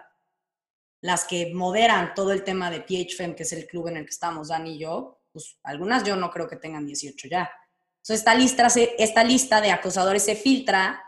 Las 1.03 1.25
que 1.25 1.53
moderan 1.55 2.15
todo 2.15 2.33
el 2.33 2.43
tema 2.43 2.71
de 2.71 2.81
PHFEM, 2.81 3.35
que 3.35 3.43
es 3.43 3.53
el 3.53 3.67
club 3.67 3.89
en 3.89 3.99
el 3.99 4.05
que 4.05 4.11
estamos, 4.11 4.49
Dani 4.49 4.77
y 4.77 4.79
yo, 4.79 5.21
pues 5.33 5.59
algunas 5.63 6.05
yo 6.05 6.17
no 6.17 6.31
creo 6.31 6.49
que 6.49 6.57
tengan 6.57 6.87
18 6.87 7.29
ya. 7.29 7.51
Entonces, 7.99 8.21
esta 8.21 8.35
lista, 8.35 8.67
esta 8.99 9.25
lista 9.25 9.61
de 9.61 9.73
acosadores 9.73 10.25
se 10.25 10.37
filtra, 10.37 11.03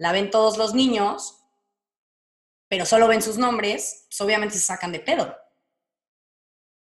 la 0.00 0.12
ven 0.12 0.30
todos 0.30 0.56
los 0.56 0.72
niños, 0.72 1.44
pero 2.68 2.86
solo 2.86 3.06
ven 3.06 3.20
sus 3.20 3.36
nombres, 3.36 4.06
pues 4.08 4.18
obviamente 4.22 4.54
se 4.54 4.62
sacan 4.62 4.92
de 4.92 5.00
pedo. 5.00 5.36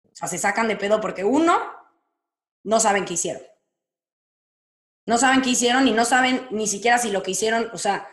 O 0.02 0.16
sea, 0.16 0.26
se 0.26 0.36
sacan 0.36 0.66
de 0.66 0.76
pedo 0.76 1.00
porque 1.00 1.22
uno, 1.22 1.56
no 2.64 2.80
saben 2.80 3.04
qué 3.04 3.14
hicieron. 3.14 3.42
No 5.06 5.16
saben 5.16 5.42
qué 5.42 5.50
hicieron 5.50 5.86
y 5.86 5.92
no 5.92 6.04
saben 6.04 6.48
ni 6.50 6.66
siquiera 6.66 6.98
si 6.98 7.12
lo 7.12 7.22
que 7.22 7.30
hicieron, 7.30 7.70
o 7.72 7.78
sea, 7.78 8.08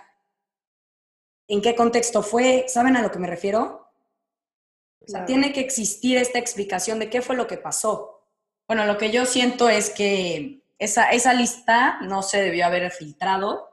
en 1.47 1.63
qué 1.63 1.75
contexto 1.75 2.21
fue, 2.21 2.65
¿saben 2.67 2.95
a 2.95 3.01
lo 3.01 3.09
que 3.11 3.17
me 3.17 3.27
refiero? 3.27 3.91
O 4.99 5.07
sea, 5.07 5.21
Claro. 5.21 5.25
tiene 5.25 5.51
que 5.51 5.61
existir 5.61 6.17
esta 6.17 6.37
explicación 6.37 6.99
de 6.99 7.09
qué 7.09 7.23
fue 7.23 7.35
lo 7.35 7.47
que 7.47 7.57
pasó. 7.57 8.27
Bueno, 8.67 8.85
lo 8.85 8.99
que 8.99 9.09
yo 9.09 9.25
siento 9.25 9.67
es 9.67 9.89
que 9.89 10.63
esa, 10.77 11.09
esa 11.09 11.33
lista 11.33 11.99
no 12.01 12.21
se 12.21 12.39
debió 12.39 12.67
haber 12.67 12.91
filtrado. 12.91 13.70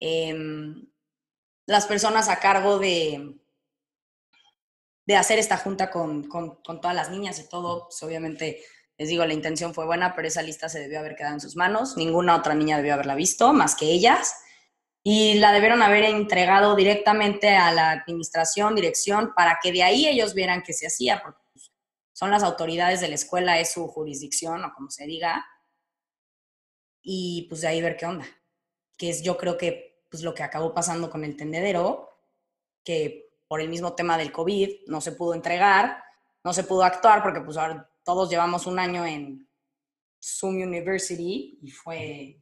Em, 0.00 0.86
las 1.66 1.86
personas 1.86 2.28
a 2.28 2.40
cargo 2.40 2.78
de, 2.78 3.36
de 5.06 5.16
hacer 5.16 5.38
esta 5.38 5.56
junta 5.56 5.90
con, 5.90 6.24
con- 6.28 6.56
con 6.62 6.80
todas 6.80 6.96
las 6.96 7.10
niñas 7.10 7.38
y 7.38 7.48
todo, 7.48 7.84
pues 7.88 8.02
obviamente, 8.02 8.62
les 8.98 9.08
digo, 9.08 9.24
la 9.24 9.34
intención 9.34 9.74
fue 9.74 9.86
buena, 9.86 10.14
pero 10.14 10.28
esa 10.28 10.42
lista 10.42 10.68
se 10.68 10.80
debió 10.80 11.00
haber 11.00 11.16
quedado 11.16 11.34
en 11.34 11.40
sus 11.40 11.56
manos. 11.56 11.96
Ninguna 11.96 12.36
otra 12.36 12.54
niña 12.54 12.76
debió 12.76 12.94
haberla 12.94 13.14
visto, 13.14 13.52
más 13.52 13.74
que 13.74 13.86
ellas. 13.86 14.34
Y 15.02 15.34
la 15.38 15.52
debieron 15.52 15.82
haber 15.82 16.04
entregado 16.04 16.76
directamente 16.76 17.56
a 17.56 17.72
la 17.72 17.90
administración, 17.92 18.74
dirección, 18.74 19.32
para 19.34 19.58
que 19.62 19.72
de 19.72 19.82
ahí 19.82 20.06
ellos 20.06 20.34
vieran 20.34 20.62
qué 20.62 20.74
se 20.74 20.86
hacía, 20.86 21.22
porque 21.22 21.40
pues, 21.52 21.72
son 22.12 22.30
las 22.30 22.42
autoridades 22.42 23.00
de 23.00 23.08
la 23.08 23.14
escuela, 23.14 23.58
es 23.58 23.72
su 23.72 23.86
jurisdicción 23.88 24.62
o 24.64 24.72
como 24.74 24.90
se 24.90 25.06
diga. 25.06 25.44
y 27.02 27.46
pues 27.48 27.62
de 27.62 27.68
ahí 27.68 27.80
ver 27.82 27.96
qué 27.96 28.06
onda. 28.06 28.26
Que 28.98 29.10
es 29.10 29.22
yo 29.22 29.36
creo 29.38 29.56
que 29.56 29.89
pues 30.10 30.22
lo 30.22 30.34
que 30.34 30.42
acabó 30.42 30.74
pasando 30.74 31.08
con 31.08 31.24
el 31.24 31.36
tendedero, 31.36 32.10
que 32.84 33.30
por 33.48 33.60
el 33.60 33.68
mismo 33.68 33.94
tema 33.94 34.18
del 34.18 34.32
COVID 34.32 34.86
no 34.86 35.00
se 35.00 35.12
pudo 35.12 35.34
entregar, 35.34 36.02
no 36.44 36.52
se 36.52 36.64
pudo 36.64 36.82
actuar 36.82 37.22
porque 37.22 37.40
pues 37.40 37.56
ahora 37.56 37.88
todos 38.04 38.28
llevamos 38.30 38.66
un 38.66 38.78
año 38.78 39.04
en 39.06 39.48
Zoom 40.22 40.56
University 40.56 41.58
y 41.62 41.70
fue, 41.70 42.40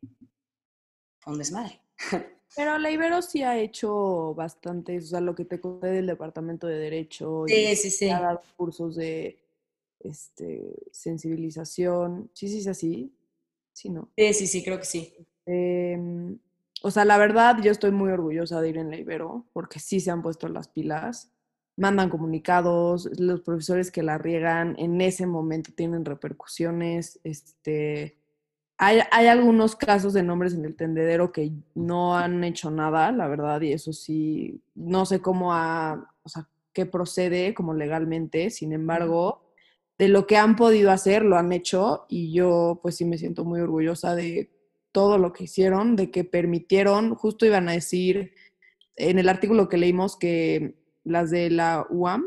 fue 1.20 1.32
un 1.32 1.38
desmadre. 1.38 1.80
Pero 2.56 2.78
la 2.78 2.90
Ibero 2.90 3.20
sí 3.22 3.42
ha 3.42 3.58
hecho 3.58 4.34
bastante, 4.34 4.96
o 4.96 5.00
sea, 5.02 5.20
lo 5.20 5.34
que 5.34 5.44
te 5.44 5.60
conté 5.60 5.88
del 5.88 6.06
Departamento 6.06 6.66
de 6.66 6.78
Derecho. 6.78 7.44
Sí, 7.46 7.76
sí, 7.76 7.90
sí. 7.90 8.10
Ha 8.10 8.20
dado 8.20 8.42
cursos 8.56 8.96
de 8.96 9.38
este, 10.00 10.74
sensibilización. 10.90 12.30
Sí, 12.32 12.48
sí, 12.48 12.58
es 12.58 12.66
así. 12.66 13.14
Sí, 13.72 13.90
¿no? 13.90 14.10
Sí, 14.16 14.32
sí, 14.32 14.46
sí, 14.46 14.64
creo 14.64 14.78
que 14.78 14.86
sí. 14.86 15.14
Em, 15.44 16.38
o 16.82 16.90
sea, 16.90 17.04
la 17.04 17.18
verdad, 17.18 17.58
yo 17.62 17.70
estoy 17.72 17.90
muy 17.90 18.10
orgullosa 18.10 18.60
de 18.60 18.68
ir 18.68 18.78
en 18.78 18.90
la 18.90 18.98
Ibero, 18.98 19.46
porque 19.52 19.80
sí 19.80 20.00
se 20.00 20.10
han 20.10 20.22
puesto 20.22 20.48
las 20.48 20.68
pilas. 20.68 21.32
Mandan 21.76 22.10
comunicados, 22.10 23.08
los 23.18 23.40
profesores 23.42 23.90
que 23.90 24.02
la 24.02 24.18
riegan 24.18 24.74
en 24.78 25.00
ese 25.00 25.26
momento 25.26 25.72
tienen 25.74 26.04
repercusiones. 26.04 27.20
Este, 27.24 28.18
hay, 28.78 29.00
algunos 29.26 29.74
casos 29.74 30.12
de 30.12 30.22
nombres 30.22 30.54
en 30.54 30.64
el 30.64 30.76
tendedero 30.76 31.32
que 31.32 31.52
no 31.74 32.16
han 32.16 32.44
hecho 32.44 32.70
nada, 32.70 33.10
la 33.10 33.26
verdad, 33.26 33.60
y 33.60 33.72
eso 33.72 33.92
sí, 33.92 34.62
no 34.76 35.04
sé 35.04 35.20
cómo 35.20 35.52
ha, 35.52 36.14
o 36.22 36.28
sea, 36.28 36.48
qué 36.72 36.86
procede 36.86 37.54
como 37.54 37.74
legalmente, 37.74 38.50
sin 38.50 38.72
embargo, 38.72 39.42
de 39.98 40.06
lo 40.06 40.28
que 40.28 40.36
han 40.36 40.54
podido 40.54 40.92
hacer, 40.92 41.24
lo 41.24 41.36
han 41.36 41.52
hecho, 41.52 42.06
y 42.08 42.32
yo 42.32 42.78
pues 42.80 42.96
sí 42.96 43.04
me 43.04 43.18
siento 43.18 43.44
muy 43.44 43.60
orgullosa 43.60 44.14
de 44.14 44.48
todo 44.92 45.18
lo 45.18 45.32
que 45.32 45.44
hicieron, 45.44 45.96
de 45.96 46.10
que 46.10 46.24
permitieron, 46.24 47.14
justo 47.14 47.46
iban 47.46 47.68
a 47.68 47.72
decir 47.72 48.32
en 48.96 49.18
el 49.18 49.28
artículo 49.28 49.68
que 49.68 49.78
leímos 49.78 50.16
que 50.16 50.74
las 51.04 51.30
de 51.30 51.50
la 51.50 51.86
UAM, 51.88 52.24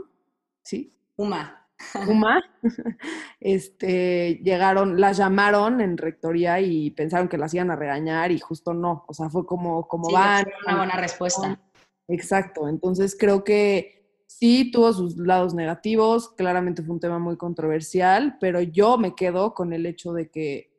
¿sí? 0.63 0.95
UMA. 1.17 1.57
UMA, 2.07 2.41
este, 3.39 4.39
llegaron, 4.43 4.99
las 4.99 5.17
llamaron 5.17 5.81
en 5.81 5.97
rectoría 5.97 6.59
y 6.59 6.91
pensaron 6.91 7.27
que 7.27 7.37
las 7.37 7.53
iban 7.53 7.71
a 7.71 7.75
regañar 7.75 8.31
y 8.31 8.39
justo 8.39 8.73
no, 8.73 9.03
o 9.07 9.13
sea, 9.13 9.29
fue 9.29 9.45
como, 9.45 9.87
como 9.87 10.11
van. 10.11 10.45
una 10.65 10.77
buena 10.77 10.95
respuesta. 10.97 11.59
Exacto, 12.07 12.67
entonces 12.67 13.15
creo 13.17 13.43
que 13.43 14.01
sí 14.27 14.71
tuvo 14.71 14.93
sus 14.93 15.17
lados 15.17 15.53
negativos, 15.53 16.29
claramente 16.29 16.83
fue 16.83 16.95
un 16.95 16.99
tema 16.99 17.19
muy 17.19 17.37
controversial, 17.37 18.37
pero 18.39 18.61
yo 18.61 18.97
me 18.97 19.15
quedo 19.15 19.53
con 19.53 19.73
el 19.73 19.85
hecho 19.85 20.13
de 20.13 20.29
que 20.29 20.70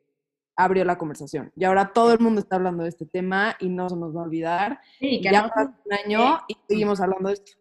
abrió 0.55 0.85
la 0.85 0.97
conversación. 0.97 1.51
Y 1.55 1.63
ahora 1.63 1.91
todo 1.93 2.13
el 2.13 2.19
mundo 2.19 2.41
está 2.41 2.57
hablando 2.57 2.83
de 2.83 2.89
este 2.89 3.05
tema 3.05 3.55
y 3.59 3.69
no 3.69 3.89
se 3.89 3.95
nos 3.95 4.15
va 4.15 4.21
a 4.21 4.23
olvidar. 4.25 4.79
Sí, 4.99 5.21
que 5.21 5.31
ya 5.31 5.47
no, 5.47 5.51
un 5.85 5.93
año 5.93 6.39
y 6.47 6.57
seguimos 6.67 7.01
hablando 7.01 7.29
de 7.29 7.35
esto. 7.35 7.51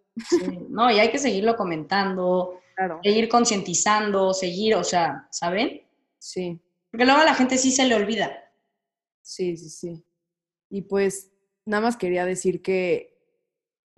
no, 0.69 0.91
y 0.91 0.99
hay 0.99 1.11
que 1.11 1.19
seguirlo 1.19 1.57
comentando, 1.57 2.61
seguir 3.03 3.29
concientizando, 3.29 4.35
seguir, 4.35 4.75
o 4.75 4.85
sea, 4.85 5.27
¿saben? 5.31 5.83
Sí. 6.19 6.61
Porque 6.91 7.07
luego 7.07 7.21
a 7.21 7.25
la 7.25 7.35
gente 7.35 7.57
sí 7.57 7.71
se 7.71 7.87
le 7.87 7.95
olvida. 7.95 8.31
Sí, 9.23 9.57
sí, 9.57 9.71
sí. 9.71 10.05
Y 10.69 10.83
pues 10.83 11.31
nada 11.65 11.83
más 11.83 11.97
quería 11.97 12.27
decir 12.27 12.61
que 12.63 13.12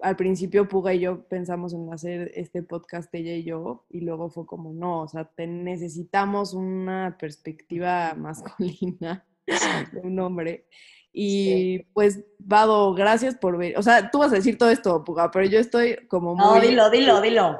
al 0.00 0.16
principio 0.16 0.68
Puga 0.68 0.94
y 0.94 1.00
yo 1.00 1.24
pensamos 1.28 1.72
en 1.72 1.92
hacer 1.92 2.30
este 2.34 2.62
podcast 2.62 3.14
ella 3.14 3.34
y 3.34 3.44
yo 3.44 3.84
y 3.90 4.00
luego 4.00 4.28
fue 4.30 4.46
como 4.46 4.72
no, 4.72 5.02
o 5.02 5.08
sea, 5.08 5.30
necesitamos 5.38 6.54
una 6.54 7.16
perspectiva 7.18 8.14
masculina 8.14 9.24
de 9.92 10.00
un 10.00 10.18
hombre 10.20 10.66
y 11.16 11.78
pues, 11.94 12.24
Vado, 12.46 12.92
gracias 12.92 13.36
por 13.36 13.56
ver. 13.56 13.78
O 13.78 13.82
sea, 13.82 14.10
tú 14.10 14.18
vas 14.18 14.32
a 14.32 14.34
decir 14.34 14.58
todo 14.58 14.68
esto, 14.68 15.02
Puga, 15.04 15.30
pero 15.30 15.46
yo 15.46 15.60
estoy 15.60 15.96
como 16.08 16.34
muy... 16.34 16.44
No, 16.44 16.60
dilo, 16.60 16.90
dilo, 16.90 17.20
dilo. 17.22 17.56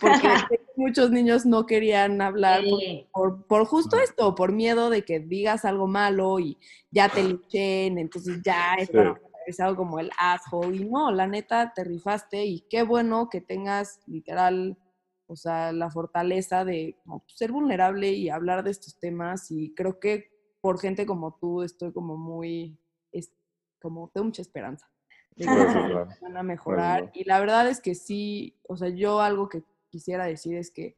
porque 0.00 0.28
muchos 0.76 1.10
niños 1.12 1.46
no 1.46 1.64
querían 1.64 2.20
hablar 2.20 2.62
por, 3.12 3.46
por, 3.46 3.64
justo 3.64 3.96
esto, 3.96 4.34
por 4.34 4.52
miedo 4.52 4.90
de 4.90 5.02
que 5.02 5.20
digas 5.20 5.64
algo 5.64 5.86
malo 5.86 6.40
y 6.40 6.58
ya 6.90 7.08
te 7.08 7.22
luchen, 7.22 7.98
entonces 7.98 8.42
ya 8.44 8.74
es 8.74 8.90
algo 9.60 9.76
como 9.76 9.98
el 9.98 10.10
asshole. 10.18 10.76
Y 10.76 10.84
no, 10.84 11.10
la 11.10 11.26
neta, 11.26 11.72
te 11.74 11.84
rifaste 11.84 12.44
y 12.44 12.62
qué 12.68 12.82
bueno 12.82 13.28
que 13.30 13.40
tengas 13.40 14.00
literal, 14.06 14.78
o 15.26 15.36
sea, 15.36 15.72
la 15.72 15.90
fortaleza 15.90 16.64
de 16.64 16.98
ser 17.26 17.52
vulnerable 17.52 18.10
y 18.10 18.28
hablar 18.28 18.64
de 18.64 18.70
estos 18.70 18.98
temas. 18.98 19.50
Y 19.50 19.74
creo 19.74 19.98
que 20.00 20.30
por 20.60 20.80
gente 20.80 21.06
como 21.06 21.36
tú 21.36 21.62
estoy 21.62 21.92
como 21.92 22.16
muy, 22.16 22.78
es, 23.12 23.32
como 23.80 24.10
tengo 24.12 24.26
mucha 24.26 24.42
esperanza. 24.42 24.90
De 25.36 25.44
que 25.44 26.24
van 26.24 26.36
a 26.36 26.42
mejorar. 26.42 27.10
Y 27.14 27.24
la 27.24 27.38
verdad 27.40 27.68
es 27.68 27.80
que 27.80 27.94
sí, 27.94 28.58
o 28.66 28.76
sea, 28.76 28.88
yo 28.88 29.20
algo 29.20 29.48
que 29.48 29.62
quisiera 29.90 30.24
decir 30.24 30.56
es 30.56 30.70
que 30.70 30.96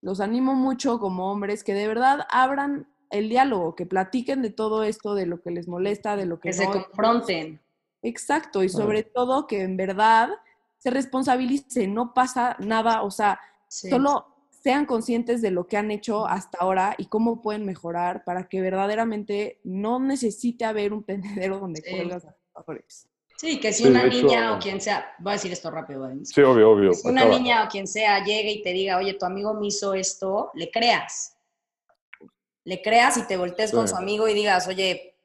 los 0.00 0.20
animo 0.20 0.54
mucho 0.54 0.98
como 0.98 1.30
hombres 1.30 1.64
que 1.64 1.74
de 1.74 1.86
verdad 1.86 2.26
abran 2.30 2.88
el 3.10 3.28
diálogo, 3.28 3.74
que 3.74 3.86
platiquen 3.86 4.42
de 4.42 4.50
todo 4.50 4.82
esto, 4.82 5.14
de 5.14 5.26
lo 5.26 5.40
que 5.40 5.50
les 5.50 5.68
molesta, 5.68 6.16
de 6.16 6.26
lo 6.26 6.40
que, 6.40 6.50
que 6.50 6.54
se 6.54 6.66
confronten. 6.66 7.60
Exacto, 8.06 8.62
y 8.62 8.68
sobre 8.68 9.02
todo 9.02 9.48
que 9.48 9.62
en 9.62 9.76
verdad 9.76 10.28
se 10.78 10.90
responsabilice, 10.90 11.88
no 11.88 12.14
pasa 12.14 12.56
nada, 12.60 13.02
o 13.02 13.10
sea, 13.10 13.40
solo 13.68 14.26
sean 14.48 14.86
conscientes 14.86 15.42
de 15.42 15.50
lo 15.50 15.66
que 15.66 15.76
han 15.76 15.90
hecho 15.90 16.24
hasta 16.24 16.58
ahora 16.58 16.94
y 16.98 17.06
cómo 17.06 17.42
pueden 17.42 17.66
mejorar 17.66 18.22
para 18.22 18.48
que 18.48 18.60
verdaderamente 18.60 19.60
no 19.64 19.98
necesite 19.98 20.64
haber 20.64 20.92
un 20.92 21.02
tendedero 21.02 21.58
donde 21.58 21.82
sí. 21.82 21.90
cuelgas 21.90 22.26
a 22.26 22.36
los 22.68 23.06
Sí, 23.38 23.58
que 23.58 23.72
si 23.72 23.88
una 23.88 24.04
niña 24.04 24.54
o 24.54 24.60
quien 24.60 24.80
sea, 24.80 25.12
voy 25.18 25.30
a 25.30 25.34
decir 25.34 25.50
esto 25.52 25.68
rápido, 25.70 26.02
¿vale? 26.02 26.24
Sí, 26.24 26.40
obvio, 26.42 26.70
obvio. 26.70 26.92
Si 26.92 27.08
una 27.08 27.24
niña 27.24 27.64
o 27.64 27.68
quien 27.68 27.88
sea 27.88 28.24
llegue 28.24 28.52
y 28.52 28.62
te 28.62 28.72
diga, 28.72 28.98
oye, 28.98 29.14
tu 29.14 29.26
amigo 29.26 29.52
me 29.52 29.66
hizo 29.66 29.94
esto, 29.94 30.52
le 30.54 30.70
creas. 30.70 31.36
Le 32.62 32.80
creas 32.82 33.16
y 33.16 33.26
te 33.26 33.36
voltees 33.36 33.72
con 33.72 33.88
su 33.88 33.96
amigo 33.96 34.28
y 34.28 34.34
digas, 34.34 34.68
oye, 34.68 35.16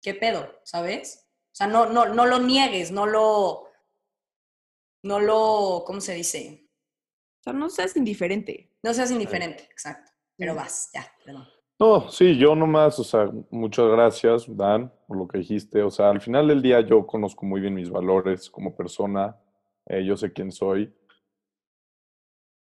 ¿qué 0.00 0.14
pedo? 0.14 0.60
¿Sabes? 0.62 1.27
O 1.58 1.64
sea, 1.64 1.66
no, 1.66 1.86
no, 1.86 2.06
no 2.06 2.24
lo 2.24 2.38
niegues, 2.38 2.92
no 2.92 3.04
lo, 3.04 3.64
no 5.02 5.18
lo, 5.18 5.82
¿cómo 5.84 6.00
se 6.00 6.14
dice? 6.14 6.68
no 7.52 7.68
seas 7.68 7.96
indiferente. 7.96 8.70
No 8.80 8.94
seas 8.94 9.10
indiferente, 9.10 9.64
exacto. 9.64 10.12
Pero 10.36 10.54
vas, 10.54 10.88
ya, 10.94 11.04
perdón. 11.24 11.48
No, 11.80 12.08
sí, 12.10 12.38
yo 12.38 12.54
nomás, 12.54 13.00
o 13.00 13.02
sea, 13.02 13.28
muchas 13.50 13.88
gracias, 13.88 14.56
Dan, 14.56 14.92
por 15.08 15.16
lo 15.16 15.26
que 15.26 15.38
dijiste. 15.38 15.82
O 15.82 15.90
sea, 15.90 16.10
al 16.10 16.20
final 16.20 16.46
del 16.46 16.62
día 16.62 16.80
yo 16.82 17.04
conozco 17.04 17.44
muy 17.44 17.60
bien 17.60 17.74
mis 17.74 17.90
valores 17.90 18.48
como 18.50 18.76
persona, 18.76 19.36
eh, 19.86 20.04
yo 20.04 20.16
sé 20.16 20.32
quién 20.32 20.52
soy. 20.52 20.94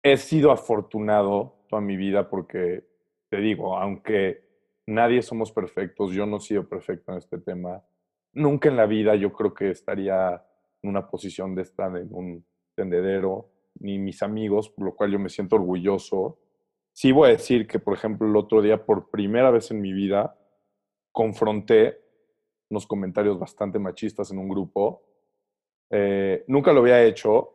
He 0.03 0.17
sido 0.17 0.51
afortunado 0.51 1.67
toda 1.69 1.83
mi 1.83 1.99
vida 1.99 2.31
porque, 2.31 2.89
te 3.29 3.37
digo, 3.37 3.77
aunque 3.77 4.49
nadie 4.87 5.21
somos 5.21 5.53
perfectos, 5.53 6.13
yo 6.13 6.25
no 6.25 6.39
he 6.39 6.41
sido 6.41 6.67
perfecto 6.67 7.13
en 7.13 7.19
este 7.19 7.37
tema. 7.37 7.85
Nunca 8.33 8.69
en 8.69 8.77
la 8.77 8.87
vida 8.87 9.15
yo 9.15 9.33
creo 9.33 9.55
que 9.55 9.71
estaría 9.71 10.45
en 10.83 10.91
una 10.91 11.09
posición 11.09 11.55
de 11.55 11.63
estar 11.63 11.97
en 11.97 12.09
un 12.13 12.45
tendedero 12.75 13.51
ni 13.81 13.99
mis 13.99 14.23
amigos, 14.23 14.71
por 14.71 14.85
lo 14.85 14.95
cual 14.95 15.13
yo 15.13 15.19
me 15.19 15.29
siento 15.29 15.57
orgulloso. 15.57 16.39
Sí 16.93 17.13
voy 17.13 17.29
a 17.29 17.33
decir 17.33 17.67
que, 17.67 17.79
por 17.79 17.95
ejemplo, 17.95 18.29
el 18.29 18.37
otro 18.37 18.61
día, 18.61 18.85
por 18.85 19.11
primera 19.11 19.51
vez 19.51 19.71
en 19.71 19.81
mi 19.81 19.93
vida, 19.93 20.37
confronté 21.13 22.01
unos 22.71 22.87
comentarios 22.87 23.39
bastante 23.39 23.79
machistas 23.79 24.31
en 24.31 24.39
un 24.39 24.49
grupo. 24.49 25.03
Eh, 25.91 26.45
nunca 26.49 26.73
lo 26.73 26.81
había 26.81 27.03
hecho 27.05 27.55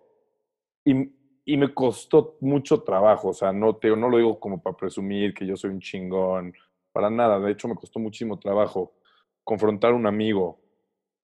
y, 0.84 1.14
y, 1.46 1.58
me 1.58 1.74
costó 1.74 2.38
mucho 2.42 2.82
trabajo. 2.82 3.30
O 3.30 3.34
sea, 3.34 3.54
no, 3.54 3.76
te, 3.76 3.90
no 3.96 4.10
lo 4.10 4.18
digo 4.18 4.40
como 4.40 4.62
para 4.62 4.76
presumir 4.76 5.34
que 5.34 5.46
yo 5.46 5.56
soy 5.56 5.70
un 5.72 5.80
chingón, 5.80 6.54
para 6.92 7.10
nada. 7.10 7.40
De 7.40 7.52
hecho, 7.52 7.68
me 7.68 7.76
costó 7.76 8.00
muchísimo 8.00 8.40
trabajo 8.40 8.94
confrontar 9.44 9.92
a 9.92 9.96
un 9.96 10.08
amigo. 10.08 10.63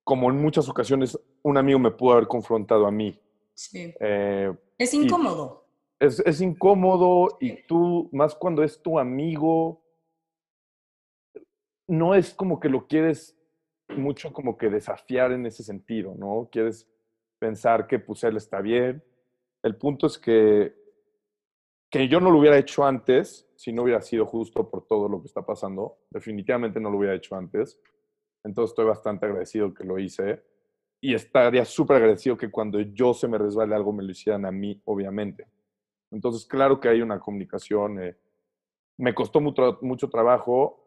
Como 0.09 0.31
en 0.31 0.41
muchas 0.41 0.67
ocasiones, 0.67 1.19
un 1.43 1.55
amigo 1.55 1.77
me 1.77 1.91
pudo 1.91 2.13
haber 2.13 2.27
confrontado 2.27 2.87
a 2.87 2.91
mí. 2.91 3.15
Sí. 3.53 3.93
Eh, 3.99 4.51
es 4.75 4.91
incómodo. 4.95 5.67
Es, 5.99 6.19
es, 6.25 6.41
incómodo 6.41 7.37
y 7.39 7.61
tú, 7.67 8.09
más 8.11 8.33
cuando 8.33 8.63
es 8.63 8.81
tu 8.81 8.97
amigo, 8.97 9.83
no 11.87 12.15
es 12.15 12.33
como 12.33 12.59
que 12.59 12.69
lo 12.69 12.87
quieres 12.87 13.39
mucho 13.89 14.33
como 14.33 14.57
que 14.57 14.71
desafiar 14.71 15.31
en 15.31 15.45
ese 15.45 15.61
sentido, 15.61 16.15
¿no? 16.17 16.49
Quieres 16.51 16.89
pensar 17.37 17.85
que 17.85 17.99
pues 17.99 18.23
él 18.23 18.35
está 18.37 18.61
bien. 18.61 19.03
El 19.61 19.75
punto 19.75 20.07
es 20.07 20.17
que, 20.17 20.73
que 21.91 22.07
yo 22.07 22.19
no 22.19 22.31
lo 22.31 22.39
hubiera 22.39 22.57
hecho 22.57 22.83
antes, 22.83 23.47
si 23.55 23.71
no 23.71 23.83
hubiera 23.83 24.01
sido 24.01 24.25
justo 24.25 24.67
por 24.71 24.87
todo 24.87 25.07
lo 25.07 25.21
que 25.21 25.27
está 25.27 25.45
pasando. 25.45 25.99
Definitivamente 26.09 26.79
no 26.79 26.89
lo 26.89 26.97
hubiera 26.97 27.13
hecho 27.13 27.35
antes. 27.35 27.79
Entonces 28.43 28.71
estoy 28.71 28.85
bastante 28.85 29.25
agradecido 29.25 29.73
que 29.73 29.83
lo 29.83 29.99
hice 29.99 30.43
y 31.01 31.13
estaría 31.13 31.65
súper 31.65 31.97
agradecido 31.97 32.37
que 32.37 32.49
cuando 32.51 32.79
yo 32.79 33.13
se 33.13 33.27
me 33.27 33.37
resbale 33.37 33.75
algo 33.75 33.91
me 33.93 34.03
lo 34.03 34.11
hicieran 34.11 34.45
a 34.45 34.51
mí, 34.51 34.81
obviamente. 34.85 35.47
Entonces, 36.11 36.45
claro 36.45 36.79
que 36.79 36.89
hay 36.89 37.01
una 37.01 37.19
comunicación. 37.19 38.01
Eh, 38.01 38.17
me 38.97 39.13
costó 39.13 39.39
mucho, 39.39 39.77
mucho 39.81 40.09
trabajo. 40.09 40.85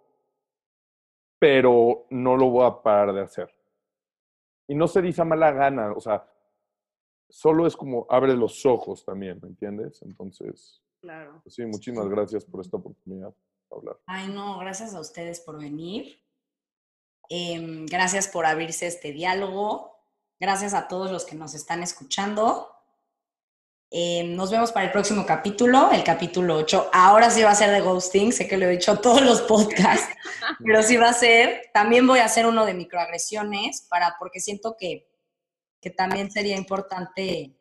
pero 1.39 2.07
no 2.11 2.37
lo 2.37 2.51
voy 2.51 2.67
a 2.67 2.83
parar 2.83 3.13
de 3.13 3.21
hacer. 3.23 3.51
Y 4.69 4.77
no 4.77 4.87
se 4.87 5.03
dice 5.03 5.23
a 5.23 5.25
mala 5.25 5.51
gana, 5.51 5.93
o 5.93 6.01
sea, 6.01 6.25
solo 7.29 7.67
es 7.67 7.77
como 7.77 8.07
abre 8.09 8.35
los 8.37 8.65
ojos 8.65 9.05
también, 9.05 9.41
¿me 9.43 9.49
entiendes? 9.49 10.01
Entonces, 10.03 10.81
Claro. 11.01 11.41
pues 11.43 11.55
sí, 11.57 11.67
muchísimas 11.67 12.09
gracias 12.09 12.45
por 12.45 12.61
esta 12.61 12.77
oportunidad 12.77 13.31
de 13.31 13.77
hablar. 13.77 13.99
Ay, 14.07 14.33
no, 14.33 14.59
gracias 14.61 14.95
a 14.95 15.01
ustedes 15.01 15.41
por 15.41 15.59
venir. 15.59 16.21
Em, 17.35 17.87
gracias 17.87 18.29
por 18.29 18.45
abrirse 18.45 18.87
este 18.87 19.11
diálogo. 19.11 19.99
Gracias 20.39 20.75
a 20.75 20.87
todos 20.87 21.11
los 21.11 21.25
que 21.25 21.35
nos 21.35 21.55
están 21.55 21.83
escuchando. 21.83 22.69
Em, 23.91 24.37
nos 24.37 24.51
vemos 24.51 24.71
para 24.71 24.85
el 24.85 24.93
próximo 24.93 25.25
capítulo, 25.25 25.91
el 25.93 26.05
capítulo 26.05 26.57
8. 26.57 26.91
Ahora 26.93 27.31
sí 27.31 27.43
va 27.43 27.53
a 27.53 27.55
ser 27.55 27.71
de 27.71 27.81
ghosting, 27.81 28.35
sé 28.35 28.47
que 28.47 28.59
lo 28.59 28.67
he 28.67 28.73
dicho 28.73 28.93
a 28.93 29.01
todos 29.01 29.23
los 29.23 29.41
podcasts, 29.41 30.15
pero 30.63 30.83
sí 30.83 30.99
va 30.99 31.09
a 31.09 31.15
ser. 31.15 31.71
También 31.73 32.07
voy 32.07 32.19
a 32.19 32.27
hacer 32.27 32.47
uno 32.47 32.67
de 32.67 32.75
microagresiones, 32.75 33.87
para, 33.89 34.17
porque 34.19 34.39
siento 34.39 34.77
que, 34.79 35.09
que 35.81 35.89
también 35.89 36.31
sería 36.31 36.59
importante 36.59 37.57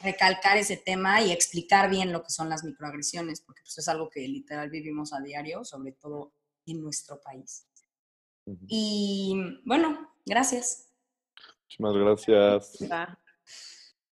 recalcar 0.00 0.58
ese 0.58 0.76
tema 0.76 1.22
y 1.22 1.32
explicar 1.32 1.90
bien 1.90 2.12
lo 2.12 2.22
que 2.22 2.30
son 2.30 2.48
las 2.48 2.62
microagresiones, 2.62 3.40
porque 3.40 3.62
pues, 3.62 3.78
es 3.78 3.88
algo 3.88 4.08
que 4.10 4.20
literal 4.20 4.70
vivimos 4.70 5.12
a 5.12 5.20
diario, 5.20 5.64
sobre 5.64 5.90
todo 5.90 6.30
en 6.66 6.80
nuestro 6.80 7.20
país. 7.20 7.65
Y 8.68 9.60
bueno, 9.64 10.12
gracias. 10.24 10.92
Muchísimas 11.64 11.94
gracias. 11.94 13.16